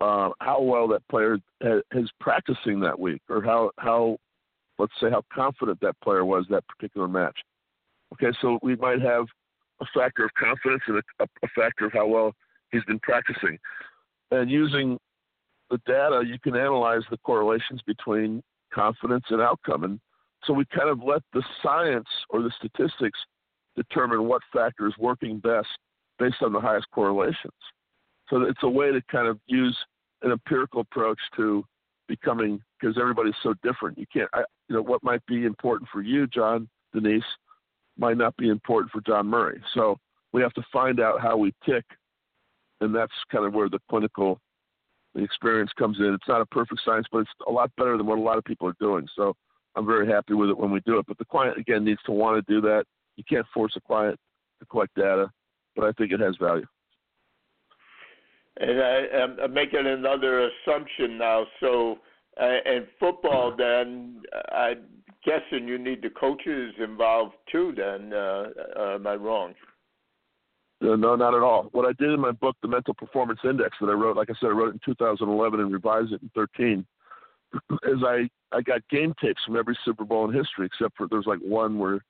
uh, 0.00 0.30
how 0.40 0.60
well 0.62 0.88
that 0.88 1.06
player 1.08 1.38
ha- 1.62 1.82
is 1.92 2.10
practicing 2.20 2.80
that 2.80 2.98
week, 2.98 3.20
or 3.28 3.42
how 3.42 3.70
how 3.78 4.16
let's 4.78 4.92
say 5.00 5.10
how 5.10 5.22
confident 5.32 5.78
that 5.80 6.00
player 6.02 6.24
was 6.24 6.46
that 6.48 6.66
particular 6.68 7.06
match. 7.06 7.38
Okay, 8.14 8.36
so 8.40 8.58
we 8.62 8.76
might 8.76 9.02
have 9.02 9.26
a 9.80 9.86
factor 9.94 10.24
of 10.24 10.30
confidence 10.34 10.82
and 10.86 11.02
a, 11.20 11.24
a 11.42 11.48
factor 11.54 11.86
of 11.86 11.92
how 11.92 12.06
well 12.06 12.32
he's 12.70 12.84
been 12.84 13.00
practicing 13.00 13.58
and 14.34 14.50
using 14.50 14.98
the 15.70 15.78
data, 15.86 16.22
you 16.26 16.38
can 16.42 16.56
analyze 16.56 17.02
the 17.10 17.18
correlations 17.18 17.80
between 17.86 18.42
confidence 18.72 19.24
and 19.30 19.40
outcome. 19.40 19.84
And 19.84 20.00
so 20.44 20.52
we 20.52 20.64
kind 20.66 20.88
of 20.88 21.02
let 21.02 21.22
the 21.32 21.42
science 21.62 22.08
or 22.30 22.42
the 22.42 22.52
statistics 22.58 23.18
determine 23.76 24.26
what 24.26 24.42
factor 24.52 24.86
is 24.86 24.94
working 24.98 25.38
best 25.38 25.68
based 26.18 26.42
on 26.42 26.52
the 26.52 26.60
highest 26.60 26.86
correlations. 26.92 27.52
So 28.28 28.42
it's 28.42 28.62
a 28.62 28.68
way 28.68 28.92
to 28.92 29.00
kind 29.10 29.26
of 29.26 29.38
use 29.46 29.76
an 30.22 30.30
empirical 30.30 30.80
approach 30.80 31.18
to 31.36 31.64
becoming 32.08 32.60
because 32.78 32.96
everybody's 32.98 33.34
so 33.42 33.54
different. 33.62 33.98
You 33.98 34.06
can't, 34.12 34.28
I, 34.32 34.44
you 34.68 34.76
know, 34.76 34.82
what 34.82 35.02
might 35.02 35.24
be 35.26 35.44
important 35.44 35.88
for 35.92 36.02
you, 36.02 36.26
John, 36.26 36.68
Danise, 36.94 37.22
might 37.98 38.16
not 38.16 38.36
be 38.36 38.48
important 38.48 38.92
for 38.92 39.00
John 39.00 39.26
Murray. 39.26 39.60
So 39.74 39.98
we 40.32 40.42
have 40.42 40.52
to 40.54 40.62
find 40.72 41.00
out 41.00 41.20
how 41.20 41.36
we 41.36 41.52
tick 41.64 41.84
and 42.80 42.94
that's 42.94 43.12
kind 43.30 43.44
of 43.44 43.54
where 43.54 43.68
the 43.68 43.80
clinical 43.88 44.40
the 45.14 45.22
experience 45.22 45.70
comes 45.78 45.98
in. 45.98 46.06
It's 46.06 46.28
not 46.28 46.40
a 46.40 46.46
perfect 46.46 46.80
science, 46.84 47.06
but 47.10 47.18
it's 47.18 47.30
a 47.46 47.50
lot 47.50 47.70
better 47.76 47.96
than 47.96 48.06
what 48.06 48.18
a 48.18 48.22
lot 48.22 48.38
of 48.38 48.44
people 48.44 48.68
are 48.68 48.76
doing. 48.80 49.06
So 49.14 49.34
I'm 49.76 49.86
very 49.86 50.08
happy 50.10 50.34
with 50.34 50.50
it 50.50 50.58
when 50.58 50.70
we 50.70 50.80
do 50.80 50.98
it. 50.98 51.06
But 51.06 51.18
the 51.18 51.24
client 51.24 51.58
again 51.58 51.84
needs 51.84 52.00
to 52.06 52.12
want 52.12 52.44
to 52.44 52.52
do 52.52 52.60
that. 52.62 52.84
You 53.16 53.24
can't 53.28 53.46
force 53.54 53.74
a 53.76 53.80
client 53.80 54.18
to 54.60 54.66
collect 54.66 54.94
data, 54.96 55.30
but 55.76 55.84
I 55.84 55.92
think 55.92 56.12
it 56.12 56.20
has 56.20 56.36
value. 56.40 56.66
And 58.56 58.80
I, 58.80 59.44
am 59.44 59.54
making 59.54 59.86
another 59.86 60.48
assumption 60.48 61.18
now. 61.18 61.44
So 61.60 61.98
uh, 62.40 62.58
in 62.66 62.86
football, 63.00 63.54
then 63.56 64.22
I'm 64.52 64.84
guessing 65.24 65.66
you 65.66 65.78
need 65.78 66.02
the 66.02 66.10
coaches 66.10 66.74
involved 66.82 67.34
too. 67.50 67.72
Then 67.76 68.12
uh, 68.12 68.46
uh, 68.76 68.94
am 68.94 69.06
I 69.06 69.14
wrong? 69.14 69.54
No, 70.80 71.16
not 71.16 71.34
at 71.34 71.42
all. 71.42 71.68
What 71.72 71.86
I 71.86 71.92
did 71.92 72.12
in 72.12 72.20
my 72.20 72.32
book, 72.32 72.56
The 72.60 72.68
Mental 72.68 72.94
Performance 72.94 73.40
Index, 73.44 73.76
that 73.80 73.88
I 73.88 73.92
wrote, 73.92 74.16
like 74.16 74.28
I 74.28 74.34
said, 74.40 74.48
I 74.48 74.52
wrote 74.52 74.68
it 74.68 74.74
in 74.74 74.80
2011 74.84 75.60
and 75.60 75.72
revised 75.72 76.12
it 76.12 76.20
in 76.20 76.30
13, 76.34 76.84
is 77.84 78.02
I 78.04 78.28
I 78.52 78.60
got 78.60 78.86
game 78.88 79.14
tapes 79.20 79.42
from 79.44 79.56
every 79.56 79.76
Super 79.84 80.04
Bowl 80.04 80.28
in 80.28 80.34
history, 80.34 80.66
except 80.66 80.96
for 80.96 81.08
there's 81.08 81.26
like 81.26 81.40
one 81.40 81.78
where 81.78 82.00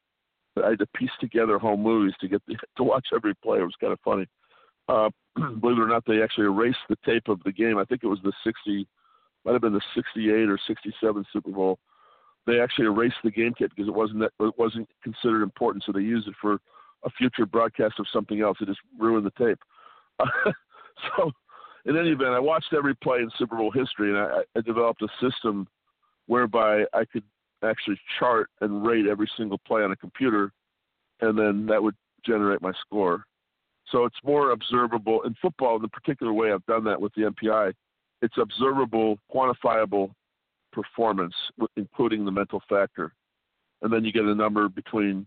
I 0.63 0.71
had 0.71 0.79
to 0.81 0.87
piece 0.95 1.11
together 1.21 1.59
home 1.59 1.83
movies 1.83 2.15
to 2.21 2.29
get 2.29 2.43
the, 2.47 2.57
to 2.77 2.85
watch 2.85 3.07
every 3.15 3.35
play. 3.37 3.59
It 3.59 3.63
was 3.63 3.75
kind 3.81 3.93
of 3.93 4.01
funny. 4.05 4.27
Uh, 4.89 5.11
believe 5.61 5.79
it 5.79 5.83
or 5.83 5.89
not, 5.89 6.05
they 6.07 6.23
actually 6.23 6.47
erased 6.47 6.79
the 6.89 6.97
tape 7.05 7.29
of 7.29 7.43
the 7.45 7.53
game. 7.53 7.79
I 7.79 7.85
think 7.85 8.03
it 8.05 8.09
was 8.09 8.21
the 8.23 8.33
60, 8.45 8.87
might 9.45 9.53
have 9.53 9.63
been 9.63 9.73
the 9.73 9.81
68 9.95 10.49
or 10.49 10.59
67 10.67 11.25
Super 11.33 11.51
Bowl. 11.51 11.79
They 12.47 12.61
actually 12.61 12.87
erased 12.87 13.17
the 13.25 13.31
game 13.31 13.55
tape 13.59 13.71
because 13.75 13.89
it 13.89 13.95
wasn't 13.95 14.21
that 14.21 14.33
it 14.45 14.55
wasn't 14.59 14.89
considered 15.03 15.43
important, 15.43 15.85
so 15.85 15.93
they 15.93 16.01
used 16.01 16.29
it 16.29 16.35
for 16.41 16.59
a 17.05 17.11
future 17.11 17.47
broadcast 17.47 17.95
of 17.99 18.07
something 18.13 18.41
else. 18.41 18.59
It 18.61 18.67
just 18.67 18.81
ruined 18.99 19.27
the 19.27 19.45
tape. 19.45 19.59
so, 21.17 21.31
in 21.85 21.97
any 21.97 22.11
event, 22.11 22.31
I 22.31 22.41
watched 22.41 22.73
every 22.73 22.95
play 22.95 23.19
in 23.19 23.31
Super 23.39 23.57
Bowl 23.57 23.71
history, 23.71 24.11
and 24.11 24.19
I, 24.19 24.43
I 24.57 24.61
developed 24.63 25.03
a 25.03 25.09
system 25.21 25.69
whereby 26.27 26.85
I 26.95 27.05
could 27.05 27.25
actually 27.63 27.99
chart 28.19 28.49
and 28.61 28.87
rate 28.87 29.07
every 29.07 29.31
single 29.37 29.59
play 29.67 29.83
on 29.83 29.93
a 29.93 29.97
computer, 29.97 30.53
and 31.21 31.39
then 31.39 31.67
that 31.67 31.83
would 31.83 31.95
generate 32.25 32.63
my 32.63 32.73
score. 32.81 33.25
So 33.91 34.05
it's 34.05 34.17
more 34.25 34.53
observable 34.53 35.23
in 35.23 35.35
football. 35.43 35.77
In 35.77 35.83
the 35.83 35.89
particular 35.89 36.33
way 36.33 36.53
I've 36.53 36.65
done 36.67 36.85
that 36.85 37.01
with 37.01 37.13
the 37.15 37.23
MPI, 37.23 37.73
it's 38.23 38.39
observable, 38.39 39.19
quantifiable 39.33 40.11
performance, 40.73 41.35
including 41.77 42.25
the 42.25 42.33
mental 42.33 42.63
factor, 42.69 43.13
and 43.83 43.93
then 43.93 44.05
you 44.05 44.13
get 44.13 44.25
a 44.25 44.35
number 44.35 44.69
between 44.69 45.27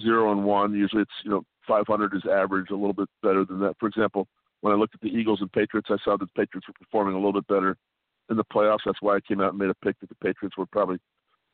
zero 0.00 0.32
and 0.32 0.44
one. 0.44 0.74
Usually 0.74 1.02
it's, 1.02 1.10
you 1.24 1.30
know, 1.30 1.42
500 1.66 2.14
is 2.14 2.22
average, 2.30 2.70
a 2.70 2.74
little 2.74 2.92
bit 2.92 3.08
better 3.22 3.44
than 3.44 3.60
that. 3.60 3.76
For 3.78 3.88
example, 3.88 4.26
when 4.60 4.72
I 4.72 4.76
looked 4.76 4.94
at 4.94 5.00
the 5.00 5.08
Eagles 5.08 5.40
and 5.40 5.52
Patriots, 5.52 5.88
I 5.90 5.96
saw 6.04 6.16
that 6.16 6.26
the 6.26 6.40
Patriots 6.40 6.66
were 6.66 6.74
performing 6.78 7.14
a 7.14 7.18
little 7.18 7.32
bit 7.32 7.46
better 7.46 7.76
in 8.30 8.36
the 8.36 8.44
playoffs. 8.44 8.80
That's 8.84 9.02
why 9.02 9.16
I 9.16 9.20
came 9.20 9.40
out 9.40 9.50
and 9.50 9.58
made 9.58 9.70
a 9.70 9.74
pick 9.84 9.98
that 10.00 10.08
the 10.08 10.14
Patriots 10.16 10.56
would 10.56 10.70
probably 10.70 10.98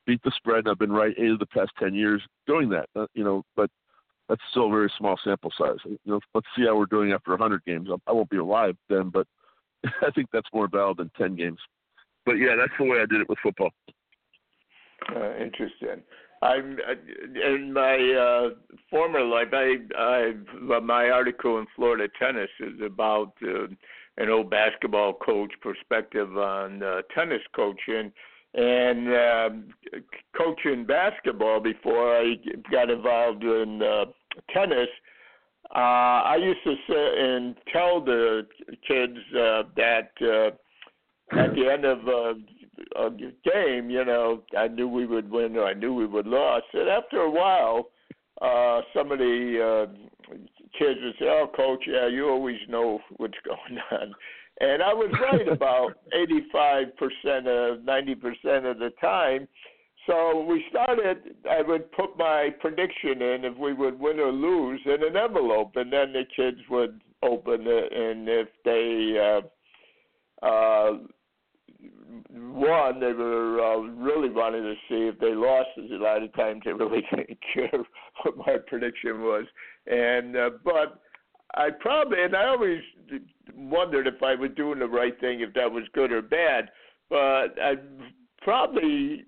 beat 0.07 0.23
the 0.23 0.33
spread. 0.37 0.61
And 0.61 0.69
I've 0.69 0.79
been 0.79 0.93
right 0.93 1.15
eight 1.19 1.31
of 1.31 1.39
the 1.39 1.47
past 1.47 1.73
10 1.79 1.95
years 1.95 2.23
doing 2.47 2.69
that, 2.71 2.89
uh, 2.97 3.07
you 3.15 3.25
know, 3.25 3.43
but 3.57 3.71
that's 4.29 4.41
still 4.51 4.67
a 4.67 4.71
very 4.71 4.93
small 4.97 5.19
sample 5.23 5.53
size. 5.57 5.77
You 5.85 5.99
know, 6.07 6.21
let's 6.35 6.47
see 6.57 6.65
how 6.65 6.77
we're 6.77 6.87
doing 6.87 7.13
after 7.13 7.31
100 7.33 7.65
games. 7.65 7.89
I 8.07 8.13
won't 8.13 8.31
be 8.31 8.39
alive 8.39 8.77
then, 8.89 9.11
but 9.11 9.27
I 10.03 10.11
think 10.15 10.29
that's 10.33 10.49
more 10.53 10.69
valid 10.69 10.99
than 10.99 11.11
10 11.19 11.37
games. 11.37 11.59
But 12.25 12.35
yeah, 12.35 12.57
that's 12.57 12.73
the 12.79 12.85
way 12.85 12.99
I 12.99 13.07
did 13.07 13.21
it 13.21 13.29
with 13.29 13.39
football. 13.43 13.71
Uh, 15.15 15.37
interesting. 15.37 16.03
I'm 16.45 16.79
in 17.43 17.73
my 17.73 17.97
uh, 17.97 18.51
former 18.91 19.25
life. 19.25 19.49
I, 19.53 19.77
I 19.97 20.33
my 20.81 21.09
article 21.09 21.59
in 21.59 21.67
Florida 21.75 22.07
Tennis 22.19 22.51
is 22.61 22.81
about 22.85 23.33
uh, 23.43 23.67
an 24.19 24.29
old 24.29 24.51
basketball 24.51 25.15
coach 25.15 25.53
perspective 25.63 26.37
on 26.37 26.83
uh, 26.83 27.01
tennis 27.15 27.41
coaching 27.57 28.13
and 28.53 29.09
uh, 29.09 29.51
coaching 30.37 30.85
basketball 30.85 31.61
before 31.61 32.19
I 32.19 32.35
got 32.71 32.91
involved 32.91 33.43
in 33.43 33.81
uh, 33.83 34.05
tennis. 34.53 34.89
uh, 35.75 35.79
I 35.79 36.37
used 36.37 36.63
to 36.65 36.75
sit 36.87 37.19
and 37.19 37.57
tell 37.73 38.05
the 38.05 38.47
kids 38.87 39.17
uh, 39.33 39.63
that 39.77 40.11
uh, 40.21 40.51
at 41.41 41.55
the 41.55 41.71
end 41.73 41.87
of 41.87 42.07
uh, 42.07 42.35
a 42.97 43.11
game, 43.11 43.91
you 43.91 44.05
know, 44.05 44.43
I 44.57 44.69
knew 44.69 44.89
we 44.89 45.07
would 45.07 45.31
win 45.31 45.57
or 45.57 45.67
I 45.67 45.75
knew 45.75 45.95
we 45.95 46.07
would 46.07 46.27
lose. 46.27 46.63
And 46.73 46.89
after 46.89 47.19
a 47.19 47.31
while, 47.31 47.89
uh, 48.41 48.83
some 48.95 49.13
of 49.13 49.19
the 49.19 49.89
uh, 49.89 50.35
kids 50.79 51.01
would 51.03 51.15
say, 51.19 51.27
"Oh, 51.27 51.51
coach, 51.55 51.85
yeah, 51.87 52.09
you 52.09 52.29
always 52.29 52.59
know 52.69 53.01
what's 53.17 53.39
going 53.45 53.81
on." 53.93 54.15
And 54.61 54.83
I 54.83 54.93
was 54.93 55.13
right 55.21 55.49
about 55.53 55.95
85% 56.15 57.73
of 57.73 57.81
90% 57.81 58.71
of 58.71 58.79
the 58.79 58.91
time. 59.01 59.49
So 60.07 60.45
we 60.45 60.65
started, 60.69 61.35
I 61.51 61.63
would 61.63 61.91
put 61.93 62.17
my 62.19 62.51
prediction 62.61 63.23
in 63.23 63.45
if 63.45 63.57
we 63.57 63.73
would 63.73 63.99
win 63.99 64.21
or 64.21 64.31
lose 64.31 64.81
in 64.85 65.03
an 65.03 65.17
envelope, 65.17 65.73
and 65.77 65.91
then 65.91 66.13
the 66.13 66.25
kids 66.37 66.59
would 66.69 67.01
open 67.23 67.63
it, 67.65 67.93
and 67.93 68.29
if 68.29 68.49
they 68.65 69.41
uh, 70.43 70.47
uh, 70.47 70.99
won, 72.31 73.01
they 73.01 73.13
were 73.13 73.61
uh, 73.61 73.79
really 73.79 74.31
wanting 74.31 74.63
to 74.63 74.75
see. 74.89 75.09
If 75.09 75.19
they 75.19 75.35
lost, 75.35 75.69
a 75.79 75.97
lot 75.97 76.23
of 76.23 76.33
times 76.35 76.63
they 76.65 76.73
really 76.73 77.03
didn't 77.15 77.39
care 77.53 77.71
what 78.23 78.37
my 78.37 78.57
prediction 78.67 79.23
was. 79.23 79.45
And 79.87 80.37
uh, 80.37 80.51
but 80.65 81.01
I 81.57 81.71
probably, 81.71 82.23
and 82.23 82.35
I 82.35 82.49
always 82.49 82.81
wondered 83.57 84.07
if 84.07 84.23
I 84.23 84.35
was 84.35 84.51
doing 84.57 84.79
the 84.79 84.87
right 84.87 85.19
thing, 85.21 85.41
if 85.41 85.53
that 85.55 85.71
was 85.71 85.85
good 85.93 86.13
or 86.13 86.23
bad. 86.23 86.71
But 87.11 87.57
I 87.63 87.75
probably, 88.43 89.25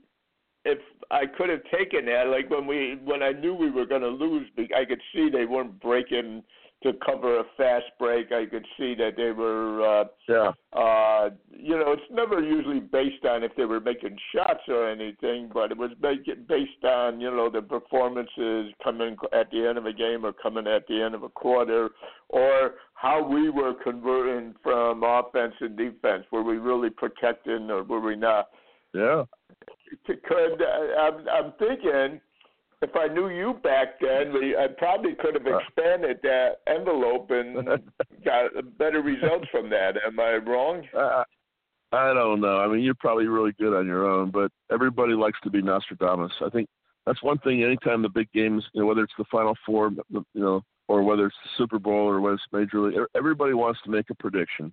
if 0.65 0.79
I 1.11 1.27
could 1.27 1.51
have 1.51 1.63
taken 1.77 2.07
that, 2.07 2.29
like 2.29 2.51
when 2.51 2.67
we, 2.67 2.99
when 3.05 3.23
I 3.23 3.33
knew 3.33 3.55
we 3.55 3.71
were 3.71 3.87
going 3.87 4.03
to 4.03 4.09
lose, 4.09 4.47
I 4.59 4.85
could 4.85 5.01
see 5.15 5.29
they 5.31 5.45
weren't 5.45 5.81
breaking 5.81 6.43
to 6.83 6.93
cover 7.05 7.41
a 7.41 7.45
fast 7.57 7.87
break. 7.99 8.33
I 8.33 8.45
could 8.47 8.67
see 8.79 8.95
that 8.97 9.13
they 9.17 9.31
were, 9.31 10.01
uh, 10.01 10.05
yeah. 10.29 10.53
uh, 10.79 11.31
you 11.51 11.77
know, 11.77 11.93
it's 11.93 12.03
never 12.11 12.41
usually 12.41 12.81
based 12.81 13.25
on 13.25 13.43
if 13.43 13.53
they 13.57 13.65
were 13.65 13.81
making 13.81 14.17
shots 14.35 14.61
or 14.69 14.89
anything, 14.89 15.51
but 15.53 15.71
it 15.71 15.79
was 15.79 15.91
based 16.01 16.85
on, 16.85 17.21
you 17.21 17.31
know, 17.31 17.51
the 17.51 17.63
performances 17.63 18.73
coming 18.85 19.17
at 19.33 19.51
the 19.51 19.67
end 19.67 19.79
of 19.79 19.87
a 19.87 19.93
game 19.93 20.25
or 20.25 20.33
coming 20.33 20.67
at 20.67 20.87
the 20.87 21.03
end 21.03 21.15
of 21.15 21.23
a 21.23 21.31
quarter, 21.31 21.91
or 22.29 22.75
how 22.95 23.27
we 23.27 23.49
were 23.49 23.75
converting 23.83 24.55
from 24.63 25.03
offense 25.03 25.55
and 25.61 25.77
defense. 25.77 26.25
Were 26.31 26.43
we 26.43 26.59
really 26.59 26.91
protecting 26.91 27.71
or 27.71 27.85
were 27.85 28.01
we 28.01 28.17
not? 28.17 28.49
Yeah. 28.93 29.25
Could 30.07 30.63
I'm, 30.99 31.27
I'm 31.29 31.53
thinking 31.59 32.21
if 32.89 32.97
I 32.97 33.13
knew 33.13 33.29
you 33.29 33.55
back 33.63 34.01
then, 34.01 34.33
I 34.59 34.67
probably 34.79 35.15
could 35.15 35.35
have 35.35 35.47
expanded 35.47 36.19
that 36.23 36.57
envelope 36.67 37.31
and 37.31 37.57
got 38.25 38.79
better 38.79 39.01
results 39.03 39.47
from 39.51 39.69
that. 39.71 39.95
Am 40.07 40.19
I 40.21 40.37
wrong? 40.37 40.83
Uh, 40.97 41.25
I 41.93 42.13
don't 42.13 42.41
know. 42.41 42.59
I 42.59 42.69
mean, 42.69 42.83
you're 42.83 42.95
probably 42.95 43.27
really 43.27 43.53
good 43.59 43.77
on 43.77 43.87
your 43.87 44.09
own, 44.09 44.31
but 44.31 44.51
everybody 44.73 45.15
likes 45.15 45.39
to 45.45 45.51
be 45.51 45.63
Nostradamus. 45.63 46.33
I 46.45 46.51
think 46.51 46.69
that's 47.07 47.23
one 47.23 47.39
thing. 47.39 47.63
Anytime 47.63 48.03
the 48.03 48.09
big 48.09 48.31
games, 48.33 48.65
you 48.73 48.81
know, 48.81 48.87
whether 48.87 49.03
it's 49.03 49.13
the 49.19 49.25
Final 49.31 49.57
Four, 49.65 49.93
you 50.11 50.25
know, 50.35 50.63
or 50.89 51.03
whether 51.03 51.27
it's 51.27 51.37
the 51.45 51.51
Super 51.59 51.79
Bowl 51.79 52.09
or 52.09 52.21
whether 52.21 52.35
it's 52.35 52.45
Major 52.53 52.81
League, 52.81 52.99
everybody 53.17 53.55
wants 53.55 53.81
to 53.85 53.91
make 53.91 54.11
a 54.11 54.15
prediction. 54.15 54.73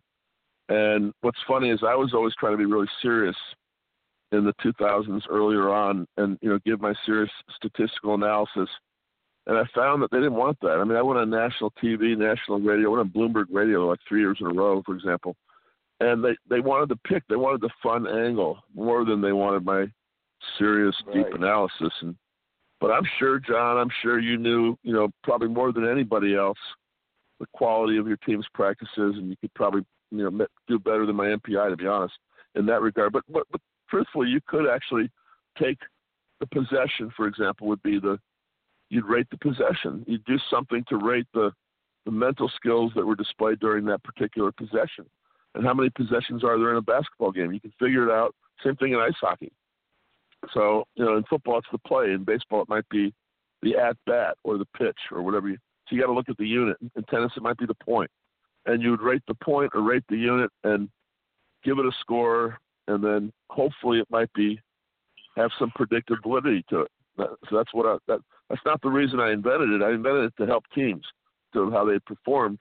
And 0.70 1.14
what's 1.22 1.40
funny 1.48 1.70
is 1.70 1.80
I 1.86 1.96
was 1.96 2.14
always 2.14 2.34
trying 2.40 2.54
to 2.54 2.58
be 2.58 2.66
really 2.66 2.88
serious 3.02 3.36
in 4.34 4.44
the 4.44 4.54
2000s 4.64 5.22
earlier 5.30 5.70
on 5.70 6.08
and 6.18 6.38
you 6.42 6.50
know 6.50 6.60
give 6.66 6.82
my 6.82 6.94
serious 7.06 7.32
statistical 7.56 8.16
analysis 8.16 8.70
and 9.46 9.58
I 9.58 9.64
found 9.76 10.02
that 10.02 10.12
they 10.12 10.20
didn't 10.20 10.36
want 10.36 10.58
that. 10.62 10.80
I 10.80 10.84
mean, 10.86 10.98
I 10.98 11.02
went 11.02 11.20
on 11.20 11.30
national 11.30 11.72
TV, 11.72 12.18
national 12.18 12.62
radio, 12.62 12.90
I 12.90 12.98
went 12.98 13.02
on 13.02 13.10
Bloomberg 13.10 13.48
Radio 13.52 13.88
like 13.88 14.00
three 14.08 14.22
years 14.22 14.38
in 14.40 14.48
a 14.48 14.54
row, 14.54 14.82
for 14.86 14.96
example, 14.96 15.36
and 16.00 16.24
they 16.24 16.36
they 16.50 16.60
wanted 16.60 16.90
to 16.90 16.96
pick, 17.08 17.24
they 17.28 17.36
wanted 17.36 17.62
the 17.62 17.70
fun 17.82 18.08
angle 18.08 18.60
more 18.74 19.06
than 19.06 19.22
they 19.22 19.34
wanted 19.34 19.66
my 19.66 19.86
serious, 20.58 20.96
right. 21.08 21.16
deep 21.16 21.34
analysis. 21.34 21.94
And 22.02 22.16
but 22.80 22.92
I'm 22.92 23.08
sure, 23.20 23.40
John, 23.40 23.78
I'm 23.78 23.92
sure 24.02 24.20
you 24.20 24.38
knew, 24.38 24.78
you 24.84 24.94
know, 24.94 25.10
probably 25.24 25.48
more 25.48 25.72
than 25.72 25.88
anybody 25.88 26.36
else, 26.36 26.58
the 27.40 27.46
quality 27.54 27.98
of 27.98 28.08
your 28.08 28.18
team's 28.18 28.48
practices, 28.54 29.16
and 29.18 29.30
you 29.30 29.36
could 29.42 29.54
probably, 29.54 29.86
you 30.12 30.30
know, 30.30 30.46
do 30.68 30.80
better 30.80 31.06
than 31.06 31.16
my 31.16 31.28
MPI, 31.28 31.70
to 31.70 31.78
be 31.78 31.88
honest, 31.88 32.14
in 32.56 32.66
that 32.68 32.82
regard. 32.82 33.12
But 33.12 33.24
but, 33.30 33.44
but 33.52 33.62
truthfully, 33.94 34.30
you 34.30 34.40
could 34.48 34.68
actually 34.68 35.10
take 35.62 35.78
the 36.40 36.48
possession, 36.48 37.12
for 37.16 37.28
example, 37.28 37.68
would 37.68 37.84
be 37.84 38.00
the 38.00 38.18
you'd 38.90 39.06
rate 39.06 39.28
the 39.32 39.38
possession. 39.38 40.04
You'd 40.08 40.26
do 40.26 40.38
something 40.50 40.84
to 40.90 40.98
rate 40.98 41.28
the 41.34 41.52
the 42.06 42.12
mental 42.12 42.52
skills 42.54 42.92
that 42.96 43.06
were 43.06 43.16
displayed 43.16 43.60
during 43.60 43.86
that 43.86 44.04
particular 44.04 44.52
possession. 44.52 45.06
And 45.56 45.64
how 45.64 45.74
many 45.74 45.90
possessions 45.90 46.44
are 46.44 46.58
there 46.58 46.72
in 46.72 46.78
a 46.78 46.82
basketball 46.82 47.32
game? 47.32 47.54
You 47.54 47.62
can 47.62 47.72
figure 47.80 48.10
it 48.10 48.12
out. 48.12 48.36
Same 48.62 48.76
thing 48.76 48.92
in 48.92 49.00
ice 49.00 49.14
hockey. 49.22 49.54
So, 50.54 50.84
you 50.96 51.06
know, 51.06 51.16
in 51.16 51.24
football 51.24 51.60
it's 51.60 51.68
the 51.72 51.78
play. 51.78 52.12
In 52.12 52.26
baseball 52.26 52.62
it 52.62 52.70
might 52.70 52.88
be 52.90 53.14
the 53.62 53.78
at 53.78 53.96
bat 54.06 54.36
or 54.44 54.58
the 54.58 54.68
pitch 54.78 54.98
or 55.12 55.22
whatever 55.22 55.48
you 55.48 55.58
so 55.88 55.96
you 55.96 56.02
gotta 56.02 56.14
look 56.14 56.30
at 56.30 56.38
the 56.38 56.48
unit. 56.48 56.78
In 56.82 57.04
tennis 57.04 57.32
it 57.38 57.44
might 57.44 57.58
be 57.58 57.66
the 57.66 57.76
point. 57.76 58.10
And 58.66 58.82
you 58.82 58.92
would 58.92 59.02
rate 59.02 59.24
the 59.28 59.36
point 59.36 59.72
or 59.74 59.82
rate 59.82 60.04
the 60.10 60.18
unit 60.18 60.50
and 60.64 60.90
give 61.64 61.80
it 61.80 61.86
a 61.86 61.92
score 62.02 62.60
and 62.88 63.04
then 63.04 63.32
hopefully 63.50 64.00
it 64.00 64.08
might 64.10 64.32
be 64.34 64.60
have 65.36 65.52
some 65.58 65.72
predictive 65.76 66.18
validity 66.24 66.64
to 66.70 66.82
it. 66.82 66.92
So 67.18 67.56
that's 67.58 67.74
what 67.74 67.86
I, 67.86 67.98
that 68.08 68.20
that's 68.50 68.62
not 68.66 68.82
the 68.82 68.90
reason 68.90 69.20
I 69.20 69.32
invented 69.32 69.70
it. 69.70 69.84
I 69.84 69.92
invented 69.92 70.26
it 70.26 70.34
to 70.38 70.48
help 70.48 70.64
teams 70.74 71.04
to 71.54 71.72
how 71.72 71.86
they 71.86 72.00
perform, 72.00 72.60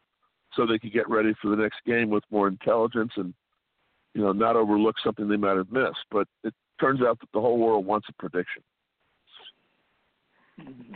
so 0.54 0.66
they 0.66 0.78
could 0.78 0.92
get 0.92 1.08
ready 1.08 1.34
for 1.40 1.48
the 1.48 1.56
next 1.56 1.78
game 1.86 2.10
with 2.10 2.24
more 2.30 2.48
intelligence 2.48 3.12
and 3.16 3.34
you 4.14 4.22
know 4.22 4.32
not 4.32 4.56
overlook 4.56 4.96
something 5.02 5.28
they 5.28 5.36
might 5.36 5.56
have 5.56 5.72
missed. 5.72 6.04
But 6.10 6.28
it 6.44 6.54
turns 6.80 7.00
out 7.00 7.18
that 7.20 7.32
the 7.32 7.40
whole 7.40 7.58
world 7.58 7.86
wants 7.86 8.08
a 8.08 8.12
prediction. 8.14 8.62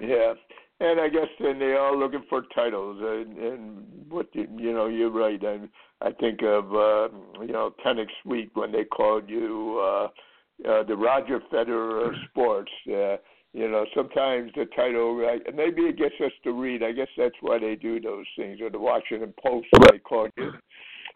Yeah, 0.00 0.34
and 0.80 1.00
I 1.00 1.08
guess 1.08 1.28
then 1.40 1.58
they 1.58 1.66
are 1.66 1.86
all 1.86 1.98
looking 1.98 2.24
for 2.28 2.42
titles, 2.54 2.98
and, 3.00 3.38
and 3.38 3.86
what 4.10 4.28
you, 4.34 4.46
you 4.58 4.72
know, 4.72 4.86
you're 4.86 5.10
right. 5.10 5.42
I 5.42 5.58
I 6.06 6.12
think 6.12 6.42
of 6.42 6.74
uh, 6.74 7.08
you 7.40 7.52
know 7.52 7.74
tennis 7.82 8.08
week 8.24 8.50
when 8.54 8.72
they 8.72 8.84
called 8.84 9.28
you 9.28 9.80
uh, 9.80 10.08
uh, 10.68 10.82
the 10.84 10.96
Roger 10.96 11.40
Federer 11.52 12.08
of 12.08 12.14
sports. 12.30 12.70
Uh, 12.86 13.16
you 13.52 13.70
know, 13.70 13.86
sometimes 13.94 14.52
the 14.54 14.66
title, 14.76 15.16
right, 15.16 15.40
maybe 15.54 15.82
it 15.82 15.96
gets 15.96 16.14
us 16.22 16.32
to 16.44 16.52
read. 16.52 16.82
I 16.82 16.92
guess 16.92 17.08
that's 17.16 17.34
why 17.40 17.58
they 17.58 17.74
do 17.74 17.98
those 17.98 18.26
things. 18.36 18.60
Or 18.60 18.68
the 18.68 18.78
Washington 18.78 19.32
Post, 19.42 19.68
they 19.90 19.98
called 19.98 20.30
you, 20.36 20.52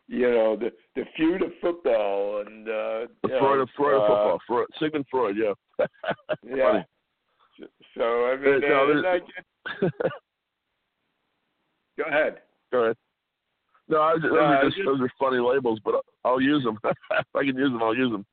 you 0.08 0.30
know, 0.30 0.56
the 0.56 0.72
the 0.96 1.04
feud 1.16 1.42
of 1.42 1.50
football 1.60 2.42
and 2.46 2.66
uh, 2.66 3.06
the 3.22 3.36
Freud 3.38 3.60
of 3.60 3.68
Freud 3.76 3.94
of 3.94 4.08
football. 4.08 4.38
Freud, 4.46 4.66
Sigmund 4.80 5.04
Freud, 5.10 5.36
yeah. 5.36 5.52
yeah. 6.42 6.70
Funny. 6.70 6.84
So 7.94 8.24
I 8.24 8.36
mean, 8.36 8.60
no, 8.60 9.02
uh, 9.04 9.08
I. 9.08 9.18
go 11.98 12.04
ahead. 12.08 12.38
Go 12.72 12.84
ahead. 12.84 12.96
No, 13.88 14.00
I, 14.02 14.14
those, 14.14 14.22
No, 14.32 14.38
are 14.38 14.64
just, 14.64 14.76
just- 14.76 14.86
those 14.86 15.00
are 15.00 15.10
funny 15.18 15.38
labels, 15.38 15.80
but 15.84 15.94
I'll 16.24 16.40
use 16.40 16.62
them. 16.64 16.78
if 16.84 17.26
I 17.34 17.44
can 17.44 17.56
use 17.56 17.70
them, 17.70 17.82
I'll 17.82 17.96
use 17.96 18.10
them. 18.12 18.24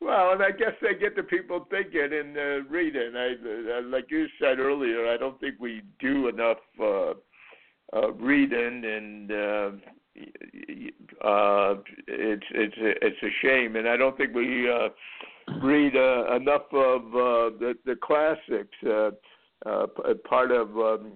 Well, 0.00 0.32
and 0.32 0.42
I 0.42 0.50
guess 0.50 0.72
they 0.82 0.94
get 0.98 1.14
the 1.14 1.22
people 1.22 1.66
thinking 1.70 2.08
and 2.12 2.36
uh, 2.36 2.64
reading. 2.68 3.12
I, 3.16 3.34
uh, 3.78 3.82
like 3.84 4.10
you 4.10 4.26
said 4.40 4.58
earlier, 4.58 5.08
I 5.08 5.16
don't 5.16 5.38
think 5.40 5.54
we 5.60 5.82
do 6.00 6.26
enough 6.26 6.56
uh, 6.80 7.12
uh, 7.96 8.12
reading, 8.14 8.84
and 8.84 9.30
uh, 9.30 9.70
uh, 11.24 11.74
it's 12.08 12.46
it's 12.50 12.76
a, 12.78 13.06
it's 13.06 13.22
a 13.22 13.30
shame. 13.46 13.76
And 13.76 13.88
I 13.88 13.96
don't 13.96 14.16
think 14.16 14.34
we 14.34 14.68
uh, 14.68 14.88
read 15.62 15.94
uh, 15.94 16.34
enough 16.34 16.66
of 16.72 17.02
uh, 17.06 17.56
the 17.60 17.74
the 17.86 17.94
classics. 18.02 18.76
Uh, 18.84 19.10
uh, 19.66 19.86
p- 19.86 20.14
part 20.28 20.50
of 20.50 20.76
um, 20.76 21.12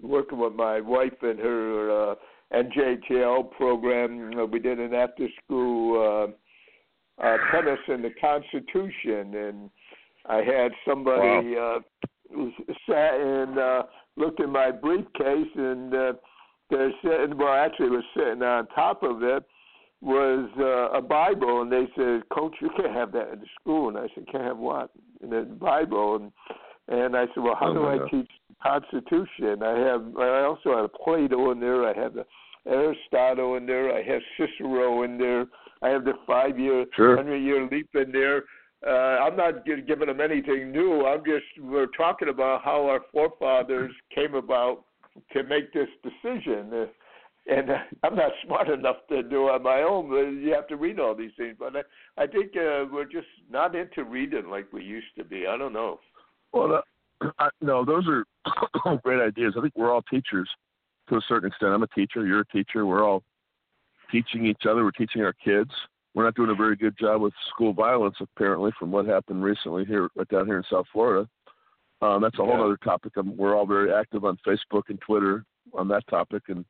working 0.00 0.38
with 0.38 0.54
my 0.54 0.80
wife 0.80 1.22
and 1.22 1.38
her 1.38 2.12
uh, 2.12 2.14
NJTL 2.54 3.50
program, 3.52 4.38
uh, 4.38 4.44
we 4.46 4.58
did 4.58 4.78
an 4.78 4.94
after 4.94 5.28
school. 5.44 6.28
Uh, 6.28 6.32
uh, 7.22 7.36
tennis 7.50 7.78
in 7.88 8.02
the 8.02 8.10
Constitution, 8.20 9.34
and 9.34 9.70
I 10.26 10.36
had 10.38 10.72
somebody 10.88 11.56
uh, 11.56 11.78
who 12.32 12.50
sat 12.88 13.20
and 13.20 13.58
uh, 13.58 13.82
looked 14.16 14.40
in 14.40 14.50
my 14.50 14.70
briefcase, 14.70 15.48
and 15.54 15.94
uh, 15.94 16.12
they're 16.70 16.92
sitting. 17.02 17.36
Well, 17.36 17.52
actually, 17.52 17.90
was 17.90 18.04
sitting 18.16 18.42
on 18.42 18.66
top 18.68 19.02
of 19.02 19.22
it 19.22 19.44
was 20.00 20.50
uh, 20.58 20.96
a 20.96 21.00
Bible, 21.00 21.62
and 21.62 21.70
they 21.70 21.86
said, 21.96 22.28
"Coach, 22.30 22.54
you 22.60 22.70
can't 22.76 22.94
have 22.94 23.12
that 23.12 23.32
in 23.32 23.40
the 23.40 23.46
school." 23.60 23.88
And 23.88 23.98
I 23.98 24.08
said, 24.14 24.26
"Can't 24.30 24.44
have 24.44 24.58
what?" 24.58 24.90
In 25.22 25.30
the 25.30 25.42
Bible, 25.42 26.16
and 26.16 26.32
and 26.88 27.16
I 27.16 27.26
said, 27.28 27.42
"Well, 27.42 27.54
how 27.58 27.70
Oh, 27.70 27.74
do 27.74 27.86
I 27.86 27.98
God. 27.98 28.10
teach 28.10 28.30
the 28.48 28.54
Constitution? 28.62 29.62
I 29.62 29.78
have. 29.78 30.16
I 30.18 30.42
also 30.44 30.76
have 30.76 30.92
Plato 30.94 31.50
in 31.52 31.60
there. 31.60 31.86
I 31.86 31.92
have 31.98 32.14
the 32.14 32.26
Aristotle 32.66 33.56
in 33.56 33.66
there. 33.66 33.92
I 33.94 34.02
have 34.02 34.22
Cicero 34.36 35.02
in 35.02 35.18
there. 35.18 35.46
I 35.82 35.88
have 35.88 36.04
the 36.04 36.14
five-year, 36.26 36.86
Sure. 36.94 37.16
hundred-year 37.16 37.68
leap 37.70 37.94
in 37.94 38.12
there. 38.12 38.44
Uh, 38.86 39.18
I'm 39.24 39.36
not 39.36 39.64
gi- 39.64 39.82
giving 39.82 40.06
them 40.08 40.20
anything 40.20 40.72
new. 40.72 41.06
I'm 41.06 41.24
just 41.24 41.44
we're 41.60 41.86
talking 41.86 42.28
about 42.28 42.62
how 42.62 42.86
our 42.88 43.00
forefathers 43.12 43.92
came 44.14 44.34
about 44.34 44.84
to 45.32 45.42
make 45.44 45.72
this 45.72 45.88
decision. 46.02 46.72
Uh, 46.72 46.86
and 47.48 47.70
uh, 47.70 47.78
I'm 48.04 48.14
not 48.14 48.32
smart 48.44 48.68
enough 48.68 48.98
to 49.08 49.22
do 49.24 49.48
it 49.48 49.52
on 49.52 49.62
my 49.64 49.82
own. 49.82 50.08
But 50.08 50.28
you 50.40 50.52
have 50.54 50.68
to 50.68 50.76
read 50.76 51.00
all 51.00 51.14
these 51.14 51.32
things. 51.36 51.56
But 51.58 51.74
I, 51.76 52.22
I 52.22 52.26
think 52.28 52.56
uh, 52.56 52.86
we're 52.92 53.04
just 53.04 53.26
not 53.50 53.74
into 53.74 54.04
reading 54.04 54.48
like 54.48 54.72
we 54.72 54.82
used 54.84 55.14
to 55.18 55.24
be. 55.24 55.46
I 55.48 55.56
don't 55.56 55.72
know. 55.72 55.98
Well, 56.52 56.82
uh, 57.22 57.30
I, 57.38 57.48
no, 57.60 57.84
those 57.84 58.04
are 58.08 58.98
great 59.04 59.20
ideas. 59.20 59.54
I 59.56 59.60
think 59.60 59.74
we're 59.76 59.92
all 59.92 60.02
teachers 60.02 60.48
to 61.08 61.16
a 61.16 61.20
certain 61.28 61.48
extent. 61.48 61.72
I'm 61.72 61.82
a 61.82 61.88
teacher. 61.88 62.26
You're 62.26 62.40
a 62.40 62.46
teacher. 62.46 62.86
We're 62.86 63.04
all 63.04 63.22
teaching 64.10 64.46
each 64.46 64.62
other. 64.68 64.84
We're 64.84 64.90
teaching 64.92 65.22
our 65.22 65.34
kids. 65.44 65.70
We're 66.14 66.24
not 66.24 66.34
doing 66.34 66.50
a 66.50 66.54
very 66.54 66.76
good 66.76 66.96
job 66.98 67.22
with 67.22 67.32
school 67.50 67.72
violence, 67.72 68.16
apparently, 68.20 68.70
from 68.78 68.90
what 68.90 69.06
happened 69.06 69.42
recently 69.42 69.84
here 69.84 70.08
down 70.30 70.46
here 70.46 70.58
in 70.58 70.64
South 70.70 70.86
Florida. 70.92 71.26
Um, 72.02 72.20
that's 72.20 72.38
a 72.38 72.44
whole 72.44 72.58
yeah. 72.58 72.64
other 72.64 72.76
topic. 72.78 73.16
Um, 73.16 73.36
we're 73.36 73.56
all 73.56 73.66
very 73.66 73.92
active 73.92 74.24
on 74.24 74.36
Facebook 74.46 74.82
and 74.88 75.00
Twitter 75.00 75.44
on 75.72 75.88
that 75.88 76.06
topic, 76.08 76.42
and 76.48 76.64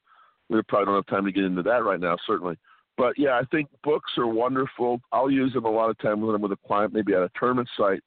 we 0.49 0.61
probably 0.69 0.87
don't 0.87 0.95
have 0.95 1.07
time 1.07 1.25
to 1.25 1.33
get 1.33 1.45
into 1.45 1.63
that 1.63 1.85
right 1.85 1.99
now, 1.99 2.17
certainly. 2.27 2.57
But 2.97 3.15
yeah, 3.19 3.33
I 3.33 3.43
think 3.51 3.69
books 3.83 4.13
are 4.19 4.27
wonderful. 4.27 5.01
I'll 5.11 5.31
use 5.31 5.55
them 5.55 5.65
a 5.65 5.71
lot 5.71 5.91
of 5.91 5.99
times 5.99 6.23
when 6.23 6.35
I'm 6.35 6.43
with 6.43 6.53
a 6.53 6.59
client, 6.67 6.93
maybe 6.93 7.15
at 7.15 7.23
a 7.23 7.31
tournament 7.39 7.69
site. 7.77 8.03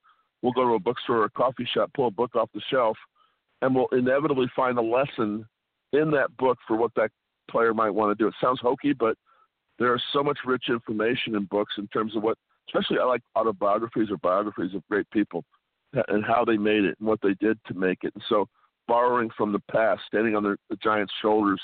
We'll 0.46 0.54
go 0.54 0.66
to 0.66 0.76
a 0.76 0.80
bookstore 0.80 1.22
or 1.22 1.26
a 1.26 1.30
coffee 1.32 1.68
shop, 1.74 1.90
pull 1.96 2.06
a 2.06 2.12
book 2.12 2.36
off 2.36 2.52
the 2.54 2.62
shelf, 2.70 2.96
and 3.64 3.74
we'll 3.74 3.88
inevitably 3.92 4.46
find 4.56 4.78
a 4.78 4.82
lesson 4.82 5.44
in 5.92 6.12
that 6.12 6.38
book 6.38 6.60
for 6.68 6.78
what 6.78 6.92
that 6.98 7.10
player 7.50 7.74
might 7.74 7.90
want 7.90 8.16
to 8.16 8.24
do. 8.24 8.28
It 8.28 8.36
sounds 8.40 8.60
hokey, 8.62 8.94
but 8.94 9.18
there 9.80 9.96
is 9.96 10.04
so 10.14 10.22
much 10.22 10.38
rich 10.46 10.66
information 10.70 11.34
in 11.34 11.46
books 11.46 11.74
in 11.80 11.88
terms 11.88 12.16
of 12.16 12.22
what, 12.22 12.38
especially 12.70 13.00
I 13.00 13.06
like 13.06 13.24
autobiographies 13.36 14.12
or 14.12 14.18
biographies 14.18 14.76
of 14.76 14.88
great 14.88 15.10
people 15.10 15.44
uh, 15.98 16.04
and 16.10 16.24
how 16.24 16.46
they 16.46 16.58
made 16.58 16.84
it 16.84 16.96
and 17.00 17.08
what 17.08 17.22
they 17.24 17.34
did 17.40 17.58
to 17.66 17.74
make 17.74 18.04
it. 18.04 18.14
And 18.14 18.24
so 18.30 18.48
borrowing 18.88 19.32
from 19.36 19.52
the 19.52 19.64
past, 19.72 20.04
standing 20.06 20.36
on 20.36 20.44
the, 20.44 20.58
the 20.70 20.76
giant's 20.76 21.14
shoulders, 21.24 21.60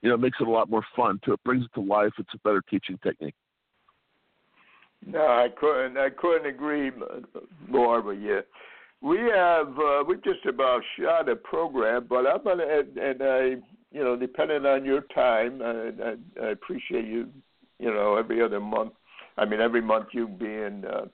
you 0.00 0.08
know, 0.08 0.14
it 0.14 0.22
makes 0.22 0.38
it 0.40 0.48
a 0.48 0.50
lot 0.50 0.70
more 0.70 0.86
fun 0.96 1.20
too. 1.22 1.34
It 1.34 1.44
brings 1.44 1.66
it 1.66 1.70
to 1.74 1.86
life. 1.86 2.12
It's 2.16 2.32
a 2.32 2.38
better 2.48 2.62
teaching 2.70 2.98
technique. 3.02 3.34
No, 5.06 5.20
I 5.20 5.48
couldn't. 5.58 5.96
I 5.98 6.10
couldn't 6.10 6.46
agree 6.46 6.90
more 7.68 8.00
with 8.00 8.20
you. 8.20 8.40
We 9.00 9.18
have 9.34 9.68
uh, 9.78 10.04
we 10.06 10.16
just 10.16 10.46
about 10.48 10.82
shot 10.98 11.28
a 11.28 11.36
program, 11.36 12.06
but 12.08 12.26
I'm 12.26 12.44
gonna 12.44 12.64
and, 12.64 12.96
and 12.96 13.22
I, 13.22 13.40
you 13.90 14.04
know, 14.04 14.16
depending 14.16 14.64
on 14.64 14.84
your 14.84 15.02
time, 15.14 15.60
I, 15.60 15.90
I, 16.04 16.46
I 16.46 16.50
appreciate 16.50 17.06
you, 17.06 17.28
you 17.78 17.92
know, 17.92 18.16
every 18.16 18.40
other 18.42 18.60
month. 18.60 18.92
I 19.36 19.44
mean, 19.44 19.60
every 19.60 19.80
month 19.80 20.08
you 20.12 20.28
being 20.28 20.84
uh, 20.84 21.06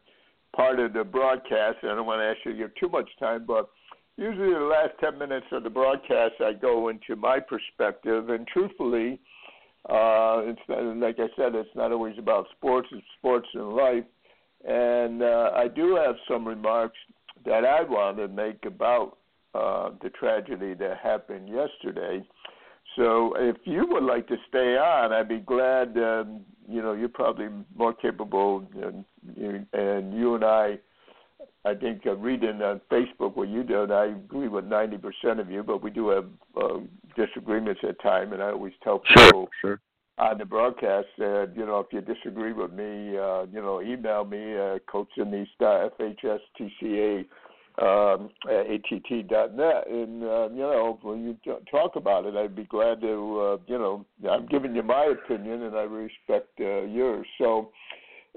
part 0.55 0.81
of 0.81 0.93
the 0.93 1.05
broadcast. 1.05 1.77
And 1.83 1.93
I 1.93 1.95
don't 1.95 2.07
want 2.07 2.21
to 2.21 2.27
ask 2.27 2.39
you 2.45 2.53
your 2.53 2.73
too 2.81 2.89
much 2.89 3.09
time, 3.19 3.45
but 3.47 3.71
usually 4.17 4.53
the 4.53 4.61
last 4.61 4.93
10 5.01 5.19
minutes 5.19 5.47
of 5.53 5.63
the 5.63 5.71
broadcast, 5.71 6.35
I 6.41 6.53
go 6.53 6.89
into 6.89 7.17
my 7.17 7.39
perspective. 7.41 8.29
And 8.29 8.47
truthfully, 8.47 9.21
uh, 9.89 10.43
it's 10.45 10.61
not, 10.69 10.97
like 10.97 11.17
I 11.19 11.29
said, 11.37 11.55
it's 11.55 11.75
not 11.75 11.93
always 11.93 12.19
about 12.19 12.47
sports, 12.57 12.89
it's 12.93 13.07
sports 13.19 13.49
and 13.55 13.71
life. 13.71 14.05
And 14.67 15.23
uh, 15.23 15.51
I 15.55 15.69
do 15.69 15.97
have 15.97 16.17
some 16.29 16.47
remarks 16.47 16.99
that 17.47 17.65
I 17.65 17.83
want 17.83 18.19
to 18.19 18.29
make 18.29 18.65
about 18.67 19.19
uh, 19.55 19.91
the 20.03 20.11
tragedy 20.11 20.75
that 20.75 20.99
happened 21.03 21.49
yesterday. 21.49 22.23
So 22.97 23.35
if 23.37 23.57
you 23.65 23.87
would 23.89 24.03
like 24.03 24.27
to 24.29 24.37
stay 24.49 24.77
on, 24.77 25.13
I'd 25.13 25.29
be 25.29 25.39
glad. 25.39 25.97
Um, 25.97 26.41
you 26.69 26.83
know, 26.83 26.93
you're 26.93 27.09
probably 27.09 27.49
more 27.75 27.95
capable, 27.95 28.67
and, 28.83 29.05
and 29.73 30.15
you 30.15 30.35
and 30.35 30.45
I 30.45 30.79
I 31.65 31.75
think 31.75 32.07
uh, 32.07 32.15
reading 32.17 32.63
on 32.63 32.81
Facebook 32.91 33.37
what 33.37 33.49
you 33.49 33.63
do, 33.65 33.83
and 33.83 33.93
I 33.93 34.07
agree 34.07 34.49
with 34.49 34.65
90% 34.65 35.41
of 35.41 35.51
you, 35.51 35.63
but 35.63 35.83
we 35.83 35.91
do 35.91 36.09
have 36.09 36.27
uh, 36.57 36.79
disagreements 37.17 37.81
at 37.87 38.01
times, 38.01 38.33
and 38.33 38.43
I 38.43 38.51
always 38.51 38.73
tell 38.83 39.01
people 39.01 39.49
sure, 39.61 39.79
sure. 39.79 39.81
on 40.19 40.39
the 40.39 40.45
broadcast 40.45 41.09
that, 41.19 41.53
you 41.57 41.67
know, 41.67 41.81
if 41.81 41.93
you 41.93 42.01
disagree 42.01 42.53
with 42.53 42.73
me, 42.73 43.19
uh, 43.19 43.47
you 43.53 43.61
know, 43.61 43.83
email 43.83 44.25
me, 44.25 44.57
uh, 44.57 44.79
FHSTCA 45.61 47.25
um, 47.81 48.31
at 48.49 48.67
att.net, 48.71 49.87
and, 49.89 50.23
uh, 50.25 50.49
you 50.51 50.63
know, 50.63 50.99
when 51.03 51.25
you 51.25 51.37
talk 51.71 51.97
about 51.97 52.25
it, 52.25 52.37
I'd 52.37 52.57
be 52.57 52.65
glad 52.65 53.01
to, 53.01 53.41
uh, 53.41 53.57
you 53.67 53.79
know, 53.79 54.07
I'm 54.31 54.47
giving 54.47 54.75
you 54.75 54.83
my 54.83 55.13
opinion, 55.13 55.63
and 55.63 55.77
I 55.77 55.83
respect 55.83 56.49
uh, 56.61 56.83
yours. 56.83 57.27
So, 57.39 57.71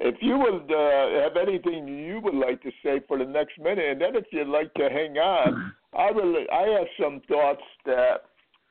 if 0.01 0.15
you 0.21 0.37
would 0.37 0.71
uh, 0.71 1.23
have 1.23 1.37
anything 1.37 1.87
you 1.87 2.19
would 2.21 2.33
like 2.35 2.61
to 2.63 2.71
say 2.83 3.01
for 3.07 3.17
the 3.17 3.25
next 3.25 3.59
minute, 3.59 3.85
and 3.85 4.01
then 4.01 4.15
if 4.15 4.25
you'd 4.31 4.47
like 4.47 4.73
to 4.75 4.89
hang 4.89 5.17
on, 5.17 5.73
I 5.97 6.09
really 6.09 6.45
I 6.51 6.63
have 6.79 6.87
some 7.01 7.21
thoughts 7.27 7.61
that 7.85 8.23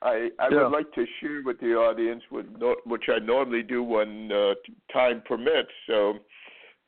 I 0.03 0.31
I 0.39 0.49
Yeah. 0.51 0.64
would 0.64 0.72
like 0.72 0.93
to 0.95 1.07
share 1.20 1.43
with 1.45 1.61
the 1.61 1.74
audience, 1.74 2.22
with 2.31 2.47
no, 2.59 2.76
which 2.85 3.05
I 3.09 3.18
normally 3.18 3.62
do 3.62 3.83
when 3.83 4.33
uh, 4.33 4.55
time 4.93 5.22
permits. 5.26 5.70
So, 5.87 6.14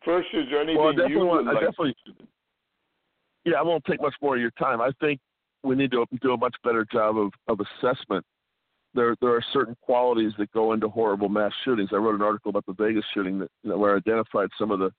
first, 0.05 0.28
is 0.32 0.47
there 0.51 0.61
anything 0.62 0.82
Well, 0.82 1.09
you 1.09 1.18
want. 1.18 1.47
would 1.47 1.51
I 1.51 1.61
like? 1.61 1.64
definitely. 1.66 1.97
Yeah, 3.45 3.57
I 3.59 3.62
won't 3.62 3.84
take 3.84 4.01
much 4.01 4.14
more 4.22 4.36
of 4.36 4.40
your 4.40 4.53
time. 4.53 4.80
I 4.80 4.90
think 5.01 5.20
we 5.62 5.74
need 5.74 5.90
to 5.93 6.05
do 6.20 6.32
a 6.32 6.36
much 6.36 6.55
better 6.64 6.84
job 6.93 7.18
of, 7.18 7.32
of 7.49 7.59
assessment. 7.61 8.24
There, 8.95 9.16
there 9.20 9.34
are 9.34 9.45
certain 9.53 9.76
qualities 9.80 10.32
that 10.38 10.53
go 10.53 10.72
into 10.72 10.88
horrible 10.88 11.28
mass 11.28 11.53
shootings. 11.64 11.90
I 11.93 11.97
wrote 11.97 12.14
an 12.14 12.22
article 12.22 12.51
about 12.51 12.66
the 12.66 12.74
Vegas 12.74 13.05
shooting 13.14 13.38
that, 13.38 13.51
you 13.62 13.70
know, 13.70 13.78
where 13.78 13.95
I 13.95 13.97
identified 13.97 14.49
some 14.59 14.70
of 14.70 14.78
the, 14.78 14.90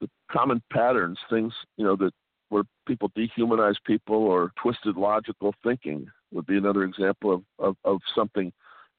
the 0.00 0.08
common 0.30 0.62
patterns, 0.72 1.18
things 1.28 1.52
you 1.76 1.84
know 1.84 1.96
that 1.96 2.12
where 2.50 2.62
people 2.86 3.10
dehumanize 3.16 3.74
people 3.84 4.16
or 4.16 4.52
twisted 4.62 4.96
logical 4.96 5.52
thinking 5.64 6.06
would 6.32 6.46
be 6.46 6.56
another 6.56 6.84
example 6.84 7.34
of, 7.34 7.42
of, 7.58 7.76
of 7.84 8.00
something. 8.14 8.52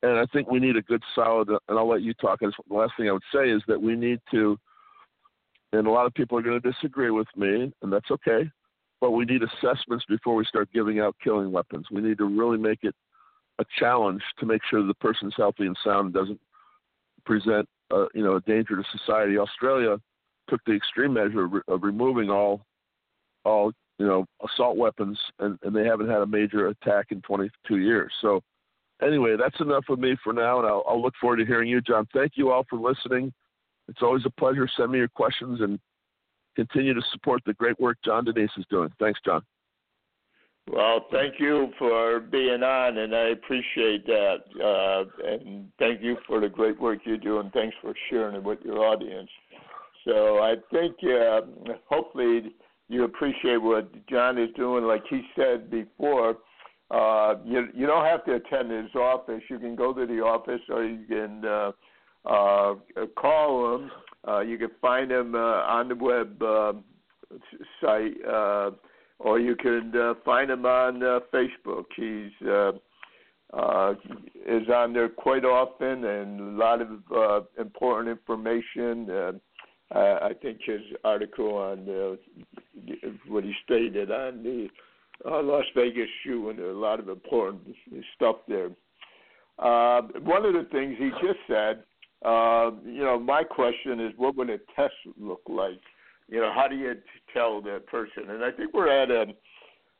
And 0.04 0.18
I 0.18 0.26
think 0.34 0.52
we 0.52 0.60
need 0.60 0.76
a 0.76 0.82
good 0.82 1.02
solid. 1.16 1.50
Uh, 1.50 1.60
and 1.70 1.80
I'll 1.80 1.88
let 1.88 2.02
you 2.02 2.14
talk. 2.16 2.42
And 2.42 2.54
the 2.68 2.76
last 2.76 2.94
thing 2.98 3.08
I 3.08 3.14
would 3.14 3.22
say 3.34 3.50
is 3.50 3.62
that 3.68 3.82
we 3.82 3.96
need 3.96 4.20
to 4.32 4.60
and 5.74 5.88
a 5.88 5.92
lot 5.92 6.06
of 6.06 6.14
people 6.14 6.38
are 6.38 6.42
going 6.42 6.60
to 6.60 6.72
disagree 6.72 7.12
with 7.12 7.28
me, 7.36 7.72
and 7.82 7.92
that's 7.92 8.10
okay. 8.12 8.50
But 9.02 9.12
we 9.12 9.26
need 9.26 9.42
assessments 9.44 10.06
before 10.08 10.36
we 10.36 10.46
start 10.46 10.70
giving 10.74 11.00
out 11.00 11.16
killing 11.24 11.52
weapons. 11.52 11.88
We 11.92 12.02
need 12.02 12.18
to 12.20 12.26
really 12.26 12.58
make 12.58 12.80
it 12.84 12.96
a 13.60 13.66
challenge 13.80 14.22
to 14.39 14.45
make 14.45 14.62
sure 14.70 14.86
the 14.86 14.93
person's 14.95 15.34
healthy 15.36 15.66
and 15.66 15.78
sound 15.84 16.05
and 16.05 16.14
doesn't 16.14 16.39
present, 17.26 17.68
uh, 17.91 18.05
you 18.14 18.24
know, 18.24 18.36
a 18.36 18.41
danger 18.41 18.76
to 18.76 18.84
society. 18.97 19.38
Australia 19.38 19.97
took 20.49 20.62
the 20.66 20.74
extreme 20.74 21.14
measure 21.14 21.45
of, 21.45 21.53
re- 21.53 21.62
of 21.68 21.84
removing 21.84 22.30
all, 22.30 22.62
all, 23.43 23.72
you 23.99 24.05
know, 24.05 24.26
assault 24.45 24.78
weapons, 24.78 25.20
and, 25.39 25.58
and 25.64 25.76
they 25.76 25.86
haven't 25.86 26.10
had 26.10 26.22
a 26.22 26.28
major 26.28 26.68
attack 26.68 27.08
in 27.12 27.22
22 27.22 27.78
years. 27.78 28.12
So, 28.22 28.41
anyway, 29.01 29.36
that's 29.38 29.60
enough 29.60 29.86
of 29.89 29.99
me 29.99 30.16
for 30.24 30.34
now, 30.34 30.60
and 30.60 30.68
I'll, 30.68 30.84
I'll 30.88 31.01
look 31.01 31.16
forward 31.20 31.38
to 31.38 31.45
hearing 31.45 31.70
you, 31.70 31.82
John. 31.82 32.08
Thank 32.14 32.34
you 32.36 32.51
all 32.51 32.66
for 32.70 32.80
listening. 32.80 33.34
It's 33.88 34.01
always 34.01 34.26
a 34.26 34.30
pleasure. 34.30 34.70
Send 34.78 34.91
me 34.91 34.99
your 34.99 35.08
questions 35.08 35.62
and 35.62 35.80
continue 36.55 36.93
to 36.93 37.01
support 37.12 37.41
the 37.45 37.53
great 37.53 37.80
work 37.80 37.97
John 38.03 38.26
Danise 38.26 38.49
is 38.58 38.66
doing. 38.70 38.91
Thanks, 38.99 39.20
John. 39.26 39.41
Well, 40.70 41.05
thank 41.11 41.36
you 41.39 41.72
for 41.80 42.20
being 42.20 42.61
on, 42.61 42.97
and 42.97 43.15
I 43.15 43.30
appreciate 43.30 44.05
that. 44.05 44.38
Uh, 44.61 45.26
and 45.26 45.72
thank 45.80 46.01
you 46.01 46.18
for 46.28 46.41
the 46.41 46.49
great 46.49 46.80
work 46.80 46.99
you 47.05 47.18
do, 47.18 47.39
and 47.39 47.51
thanks 47.53 47.76
for 47.82 47.93
sharing 48.09 48.36
it 48.36 48.43
with 48.43 48.59
your 48.63 48.80
audience. 48.80 49.30
So 50.03 50.39
I 50.39 50.55
think 50.72 50.95
uh, 51.03 51.41
hopefully 51.89 52.53
you 52.89 53.05
appreciate 53.05 53.57
what 53.57 53.89
John 54.07 54.38
is 54.38 54.49
doing. 54.57 54.84
Like 54.84 55.03
he 55.09 55.22
said 55.38 55.72
before, 55.72 56.38
uh, 56.91 57.36
you 57.45 57.68
you 57.74 57.88
don't 57.88 58.05
have 58.05 58.26
to 58.26 58.36
attend 58.36 58.72
his 58.72 58.93
office. 58.95 59.41
You 59.49 59.59
can 59.59 59.76
go 59.76 59.93
to 59.93 60.05
the 60.05 60.20
office, 60.20 60.61
or 60.70 60.84
you 60.84 61.05
can 61.07 61.45
uh, 61.45 61.72
uh, 62.26 62.76
call 63.18 63.76
him. 63.76 63.91
Uh, 64.28 64.41
you 64.41 64.57
can 64.57 64.72
find 64.82 65.11
him 65.11 65.34
uh, 65.34 65.38
on 65.38 65.88
the 65.88 65.95
web 65.95 66.41
uh, 66.41 66.74
site. 67.82 68.13
Uh, 68.26 68.72
or 69.20 69.39
you 69.39 69.55
can 69.55 69.91
uh, 69.95 70.13
find 70.24 70.51
him 70.51 70.65
on 70.65 71.03
uh, 71.03 71.20
Facebook. 71.34 71.86
He's 71.95 72.47
uh, 72.47 72.72
uh, 73.53 73.93
is 74.45 74.68
on 74.70 74.93
there 74.93 75.09
quite 75.09 75.45
often 75.45 76.03
and 76.03 76.39
a 76.39 76.57
lot 76.57 76.82
of 76.82 76.89
uh, 77.15 77.41
important 77.61 78.09
information. 78.09 79.09
Uh, 79.09 79.32
I 79.95 80.32
think 80.41 80.59
his 80.65 80.82
article 81.03 81.55
on 81.55 81.89
uh, 81.89 82.15
what 83.28 83.45
he 83.45 83.53
stated 83.63 84.11
on 84.11 84.43
the 84.43 84.68
uh, 85.26 85.41
Las 85.41 85.63
Vegas 85.76 86.09
shoe 86.24 86.49
and 86.49 86.59
a 86.59 86.74
lot 86.74 86.99
of 86.99 87.07
important 87.07 87.61
stuff 88.15 88.38
there. 88.47 88.70
Uh, 89.59 90.01
one 90.22 90.45
of 90.45 90.53
the 90.53 90.68
things 90.72 90.95
he 90.99 91.09
just 91.26 91.39
said, 91.47 91.84
uh, 92.26 92.72
you 92.86 93.03
know, 93.03 93.18
my 93.20 93.43
question 93.43 93.99
is, 93.99 94.11
what 94.18 94.36
would 94.36 94.49
a 94.49 94.59
test 94.76 94.93
look 95.20 95.41
like? 95.47 95.80
You 96.30 96.40
know, 96.40 96.52
how 96.54 96.68
do 96.68 96.76
you 96.76 96.96
tell 97.34 97.62
that 97.62 97.88
person? 97.88 98.30
And 98.30 98.44
I 98.44 98.52
think 98.52 98.74
we're 98.74 98.92
at 98.92 99.12
a 99.12 99.34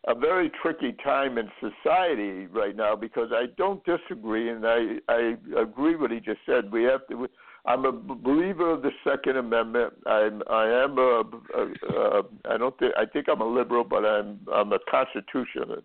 a 0.08 0.16
very 0.16 0.50
tricky 0.62 0.96
time 1.04 1.38
in 1.38 1.50
society 1.60 2.48
right 2.48 2.76
now 2.76 2.96
because 2.96 3.30
I 3.34 3.48
don't 3.58 3.84
disagree, 3.84 4.50
and 4.50 4.66
I 4.66 4.98
I 5.10 5.36
agree 5.60 5.96
what 5.96 6.12
he 6.12 6.20
just 6.20 6.40
said. 6.46 6.72
We 6.72 6.84
have 6.84 7.06
to. 7.10 7.28
I'm 7.66 7.84
a 7.84 7.92
believer 7.92 8.72
of 8.72 8.82
the 8.82 8.92
Second 9.04 9.36
Amendment. 9.36 9.94
I'm 10.06 10.42
I 10.50 10.66
am 10.66 10.98
a, 10.98 11.24
a, 11.56 11.64
a 11.90 12.24
I 12.50 12.58
don't 12.58 12.78
think 12.80 12.94
I 12.98 13.06
think 13.06 13.28
I'm 13.30 13.42
a 13.42 13.48
liberal, 13.48 13.84
but 13.84 14.06
I'm 14.06 14.40
I'm 14.54 14.72
a 14.72 14.80
constitutionalist 14.90 15.84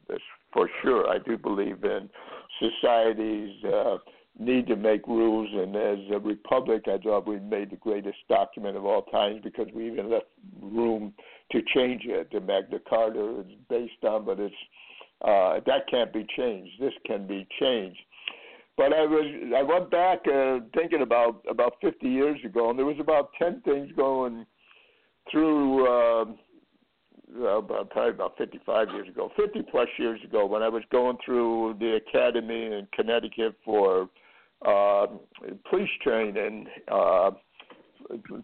for 0.53 0.69
sure. 0.83 1.09
I 1.09 1.19
do 1.19 1.37
believe 1.37 1.83
in 1.83 2.09
societies 2.61 3.57
uh, 3.65 3.97
need 4.39 4.67
to 4.67 4.77
make 4.77 5.07
rules, 5.07 5.49
and 5.53 5.77
as 5.77 5.99
a 6.13 6.19
republic, 6.19 6.85
I 6.87 6.99
thought 6.99 7.27
we 7.27 7.39
made 7.39 7.71
the 7.71 7.77
greatest 7.77 8.19
document 8.29 8.77
of 8.77 8.85
all 8.85 9.03
times 9.03 9.41
because 9.45 9.69
we 9.75 9.87
even 9.87 10.11
left 10.11 10.27
room 10.61 11.13
to 11.53 11.61
change 11.75 12.03
it. 12.07 12.31
The 12.33 12.41
Magna 12.41 12.79
Carta 12.89 13.41
is 13.41 13.55
based 13.69 14.05
on, 14.05 14.25
but 14.25 14.41
it's 14.41 14.55
uh, 15.23 15.61
that 15.67 15.87
can't 15.91 16.13
be 16.13 16.27
changed. 16.37 16.73
This 16.81 16.95
can 17.07 17.27
be 17.27 17.47
changed. 17.61 18.01
But 18.77 18.93
I 18.93 19.03
was 19.03 19.53
I 19.57 19.63
went 19.63 19.91
back 19.91 20.21
uh, 20.27 20.61
thinking 20.75 21.03
about 21.03 21.45
about 21.49 21.75
50 21.83 22.09
years 22.09 22.39
ago, 22.45 22.71
and 22.71 22.79
there 22.79 22.87
was 22.87 22.97
about 22.99 23.31
10 23.39 23.61
things 23.63 23.91
going 23.97 24.47
through. 25.31 25.87
Uh, 25.87 26.25
about, 27.35 27.89
probably 27.89 28.11
about 28.11 28.37
55 28.37 28.89
years 28.91 29.09
ago, 29.09 29.31
50 29.39 29.63
plus 29.71 29.89
years 29.99 30.21
ago, 30.23 30.45
when 30.45 30.63
I 30.63 30.69
was 30.69 30.83
going 30.93 31.17
through 31.25 31.77
the 31.81 31.97
academy 31.97 32.67
in 32.67 32.87
Connecticut 32.95 33.55
for 33.65 34.11
uh, 34.67 35.07
police 35.69 35.89
training 36.03 36.67
uh, 36.91 37.31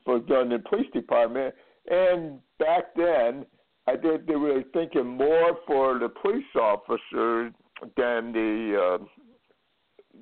for 0.05 0.21
done 0.21 0.49
the 0.51 0.59
police 0.69 0.87
department, 0.93 1.55
and 1.91 2.39
back 2.59 2.95
then 2.97 3.47
I 3.87 3.97
think 3.97 4.27
they 4.27 4.37
were 4.37 4.63
thinking 4.73 5.07
more 5.07 5.59
for 5.67 5.99
the 5.99 6.09
police 6.09 6.45
officers 6.55 7.53
than 7.97 8.33
the 8.33 8.99
uh, 8.99 9.05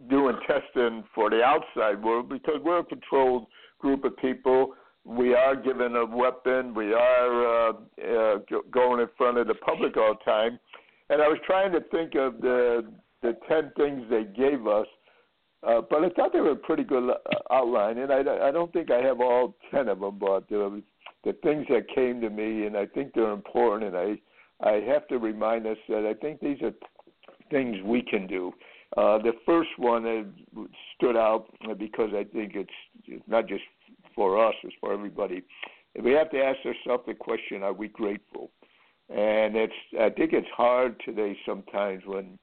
doing 0.09 0.37
testing 0.47 1.03
for 1.15 1.31
the 1.31 1.43
outside 1.43 2.03
world 2.03 2.29
because 2.29 2.61
we're 2.63 2.81
a 2.81 2.85
controlled 2.85 3.47
group 3.79 4.05
of 4.05 4.17
people. 4.19 4.75
We 5.05 5.35
are 5.35 5.57
given 5.57 5.97
a 5.97 6.05
weapon. 6.05 6.75
We 6.75 6.93
are 6.93 7.69
uh, 7.69 7.73
uh, 7.73 8.39
going 8.71 9.01
in 9.01 9.09
front 9.17 9.39
of 9.39 9.47
the 9.47 9.55
public 9.55 9.97
all 9.97 10.15
the 10.15 10.31
time. 10.31 10.59
And 11.09 11.23
I 11.23 11.29
was 11.29 11.39
trying 11.47 11.73
to 11.73 11.81
think 11.91 12.15
of 12.15 12.41
the 12.41 12.93
the 13.23 13.37
ten 13.49 13.73
things 13.77 14.03
they 14.11 14.25
gave 14.25 14.67
us, 14.67 14.87
uh, 15.67 15.81
but 15.89 16.05
I 16.05 16.09
thought 16.11 16.33
they 16.33 16.41
were 16.41 16.53
a 16.53 16.57
pretty 16.57 16.85
good 16.85 17.11
uh, 17.11 17.15
outline. 17.53 17.99
And 17.99 18.13
I, 18.13 18.21
I 18.21 18.51
don't 18.51 18.73
think 18.73 18.91
I 18.91 19.03
have 19.03 19.21
all 19.21 19.57
ten 19.71 19.89
of 19.89 20.01
them, 20.01 20.19
but 20.19 20.45
uh, 20.53 20.71
the 21.25 21.33
things 21.43 21.67
that 21.69 21.89
came 21.95 22.21
to 22.21 22.31
me, 22.31 22.67
and 22.67 22.77
I 22.77 22.87
think 22.87 23.13
they're 23.15 23.33
important. 23.33 23.95
And 23.95 23.97
I 24.63 24.69
I 24.69 24.81
have 24.87 25.07
to 25.09 25.19
remind 25.19 25.67
us 25.67 25.79
that 25.89 26.07
I 26.07 26.15
think 26.15 26.41
these 26.41 26.63
are 26.63 26.73
things 27.51 27.77
we 27.85 28.03
can 28.03 28.27
do. 28.27 28.53
Uh, 28.97 29.19
the 29.19 29.33
first 29.45 29.71
one 29.77 30.05
that 30.05 30.27
stood 30.95 31.17
out 31.17 31.47
because 31.79 32.11
I 32.15 32.25
think 32.25 32.55
it's 32.55 33.23
not 33.27 33.49
just 33.49 33.65
for 34.15 34.43
us, 34.43 34.55
it's 34.63 34.75
for 34.81 34.93
everybody. 34.93 35.43
We 36.03 36.13
have 36.13 36.31
to 36.31 36.43
ask 36.43 36.59
ourselves 36.65 37.05
the 37.07 37.15
question: 37.15 37.63
Are 37.63 37.73
we 37.73 37.89
grateful? 37.89 38.51
And 39.09 39.57
it's 39.57 39.75
I 40.01 40.11
think 40.11 40.33
it's 40.33 40.49
hard 40.57 41.01
today 41.05 41.37
sometimes 41.45 42.03
when 42.07 42.39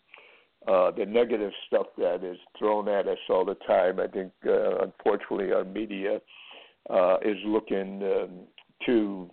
uh, 0.67 0.91
the 0.91 1.05
negative 1.05 1.51
stuff 1.67 1.87
that 1.97 2.23
is 2.23 2.37
thrown 2.57 2.87
at 2.87 3.07
us 3.07 3.17
all 3.29 3.45
the 3.45 3.55
time. 3.67 3.99
I 3.99 4.07
think 4.07 4.31
uh, 4.45 4.79
unfortunately 4.79 5.51
our 5.51 5.63
media 5.63 6.19
uh, 6.89 7.17
is 7.23 7.37
looking 7.45 8.01
um, 8.03 8.29
to 8.85 9.29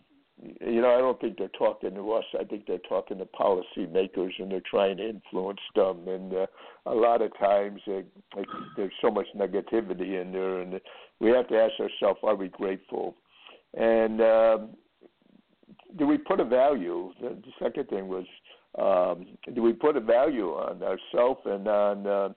you 0.61 0.81
know, 0.81 0.95
I 0.95 0.99
don't 0.99 1.21
think 1.21 1.37
they're 1.39 1.49
talking 1.49 1.95
to 1.95 2.13
us. 2.13 2.25
I 2.39 2.45
think 2.45 2.67
they're 2.67 2.79
talking 2.79 3.19
to 3.19 3.27
policymakers, 3.27 4.31
and 4.39 4.51
they're 4.51 4.63
trying 4.69 4.97
to 4.97 5.09
influence 5.09 5.61
them. 5.75 6.09
And 6.09 6.33
uh, 6.33 6.47
a 6.87 6.95
lot 6.95 7.21
of 7.21 7.37
times, 7.39 7.81
uh, 7.87 8.01
like, 8.37 8.47
there's 8.77 8.93
so 9.03 9.11
much 9.11 9.27
negativity 9.37 10.21
in 10.21 10.33
there, 10.33 10.61
and 10.61 10.81
we 11.19 11.31
have 11.31 11.49
to 11.49 11.57
ask 11.57 11.75
ourselves: 11.79 12.21
Are 12.23 12.37
we 12.37 12.49
grateful? 12.49 13.17
And 13.75 14.21
um, 14.21 14.71
do 15.99 16.07
we 16.07 16.17
put 16.17 16.41
a 16.41 16.45
value? 16.45 17.13
The, 17.21 17.29
the 17.29 17.53
second 17.63 17.89
thing 17.89 18.09
was, 18.09 18.25
um, 18.79 19.27
do 19.55 19.63
we 19.63 19.73
put 19.73 19.97
a 19.97 20.01
value 20.01 20.51
on 20.51 20.83
ourselves 20.83 21.41
and 21.45 21.67
on 21.67 22.07
uh, 22.07 22.29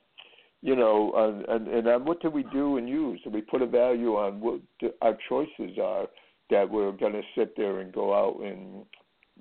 you 0.62 0.78
know, 0.78 1.12
on, 1.12 1.44
and, 1.50 1.68
and 1.68 1.88
on 1.90 2.06
what 2.06 2.22
do 2.22 2.30
we 2.30 2.44
do 2.44 2.78
and 2.78 2.88
use? 2.88 3.20
Do 3.26 3.30
we 3.30 3.42
put 3.42 3.62
a 3.62 3.68
value 3.68 4.16
on 4.16 4.40
what 4.40 4.62
our 5.02 5.18
choices 5.28 5.78
are? 5.78 6.08
that 6.50 6.70
we're 6.70 6.92
going 6.92 7.14
to 7.14 7.22
sit 7.36 7.56
there 7.58 7.80
and 7.80 7.92
go 7.92 8.14
out 8.14 8.40
and 8.44 8.86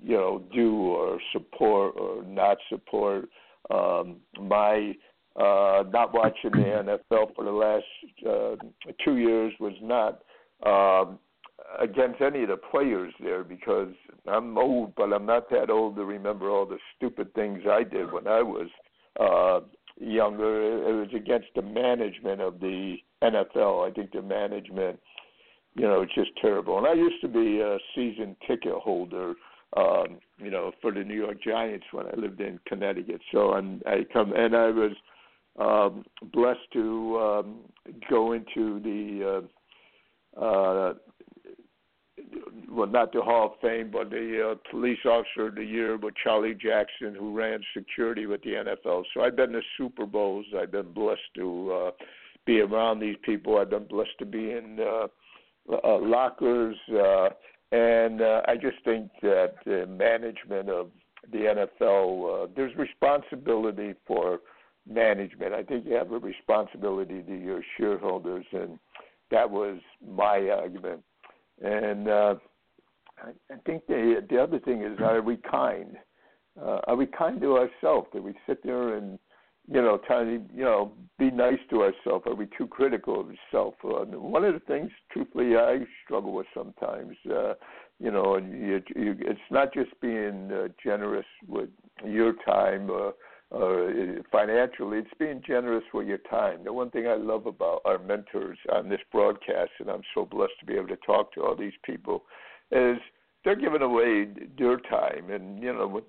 you 0.01 0.15
know 0.15 0.41
do 0.53 0.75
or 0.75 1.19
support 1.31 1.93
or 1.97 2.23
not 2.23 2.57
support. 2.69 3.29
Um, 3.71 4.17
my 4.39 4.93
uh, 5.35 5.83
not 5.91 6.13
watching 6.13 6.51
the 6.51 6.97
NFL 7.11 7.35
for 7.35 7.45
the 7.45 7.51
last 7.51 7.85
uh, 8.27 8.55
two 9.03 9.17
years 9.17 9.53
was 9.59 9.73
not 9.81 10.23
um, 10.65 11.19
against 11.79 12.21
any 12.21 12.43
of 12.43 12.49
the 12.49 12.57
players 12.57 13.13
there 13.21 13.43
because 13.43 13.93
I'm 14.27 14.57
old, 14.57 14.95
but 14.95 15.13
I'm 15.13 15.25
not 15.25 15.49
that 15.49 15.69
old 15.69 15.95
to 15.95 16.05
remember 16.05 16.49
all 16.49 16.65
the 16.65 16.79
stupid 16.95 17.33
things 17.33 17.63
I 17.69 17.83
did 17.83 18.11
when 18.11 18.27
I 18.27 18.41
was 18.41 18.67
uh, 19.19 19.61
younger. 19.97 20.87
It 20.87 20.93
was 20.93 21.09
against 21.15 21.47
the 21.55 21.61
management 21.61 22.41
of 22.41 22.59
the 22.59 22.97
NFL. 23.23 23.89
I 23.89 23.93
think 23.93 24.11
the 24.11 24.21
management 24.21 24.99
you 25.75 25.83
know, 25.83 26.01
it's 26.01 26.13
just 26.13 26.31
terrible. 26.41 26.77
And 26.77 26.87
I 26.87 26.93
used 26.93 27.21
to 27.21 27.27
be 27.27 27.59
a 27.59 27.77
season 27.95 28.35
ticket 28.47 28.73
holder, 28.73 29.33
um, 29.75 30.19
you 30.37 30.51
know, 30.51 30.71
for 30.81 30.91
the 30.91 31.03
New 31.03 31.15
York 31.15 31.37
Giants 31.43 31.85
when 31.91 32.05
I 32.05 32.15
lived 32.15 32.41
in 32.41 32.59
Connecticut. 32.67 33.21
So 33.31 33.53
I'm, 33.53 33.81
I 33.85 34.05
come 34.11 34.33
and 34.33 34.55
I 34.55 34.69
was 34.69 34.91
um, 35.59 36.05
blessed 36.31 36.71
to 36.73 37.19
um, 37.19 37.59
go 38.09 38.33
into 38.33 38.79
the 38.81 39.47
uh, 40.39 40.39
uh, 40.39 40.93
well, 42.69 42.87
not 42.87 43.11
the 43.13 43.21
Hall 43.21 43.53
of 43.53 43.59
Fame, 43.61 43.91
but 43.91 44.09
the 44.09 44.51
uh, 44.51 44.69
Police 44.71 44.99
Officer 45.05 45.47
of 45.47 45.55
the 45.55 45.63
Year 45.63 45.97
with 45.97 46.15
Charlie 46.23 46.55
Jackson, 46.55 47.15
who 47.17 47.35
ran 47.35 47.61
security 47.75 48.25
with 48.25 48.41
the 48.43 48.51
NFL. 48.51 49.03
So 49.13 49.21
I've 49.21 49.35
been 49.35 49.51
to 49.51 49.61
Super 49.77 50.05
Bowls. 50.05 50.45
I've 50.59 50.71
been 50.71 50.91
blessed 50.91 51.21
to 51.35 51.71
uh, 51.71 51.91
be 52.45 52.61
around 52.61 52.99
these 52.99 53.17
people. 53.23 53.57
I've 53.57 53.69
been 53.69 53.87
blessed 53.87 54.17
to 54.19 54.25
be 54.25 54.51
in. 54.51 54.79
Uh, 54.79 55.07
uh, 55.71 55.97
lockers, 55.99 56.75
uh, 56.91 57.29
and 57.71 58.21
uh, 58.21 58.41
I 58.47 58.55
just 58.55 58.83
think 58.83 59.09
that 59.21 59.55
the 59.65 59.85
management 59.87 60.69
of 60.69 60.89
the 61.31 61.65
NFL, 61.81 62.43
uh, 62.43 62.47
there's 62.55 62.75
responsibility 62.75 63.93
for 64.05 64.39
management. 64.89 65.53
I 65.53 65.63
think 65.63 65.85
you 65.85 65.93
have 65.93 66.11
a 66.11 66.17
responsibility 66.17 67.21
to 67.21 67.35
your 67.35 67.61
shareholders, 67.77 68.45
and 68.51 68.77
that 69.31 69.49
was 69.49 69.79
my 70.05 70.49
argument. 70.49 71.01
And 71.61 72.07
uh, 72.07 72.35
I, 73.19 73.29
I 73.51 73.57
think 73.65 73.85
the 73.87 74.25
the 74.29 74.41
other 74.41 74.59
thing 74.59 74.83
is, 74.83 74.99
are 74.99 75.21
we 75.21 75.37
kind? 75.37 75.97
Uh, 76.59 76.79
are 76.87 76.95
we 76.95 77.07
kind 77.07 77.41
to 77.41 77.57
ourselves? 77.57 78.07
Do 78.13 78.21
we 78.21 78.33
sit 78.45 78.63
there 78.63 78.95
and 78.95 79.17
you 79.67 79.81
know, 79.81 79.99
trying 80.05 80.25
to, 80.27 80.53
you 80.53 80.63
know, 80.63 80.91
be 81.17 81.31
nice 81.31 81.59
to 81.69 81.83
ourselves? 81.83 82.25
Are 82.27 82.35
we 82.35 82.47
too 82.57 82.67
critical 82.67 83.21
of 83.21 83.27
ourselves? 83.27 83.77
Uh, 83.83 84.17
one 84.19 84.43
of 84.43 84.53
the 84.53 84.59
things, 84.61 84.91
truthfully, 85.11 85.55
I 85.55 85.79
struggle 86.03 86.33
with 86.33 86.47
sometimes. 86.53 87.15
Uh, 87.29 87.53
you 87.99 88.11
know, 88.11 88.37
you, 88.37 88.81
you, 88.95 89.15
it's 89.19 89.39
not 89.51 89.73
just 89.73 89.89
being 90.01 90.51
uh, 90.51 90.67
generous 90.83 91.25
with 91.47 91.69
your 92.05 92.33
time 92.45 92.89
uh, 92.89 93.11
or 93.53 93.93
financially. 94.31 94.97
It's 94.97 95.09
being 95.19 95.41
generous 95.45 95.83
with 95.93 96.07
your 96.07 96.17
time. 96.17 96.63
The 96.63 96.73
one 96.73 96.89
thing 96.89 97.07
I 97.07 97.15
love 97.15 97.45
about 97.45 97.81
our 97.85 97.99
mentors 97.99 98.57
on 98.71 98.89
this 98.89 99.01
broadcast, 99.11 99.71
and 99.79 99.89
I'm 99.89 100.01
so 100.13 100.25
blessed 100.25 100.53
to 100.59 100.65
be 100.65 100.73
able 100.73 100.87
to 100.87 100.97
talk 100.97 101.33
to 101.33 101.43
all 101.43 101.55
these 101.55 101.73
people, 101.85 102.23
is 102.71 102.97
they're 103.45 103.55
giving 103.55 103.83
away 103.83 104.27
their 104.57 104.77
time. 104.79 105.29
And 105.29 105.61
you 105.61 105.71
know, 105.71 106.01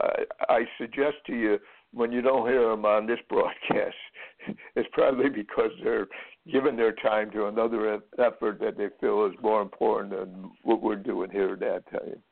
I, 0.00 0.24
I 0.48 0.60
suggest 0.78 1.16
to 1.26 1.34
you 1.34 1.58
when 1.92 2.12
you 2.12 2.22
don't 2.22 2.48
hear 2.48 2.70
them 2.70 2.86
on 2.86 3.06
this 3.06 3.20
broadcast, 3.28 3.96
it's 4.74 4.88
probably 4.92 5.28
because 5.28 5.70
they're 5.82 6.06
giving 6.50 6.76
their 6.76 6.92
time 6.92 7.30
to 7.32 7.46
another 7.46 8.00
effort 8.18 8.58
that 8.60 8.78
they 8.78 8.88
feel 9.00 9.26
is 9.26 9.34
more 9.42 9.60
important 9.60 10.10
than 10.10 10.50
what 10.62 10.82
we're 10.82 10.96
doing 10.96 11.30
here 11.30 11.52
at 11.52 11.60
that 11.60 11.82
time. 11.90 12.22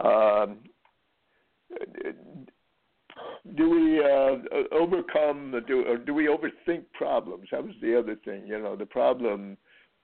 Um, 0.00 0.58
do 3.56 3.70
we 3.70 4.00
uh, 4.00 4.74
overcome 4.74 5.62
do 5.66 5.84
or 5.86 5.96
do 5.96 6.14
we 6.14 6.26
overthink 6.26 6.84
problems? 6.94 7.48
That 7.50 7.64
was 7.64 7.74
the 7.80 7.98
other 7.98 8.16
thing. 8.24 8.46
You 8.46 8.60
know, 8.60 8.76
the 8.76 8.86
problem. 8.86 9.56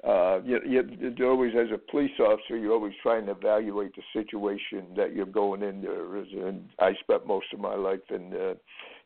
Uh, 0.07 0.41
you, 0.45 0.61
you, 0.67 0.83
you're 1.17 1.31
always, 1.31 1.53
as 1.59 1.69
a 1.73 1.79
police 1.91 2.13
officer, 2.21 2.57
you're 2.59 2.75
always 2.75 2.93
trying 3.03 3.25
to 3.25 3.33
evaluate 3.33 3.93
the 3.97 4.03
situation 4.13 4.85
that 4.95 5.15
you're 5.17 5.25
going 5.25 5.63
in 5.63 5.81
there. 5.81 6.17
And 6.47 6.69
I 6.79 6.93
spent 7.01 7.27
most 7.27 7.47
of 7.55 7.61
my 7.61 7.75
life 7.75 8.01
in 8.11 8.31
uh, 8.35 8.55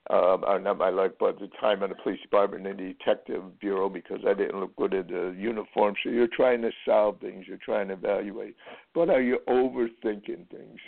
or 0.09 0.59
not 0.59 0.79
my 0.79 0.89
life, 0.89 1.13
but 1.21 1.39
the 1.39 1.49
time 1.61 1.83
in 1.83 1.91
the 1.91 1.97
police 1.97 2.21
department 2.23 2.67
and 2.67 2.79
the 2.79 2.95
detective 2.95 3.59
bureau 3.61 3.89
because 3.89 4.21
I 4.27 4.35
didn't 4.35 4.59
look 4.59 4.75
good 4.77 4.95
in 4.95 5.07
the 5.07 5.35
uniform. 5.39 5.95
So 6.03 6.11
you're 6.11 6.27
trying 6.27 6.63
to 6.63 6.71
solve 6.85 7.21
things, 7.21 7.45
you're 7.47 7.59
trying 7.59 7.89
to 7.89 7.95
evaluate, 7.95 8.57
but 8.95 9.11
are 9.11 9.21
you 9.21 9.39
overthinking 9.49 10.49
things? 10.51 10.81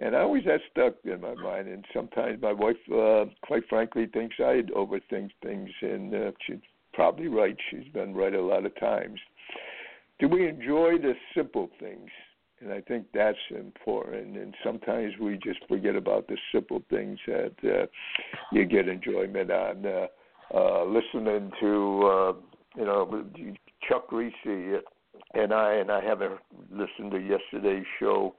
And 0.00 0.16
I 0.16 0.20
always 0.20 0.44
that 0.44 0.60
stuck 0.70 0.94
in 1.04 1.20
my 1.20 1.34
mind. 1.34 1.68
And 1.68 1.84
sometimes 1.94 2.40
my 2.40 2.52
wife, 2.52 2.76
uh, 2.92 3.26
quite 3.42 3.68
frankly, 3.68 4.06
thinks 4.06 4.36
I 4.38 4.62
overthink 4.76 5.30
things, 5.42 5.70
and 5.82 6.14
uh, 6.14 6.30
she's 6.46 6.56
probably 6.94 7.28
right. 7.28 7.56
She's 7.70 7.88
been 7.92 8.14
right 8.14 8.34
a 8.34 8.40
lot 8.40 8.64
of 8.64 8.78
times. 8.80 9.20
Do 10.18 10.28
we 10.28 10.48
enjoy 10.48 10.98
the 10.98 11.14
simple 11.34 11.70
things? 11.78 12.10
and 12.60 12.72
I 12.72 12.80
think 12.82 13.06
that's 13.14 13.38
important. 13.50 14.36
And 14.36 14.54
sometimes 14.62 15.14
we 15.20 15.38
just 15.42 15.60
forget 15.66 15.96
about 15.96 16.28
the 16.28 16.36
simple 16.52 16.82
things 16.90 17.18
that 17.26 17.54
uh, 17.64 17.86
you 18.52 18.64
get 18.64 18.88
enjoyment 18.88 19.50
on. 19.50 19.86
Uh, 19.86 20.06
uh, 20.52 20.84
listening 20.84 21.50
to 21.60 22.02
uh, 22.04 22.32
you 22.76 22.84
know 22.84 23.24
Chuck 23.88 24.10
Kriese 24.10 24.80
and 25.34 25.52
I, 25.54 25.74
and 25.74 25.90
I 25.90 26.02
haven't 26.04 26.40
listened 26.70 27.12
to 27.12 27.18
yesterday's 27.18 27.86
show. 27.98 28.34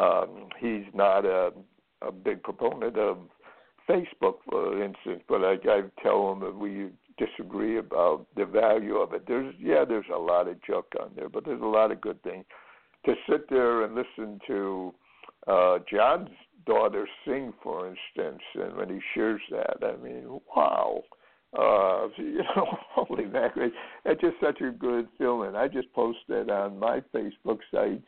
Um, 0.00 0.48
he's 0.58 0.84
not 0.92 1.24
a, 1.24 1.52
a 2.02 2.12
big 2.12 2.42
proponent 2.42 2.96
of 2.98 3.18
Facebook, 3.88 4.36
for 4.48 4.82
instance, 4.82 5.22
but 5.28 5.42
I, 5.44 5.54
I 5.68 5.82
tell 6.02 6.32
him 6.32 6.40
that 6.40 6.54
we 6.54 6.90
disagree 7.18 7.78
about 7.78 8.26
the 8.36 8.44
value 8.44 8.96
of 8.96 9.12
it. 9.12 9.24
There's 9.26 9.54
yeah, 9.60 9.84
there's 9.86 10.06
a 10.12 10.18
lot 10.18 10.48
of 10.48 10.62
junk 10.64 10.86
on 11.00 11.10
there, 11.14 11.28
but 11.28 11.44
there's 11.44 11.62
a 11.62 11.66
lot 11.66 11.92
of 11.92 12.00
good 12.00 12.22
things. 12.22 12.44
To 13.06 13.14
sit 13.28 13.48
there 13.50 13.84
and 13.84 13.94
listen 13.94 14.40
to 14.46 14.94
uh 15.46 15.78
John's 15.90 16.30
daughter 16.66 17.06
sing, 17.26 17.52
for 17.62 17.86
instance, 17.88 18.42
and 18.54 18.76
when 18.76 18.88
he 18.88 19.00
shares 19.14 19.42
that, 19.50 19.76
I 19.82 19.96
mean, 20.02 20.40
wow. 20.56 21.02
Uh, 21.56 22.08
you 22.18 22.42
know, 22.56 22.66
holy 22.94 23.26
mackerel! 23.26 23.70
It's 24.04 24.20
just 24.20 24.36
such 24.42 24.60
a 24.60 24.72
good 24.72 25.06
feeling. 25.18 25.54
I 25.54 25.68
just 25.68 25.92
posted 25.92 26.50
on 26.50 26.78
my 26.78 27.00
Facebook 27.14 27.58
site 27.72 28.02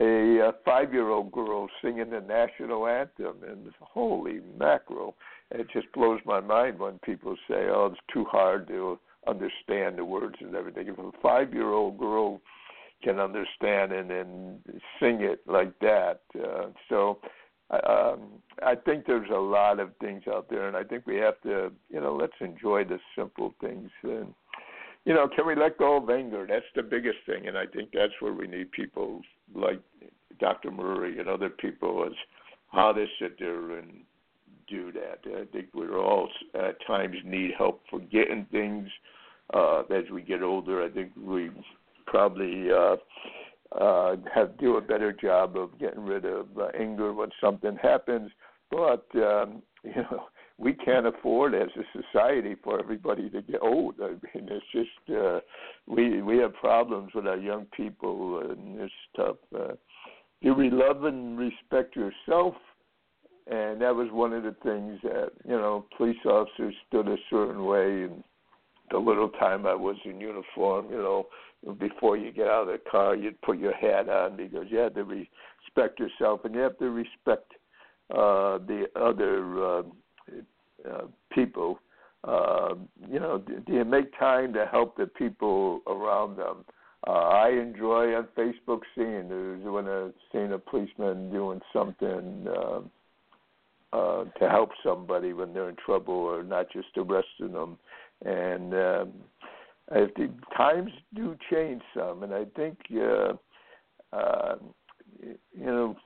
a, 0.00 0.38
a 0.38 0.52
five-year-old 0.64 1.32
girl 1.32 1.68
singing 1.82 2.10
the 2.10 2.20
national 2.20 2.86
anthem, 2.86 3.36
and 3.48 3.72
holy 3.80 4.40
mackerel! 4.58 5.16
It 5.50 5.68
just 5.72 5.90
blows 5.92 6.20
my 6.24 6.40
mind 6.40 6.78
when 6.78 6.98
people 7.00 7.36
say, 7.48 7.68
"Oh, 7.68 7.90
it's 7.92 8.00
too 8.12 8.24
hard 8.24 8.68
to 8.68 8.98
understand 9.26 9.98
the 9.98 10.04
words 10.04 10.36
and 10.40 10.54
everything." 10.54 10.88
If 10.88 10.98
a 10.98 11.10
five-year-old 11.22 11.98
girl 11.98 12.40
can 13.02 13.18
understand 13.20 13.92
and 13.92 14.10
and 14.10 14.60
sing 15.00 15.22
it 15.22 15.40
like 15.46 15.78
that, 15.80 16.20
uh, 16.34 16.66
so 16.88 17.18
um, 17.70 18.42
I 18.62 18.74
think 18.76 19.06
there's 19.06 19.30
a 19.30 19.38
lot 19.38 19.80
of 19.80 19.90
things 20.00 20.22
out 20.32 20.48
there, 20.48 20.68
and 20.68 20.76
I 20.76 20.84
think 20.84 21.06
we 21.06 21.16
have 21.16 21.40
to, 21.42 21.72
you 21.90 22.00
know, 22.00 22.14
let's 22.14 22.32
enjoy 22.40 22.84
the 22.84 23.00
simple 23.16 23.54
things. 23.60 23.90
And 24.02 24.32
you 25.06 25.14
know, 25.14 25.28
can 25.28 25.46
we 25.46 25.54
let 25.54 25.78
go 25.78 25.96
of 25.96 26.10
anger? 26.10 26.46
That's 26.48 26.66
the 26.74 26.82
biggest 26.82 27.18
thing, 27.26 27.46
and 27.46 27.56
I 27.56 27.64
think 27.64 27.90
that's 27.94 28.12
where 28.18 28.32
we 28.32 28.48
need 28.48 28.72
people 28.72 29.22
like 29.54 29.80
Dr. 30.40 30.72
Murray 30.72 31.18
and 31.20 31.28
other 31.28 31.48
people 31.48 32.04
as 32.04 32.12
how 32.72 32.92
to 32.92 33.06
sit 33.20 33.38
there 33.38 33.78
and 33.78 34.00
do 34.68 34.90
that. 34.92 35.20
I 35.24 35.44
think 35.52 35.68
we're 35.72 35.96
all 35.96 36.28
at 36.54 36.84
times 36.86 37.16
need 37.24 37.52
help 37.56 37.82
forgetting 37.88 38.46
things 38.50 38.88
uh, 39.54 39.82
as 39.82 40.10
we 40.12 40.22
get 40.22 40.42
older. 40.42 40.84
I 40.84 40.88
think 40.90 41.12
we 41.16 41.50
probably 42.06 42.68
uh, 42.72 42.96
uh, 43.80 44.16
have 44.34 44.58
do 44.58 44.76
a 44.76 44.80
better 44.80 45.12
job 45.12 45.56
of 45.56 45.78
getting 45.78 46.04
rid 46.04 46.24
of 46.24 46.46
uh, 46.58 46.66
anger 46.78 47.12
when 47.12 47.30
something 47.40 47.78
happens. 47.80 48.32
But 48.72 49.06
um, 49.14 49.62
you 49.84 49.94
know, 50.10 50.26
we 50.58 50.72
can't 50.72 51.06
afford 51.06 51.54
as 51.54 51.68
a 51.76 52.02
society 52.02 52.56
for 52.64 52.80
everybody 52.80 53.28
to 53.28 53.42
get 53.42 53.60
old. 53.60 53.96
I 54.00 54.10
mean, 54.10 54.48
it's 54.48 54.64
just 54.72 55.16
uh, 55.16 55.40
we 55.86 56.22
we 56.22 56.38
have 56.38 56.54
problems 56.54 57.12
with 57.14 57.26
our 57.26 57.36
young 57.36 57.66
people 57.76 58.40
and 58.40 58.78
this 58.78 58.90
stuff. 59.12 59.36
Uh, 59.54 59.74
do 60.42 60.54
we 60.54 60.70
love 60.70 61.04
and 61.04 61.38
respect 61.38 61.96
yourself? 61.96 62.54
And 63.48 63.80
that 63.80 63.94
was 63.94 64.08
one 64.10 64.32
of 64.32 64.42
the 64.42 64.56
things 64.62 64.98
that 65.02 65.30
you 65.44 65.56
know 65.56 65.84
police 65.96 66.16
officers 66.24 66.74
stood 66.88 67.08
a 67.08 67.16
certain 67.28 67.64
way. 67.64 68.04
And 68.04 68.24
the 68.90 68.98
little 68.98 69.28
time 69.28 69.66
I 69.66 69.74
was 69.74 69.96
in 70.04 70.20
uniform, 70.20 70.90
you 70.90 70.96
know, 70.96 71.26
before 71.74 72.16
you 72.16 72.32
get 72.32 72.46
out 72.46 72.62
of 72.62 72.68
the 72.68 72.90
car, 72.90 73.14
you'd 73.14 73.40
put 73.42 73.58
your 73.58 73.74
hat 73.74 74.08
on 74.08 74.36
because 74.36 74.66
you 74.70 74.78
had 74.78 74.94
to 74.94 75.04
respect 75.04 76.00
yourself 76.00 76.44
and 76.44 76.54
you 76.54 76.60
have 76.60 76.78
to 76.78 76.90
respect 76.90 77.52
uh, 78.10 78.58
the 78.58 78.86
other 78.94 79.64
uh, 79.64 79.82
uh, 80.88 81.02
people. 81.32 81.80
Uh, 82.24 82.74
you 83.08 83.20
know, 83.20 83.38
do, 83.38 83.60
do 83.66 83.72
you 83.72 83.84
make 83.84 84.16
time 84.18 84.52
to 84.52 84.66
help 84.66 84.96
the 84.96 85.06
people 85.06 85.80
around 85.86 86.36
them? 86.36 86.64
Uh, 87.06 87.10
I 87.10 87.50
enjoy 87.50 88.14
on 88.14 88.26
Facebook 88.36 88.80
seeing 88.94 89.28
news 89.28 89.62
when 89.64 89.86
I 89.86 90.10
seeing 90.32 90.52
a 90.52 90.58
policeman 90.58 91.30
doing 91.30 91.60
something 91.72 92.46
uh, 92.48 92.80
uh, 93.92 94.24
to 94.24 94.48
help 94.48 94.70
somebody 94.82 95.32
when 95.32 95.52
they're 95.52 95.68
in 95.68 95.76
trouble, 95.76 96.14
or 96.14 96.42
not 96.42 96.66
just 96.72 96.88
arresting 96.96 97.52
them. 97.52 97.78
And 98.24 98.74
um, 98.74 99.12
I 99.92 100.06
think 100.16 100.32
times 100.56 100.90
do 101.14 101.36
change 101.50 101.82
some, 101.96 102.24
and 102.24 102.34
I 102.34 102.44
think 102.56 102.78
uh, 102.92 103.34
uh, 104.12 104.56
you 105.20 105.66
know 105.66 105.96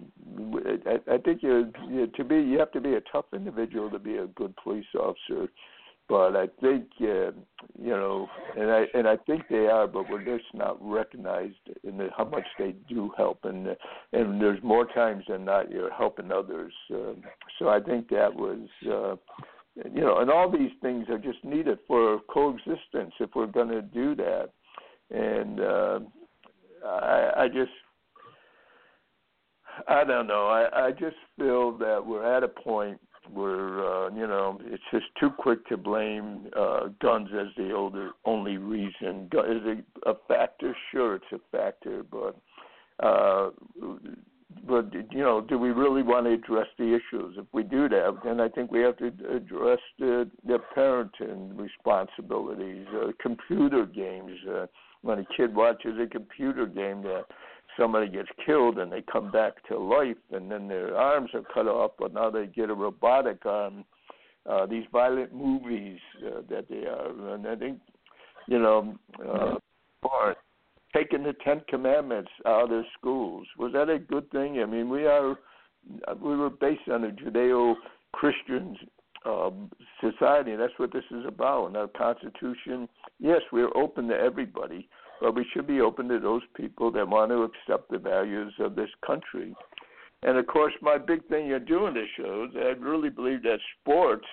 I, 0.87 1.15
I 1.15 1.19
think 1.19 1.43
you, 1.43 1.73
to 2.17 2.25
be 2.25 2.37
you 2.37 2.59
have 2.59 2.73
to 2.73 2.81
be 2.81 2.95
a 2.95 3.01
tough 3.13 3.27
individual 3.35 3.91
to 3.91 3.99
be 3.99 4.17
a 4.17 4.27
good 4.27 4.55
police 4.63 4.87
officer. 4.99 5.49
But 6.09 6.35
I 6.35 6.49
think 6.61 6.87
uh, 7.03 7.31
you 7.81 7.91
know, 7.91 8.27
and 8.59 8.69
I 8.69 8.85
and 8.95 9.07
I 9.07 9.17
think 9.17 9.43
they 9.49 9.69
are, 9.69 9.87
but 9.87 10.11
we're 10.11 10.25
just 10.25 10.53
not 10.55 10.77
recognized 10.81 11.55
in 11.85 11.99
the, 11.99 12.09
how 12.17 12.25
much 12.25 12.47
they 12.59 12.75
do 12.89 13.13
help, 13.17 13.45
and 13.45 13.69
and 14.13 14.41
there's 14.41 14.61
more 14.65 14.87
times 14.87 15.25
than 15.29 15.45
not 15.45 15.71
you're 15.71 15.93
helping 15.93 16.33
others. 16.33 16.73
Uh, 16.93 17.13
so 17.61 17.69
I 17.69 17.79
think 17.79 18.09
that 18.09 18.35
was 18.35 18.67
uh, 18.91 19.15
you 19.77 20.01
know, 20.01 20.19
and 20.19 20.31
all 20.31 20.51
these 20.51 20.71
things 20.83 21.07
are 21.09 21.19
just 21.19 21.43
needed 21.45 21.79
for 21.87 22.21
coexistence 22.29 23.13
if 23.21 23.31
we're 23.35 23.47
going 23.47 23.69
to 23.69 23.83
do 23.83 24.15
that. 24.17 24.51
And 25.11 25.61
uh, 25.61 26.01
I, 26.87 27.45
I 27.45 27.49
just, 27.49 27.71
I 29.89 30.05
don't 30.05 30.27
know. 30.27 30.47
I, 30.47 30.87
I 30.87 30.91
just 30.93 31.17
feel 31.39 31.77
that 31.79 32.05
we're 32.05 32.37
at 32.37 32.43
a 32.43 32.49
point 32.49 33.01
where 33.33 33.85
uh, 33.85 34.11
you 34.11 34.27
know 34.27 34.59
it's 34.65 34.83
just 34.91 35.07
too 35.19 35.31
quick 35.31 35.67
to 35.69 35.77
blame 35.77 36.49
uh, 36.59 36.89
guns 37.01 37.29
as 37.39 37.49
the 37.57 37.73
older, 37.73 38.11
only 38.25 38.57
reason. 38.57 39.29
Is 39.33 39.63
it 39.65 39.85
a 40.07 40.15
factor? 40.29 40.77
Sure, 40.91 41.17
it's 41.17 41.25
a 41.33 41.41
factor, 41.57 42.03
but 42.11 42.37
uh, 43.05 43.51
but 44.67 44.93
you 44.93 45.23
know, 45.23 45.41
do 45.41 45.59
we 45.59 45.71
really 45.71 46.03
want 46.03 46.27
to 46.27 46.33
address 46.33 46.67
the 46.79 46.95
issues? 46.95 47.37
If 47.39 47.47
we 47.53 47.63
do 47.63 47.89
that, 47.89 48.19
then 48.25 48.41
I 48.41 48.49
think 48.49 48.71
we 48.71 48.81
have 48.81 48.97
to 48.99 49.07
address 49.07 49.79
the, 49.99 50.29
the 50.47 50.59
parenting 50.77 51.59
responsibilities. 51.59 52.87
Uh, 52.95 53.13
computer 53.21 53.87
games. 53.87 54.33
Uh, 54.49 54.67
when 55.03 55.19
a 55.19 55.25
kid 55.37 55.55
watches 55.55 55.99
a 55.99 56.07
computer 56.07 56.67
game 56.67 57.03
that 57.03 57.25
somebody 57.79 58.09
gets 58.09 58.29
killed 58.45 58.79
and 58.79 58.91
they 58.91 59.03
come 59.03 59.31
back 59.31 59.67
to 59.69 59.79
life, 59.79 60.17
and 60.33 60.51
then 60.51 60.69
their 60.69 60.97
arms 60.97 61.31
are 61.35 61.43
cut 61.55 61.67
off, 61.67 61.93
but 61.99 62.15
now 62.15 62.31
they 62.31 62.47
get 62.47 62.71
a 62.71 62.75
robotic 62.75 63.45
arm. 63.47 63.85
Uh, 64.49 64.65
these 64.67 64.85
violent 64.91 65.35
movies 65.35 65.99
uh, 66.27 66.41
that 66.49 66.67
they 66.69 66.87
are, 66.87 67.35
and 67.35 67.47
I 67.47 67.57
think, 67.57 67.79
you 68.47 68.59
know, 68.59 68.97
uh, 69.23 69.57
taking 70.95 71.23
the 71.23 71.35
Ten 71.45 71.61
Commandments 71.69 72.31
out 72.47 72.73
of 72.73 72.85
schools. 72.99 73.47
Was 73.59 73.73
that 73.75 73.91
a 73.91 73.99
good 73.99 74.31
thing? 74.31 74.61
I 74.61 74.65
mean, 74.65 74.89
we 74.89 75.07
are 75.07 75.37
we 76.23 76.37
were 76.37 76.51
based 76.51 76.89
on 76.91 77.05
a 77.05 77.11
Judeo-Christian 77.11 78.77
um, 79.25 79.71
society, 80.01 80.57
that's 80.57 80.73
what 80.79 80.93
this 80.93 81.05
is 81.11 81.25
about. 81.27 81.67
And 81.67 81.77
our 81.77 81.89
Constitution, 81.89 82.89
yes, 83.19 83.41
we're 83.53 83.75
open 83.77 84.09
to 84.09 84.15
everybody, 84.15 84.89
but 85.21 85.35
we 85.35 85.47
should 85.53 85.67
be 85.67 85.81
open 85.81 86.09
to 86.09 86.19
those 86.19 86.43
people 86.57 86.91
that 86.93 87.09
want 87.09 87.31
to 87.31 87.43
accept 87.43 87.91
the 87.91 87.99
values 87.99 88.53
of 88.59 88.75
this 88.75 88.91
country. 89.07 89.55
And 90.23 90.37
of 90.37 90.47
course, 90.47 90.73
my 90.83 90.99
big 90.99 91.27
thing 91.29 91.47
you're 91.47 91.59
doing 91.59 91.95
this 91.95 92.09
shows, 92.17 92.51
I 92.57 92.73
really 92.79 93.11
believe 93.11 93.43
that 93.43 93.59
sports, 93.81 94.27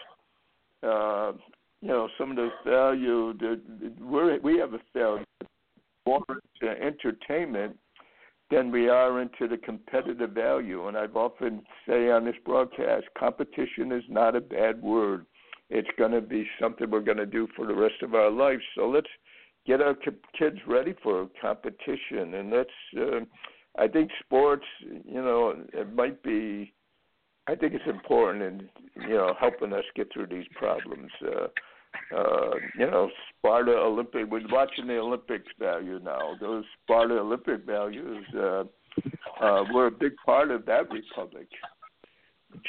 uh, 0.83 1.33
you 1.81 1.89
know, 1.89 2.09
some 2.17 2.31
of 2.31 2.37
the 2.37 2.49
value 2.65 3.33
that 3.37 3.61
we're, 4.01 4.39
we 4.39 4.57
have 4.57 4.73
a 4.73 4.81
failure 4.93 5.23
more 6.05 6.23
into 6.29 6.81
entertainment 6.81 7.77
than 8.49 8.71
we 8.71 8.87
are 8.87 9.21
into 9.21 9.47
the 9.47 9.57
competitive 9.57 10.31
value. 10.31 10.87
And 10.87 10.97
I've 10.97 11.15
often 11.15 11.63
say 11.87 12.09
on 12.09 12.25
this 12.25 12.35
broadcast, 12.45 13.05
competition 13.17 13.91
is 13.91 14.03
not 14.09 14.35
a 14.35 14.41
bad 14.41 14.81
word. 14.81 15.25
It's 15.69 15.89
going 15.97 16.13
to 16.13 16.21
be 16.21 16.47
something 16.61 16.89
we're 16.89 17.01
going 17.01 17.17
to 17.17 17.25
do 17.25 17.47
for 17.55 17.65
the 17.65 17.75
rest 17.75 18.01
of 18.01 18.15
our 18.15 18.31
life. 18.31 18.59
So 18.75 18.87
let's 18.87 19.07
get 19.67 19.81
our 19.81 19.95
kids 20.37 20.57
ready 20.65 20.95
for 21.03 21.27
competition, 21.41 22.33
and 22.33 22.51
let's. 22.51 22.69
Uh, 22.97 23.19
I 23.79 23.87
think 23.87 24.09
sports, 24.25 24.65
you 24.81 25.21
know, 25.21 25.53
it 25.73 25.93
might 25.93 26.23
be. 26.23 26.73
I 27.47 27.55
think 27.55 27.73
it's 27.73 27.87
important 27.87 28.43
in 28.43 28.69
you 29.07 29.15
know 29.15 29.33
helping 29.39 29.73
us 29.73 29.83
get 29.95 30.11
through 30.11 30.27
these 30.27 30.47
problems. 30.55 31.11
Uh, 31.23 31.47
uh, 32.15 32.51
you 32.77 32.85
know, 32.85 33.09
Sparta 33.29 33.71
Olympic. 33.71 34.29
We're 34.29 34.41
watching 34.49 34.87
the 34.87 34.97
Olympics 34.97 35.47
value 35.59 35.99
now. 36.03 36.35
Those 36.39 36.63
Sparta 36.83 37.15
Olympic 37.15 37.65
values 37.65 38.25
uh, 38.35 38.63
uh, 39.41 39.63
were 39.73 39.87
a 39.87 39.91
big 39.91 40.13
part 40.25 40.51
of 40.51 40.65
that 40.65 40.89
republic. 40.91 41.47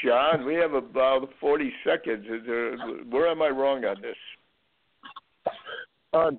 John, 0.03 0.45
we 0.45 0.55
have 0.55 0.73
about 0.73 1.29
40 1.39 1.71
seconds. 1.85 2.25
Is 2.25 2.45
there, 2.45 2.77
where 3.09 3.27
am 3.27 3.41
I 3.41 3.49
wrong 3.49 3.85
on 3.85 4.01
this? 4.01 4.15
Uh, 6.13 6.31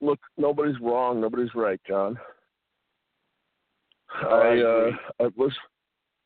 look, 0.00 0.18
nobody's 0.36 0.80
wrong. 0.80 1.20
Nobody's 1.20 1.54
right, 1.54 1.80
John. 1.86 2.18
I 4.12 4.60
uh, 4.60 5.24
I've 5.24 5.36
listened 5.36 5.56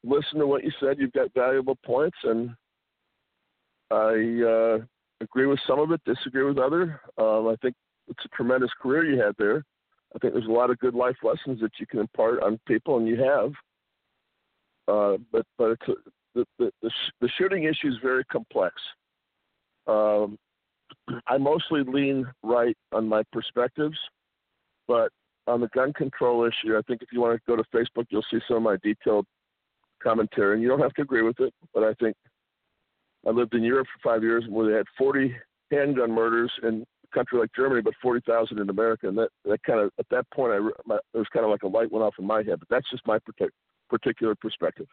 listened 0.05 0.41
to 0.41 0.47
what 0.47 0.65
you 0.65 0.71
said. 0.81 0.99
You've 0.99 1.13
got 1.13 1.33
valuable 1.35 1.77
points, 1.85 2.17
and 2.25 2.51
I 3.91 4.43
uh, 4.47 4.79
agree 5.21 5.47
with 5.47 5.61
some 5.67 5.81
of 5.81 5.91
it, 5.93 6.01
disagree 6.05 6.45
with 6.45 6.59
other. 6.59 7.01
Um, 7.19 7.49
I 7.49 7.57
think 7.63 7.75
it's 8.09 8.25
a 8.25 8.37
tremendous 8.37 8.71
career 8.81 9.05
you 9.05 9.21
had 9.21 9.35
there. 9.39 9.65
I 10.15 10.19
think 10.19 10.35
there's 10.35 10.47
a 10.47 10.53
lot 10.53 10.71
of 10.71 10.79
good 10.79 10.95
life 10.95 11.17
lessons 11.23 11.61
that 11.61 11.73
you 11.79 11.87
can 11.87 12.01
impart 12.01 12.43
on 12.43 12.61
people, 12.67 12.99
and 12.99 13.09
you 13.09 13.23
have. 13.23 13.53
Uh, 14.87 15.19
but 15.33 15.47
but 15.59 15.73
it's 15.73 15.89
a, 15.89 15.95
the 16.35 16.45
the 16.59 16.71
the, 16.83 16.91
sh- 16.91 17.13
the 17.21 17.29
shooting 17.39 17.65
issue 17.65 17.89
is 17.89 17.95
very 18.03 18.25
complex. 18.25 18.75
Um, 19.87 20.39
I 21.27 21.39
mostly 21.39 21.83
lean 21.83 22.27
right 22.43 22.77
on 22.93 23.09
my 23.09 23.23
perspectives, 23.33 23.99
but 24.89 25.11
on 25.47 25.61
the 25.61 25.69
gun 25.69 25.93
control 25.93 26.45
issue, 26.45 26.77
I 26.77 26.83
think 26.83 27.03
if 27.03 27.09
you 27.13 27.21
want 27.21 27.37
to 27.37 27.43
go 27.47 27.57
to 27.57 27.65
Facebook, 27.75 28.07
you'll 28.09 28.25
see 28.31 28.41
some 28.49 28.59
of 28.59 28.63
my 28.63 28.77
detailed 28.83 29.27
commentary, 30.03 30.55
and 30.55 30.63
you 30.63 30.69
don't 30.69 30.81
have 30.81 30.95
to 30.95 31.03
agree 31.03 31.23
with 31.23 31.41
it, 31.41 31.53
but 31.73 31.83
I 31.83 31.95
think 31.95 32.17
I 33.27 33.31
lived 33.31 33.55
in 33.55 33.63
Europe 33.63 33.87
for 33.87 34.15
five 34.15 34.23
years 34.23 34.45
where 34.49 34.69
they 34.71 34.77
had 34.77 34.87
40 34.97 35.35
handgun 35.71 36.13
murders 36.13 36.53
in 36.63 36.85
a 37.05 37.15
country 37.15 37.39
like 37.39 37.51
Germany, 37.57 37.81
but 37.83 37.95
40,000 38.03 38.59
in 38.59 38.71
America, 38.71 39.09
and 39.09 39.17
that 39.19 39.31
that 39.45 39.63
kind 39.63 39.81
of 39.81 39.91
at 39.99 40.07
that 40.11 40.31
point, 40.31 40.53
I 40.53 40.59
my, 40.87 40.97
it 40.97 41.19
was 41.19 41.27
kind 41.33 41.45
of 41.45 41.51
like 41.51 41.63
a 41.63 41.69
light 41.69 41.91
went 41.91 42.05
off 42.05 42.15
in 42.19 42.27
my 42.27 42.43
head. 42.43 42.59
But 42.59 42.69
that's 42.71 42.91
just 42.91 43.07
my 43.07 43.19
particular 43.89 44.35
perspective. 44.35 44.87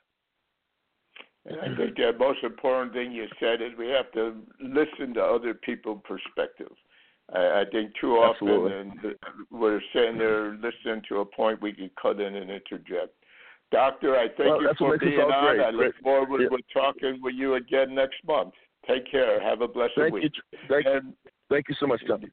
And 1.46 1.60
I 1.60 1.76
think 1.76 1.96
the 1.96 2.14
most 2.20 2.44
important 2.44 2.94
thing 2.94 3.12
you 3.12 3.26
said 3.39 3.62
is 3.62 3.72
we 3.78 3.88
have 3.88 4.12
to 4.12 4.36
listen 4.60 5.14
to 5.16 5.24
other 5.24 5.54
people's 5.56 6.02
perspectives. 6.04 6.76
I, 7.34 7.62
I 7.62 7.64
think 7.72 7.92
too 8.00 8.14
often 8.14 8.94
we're 9.50 9.82
sitting 9.94 10.18
there 10.18 10.54
listening 10.54 11.02
to 11.10 11.20
a 11.20 11.26
point 11.26 11.62
we 11.62 11.74
can 11.74 11.89
cut 12.00 12.20
in 12.20 12.36
and 12.36 12.52
interject. 12.52 13.14
Doctor, 13.72 14.16
I 14.18 14.28
thank 14.28 14.50
well, 14.50 14.62
you 14.62 14.74
for 14.78 14.98
being 14.98 15.20
on. 15.20 15.56
Great. 15.56 15.66
I 15.66 15.70
look 15.72 15.96
forward 16.04 16.42
yeah. 16.42 16.50
to 16.50 16.64
talking 16.74 17.20
with 17.24 17.36
you 17.36 17.56
again 17.56 17.96
next 17.96 18.18
month. 18.28 18.54
Take 18.88 19.10
care. 19.10 19.42
Have 19.42 19.62
a 19.62 19.68
blessed 19.68 19.94
thank 19.96 20.14
week. 20.14 20.24
You, 20.24 20.60
thank, 20.68 20.86
and, 20.86 21.14
thank 21.50 21.70
you 21.70 21.76
so 21.80 21.88
much, 21.88 22.02
John. 22.06 22.30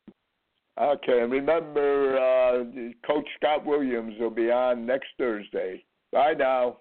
Okay, 0.81 1.23
and 1.23 1.31
remember, 1.31 2.19
uh, 2.19 2.65
Coach 3.07 3.27
Scott 3.37 3.65
Williams 3.65 4.15
will 4.19 4.31
be 4.31 4.51
on 4.51 4.87
next 4.87 5.09
Thursday. 5.19 5.85
Bye 6.13 6.35
now. 6.39 6.79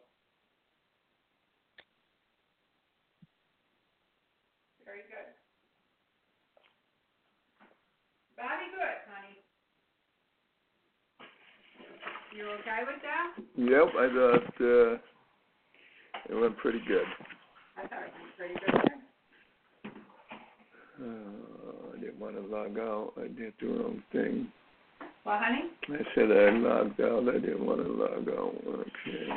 Very 4.85 5.01
good. 5.01 5.33
Very 8.35 8.69
good, 8.71 8.97
honey. 9.09 9.37
You 12.37 12.45
okay 12.51 12.85
with 12.85 13.01
that? 13.01 13.33
Yep, 13.57 13.87
I 13.97 14.07
thought 14.13 14.53
uh, 14.61 14.93
it 16.29 16.39
went 16.39 16.55
pretty 16.57 16.81
good. 16.87 17.07
I 17.75 17.87
thought 17.87 18.03
it 18.03 18.13
went 18.13 18.37
pretty 18.37 18.53
good. 18.63 18.75
Uh, 21.01 21.95
I 21.95 21.99
didn't 21.99 22.19
want 22.19 22.35
to 22.35 22.41
log 22.41 22.77
out. 22.77 23.13
I 23.17 23.27
did 23.27 23.53
the 23.59 23.67
wrong 23.69 24.03
thing. 24.11 24.51
Well, 25.25 25.39
honey? 25.41 25.71
I 25.89 26.03
said 26.13 26.31
I 26.31 26.51
logged 26.51 27.01
out. 27.01 27.27
I 27.27 27.39
didn't 27.39 27.65
want 27.65 27.83
to 27.83 27.91
log 27.91 28.29
out. 28.29 28.53
Okay. 28.67 29.29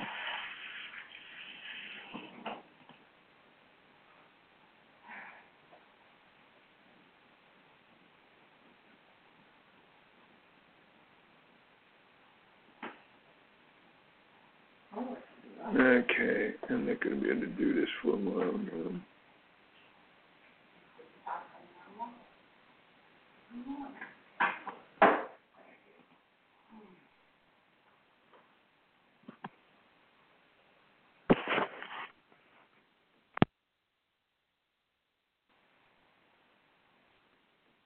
Okay, 15.78 16.50
I'm 16.68 16.86
not 16.86 16.89
going 17.00 17.16
to 17.16 17.22
be 17.22 17.30
able 17.30 17.40
to 17.40 17.46
do 17.46 17.80
this 17.80 17.88
for 18.02 18.10
a 18.10 18.16
while. 18.16 19.00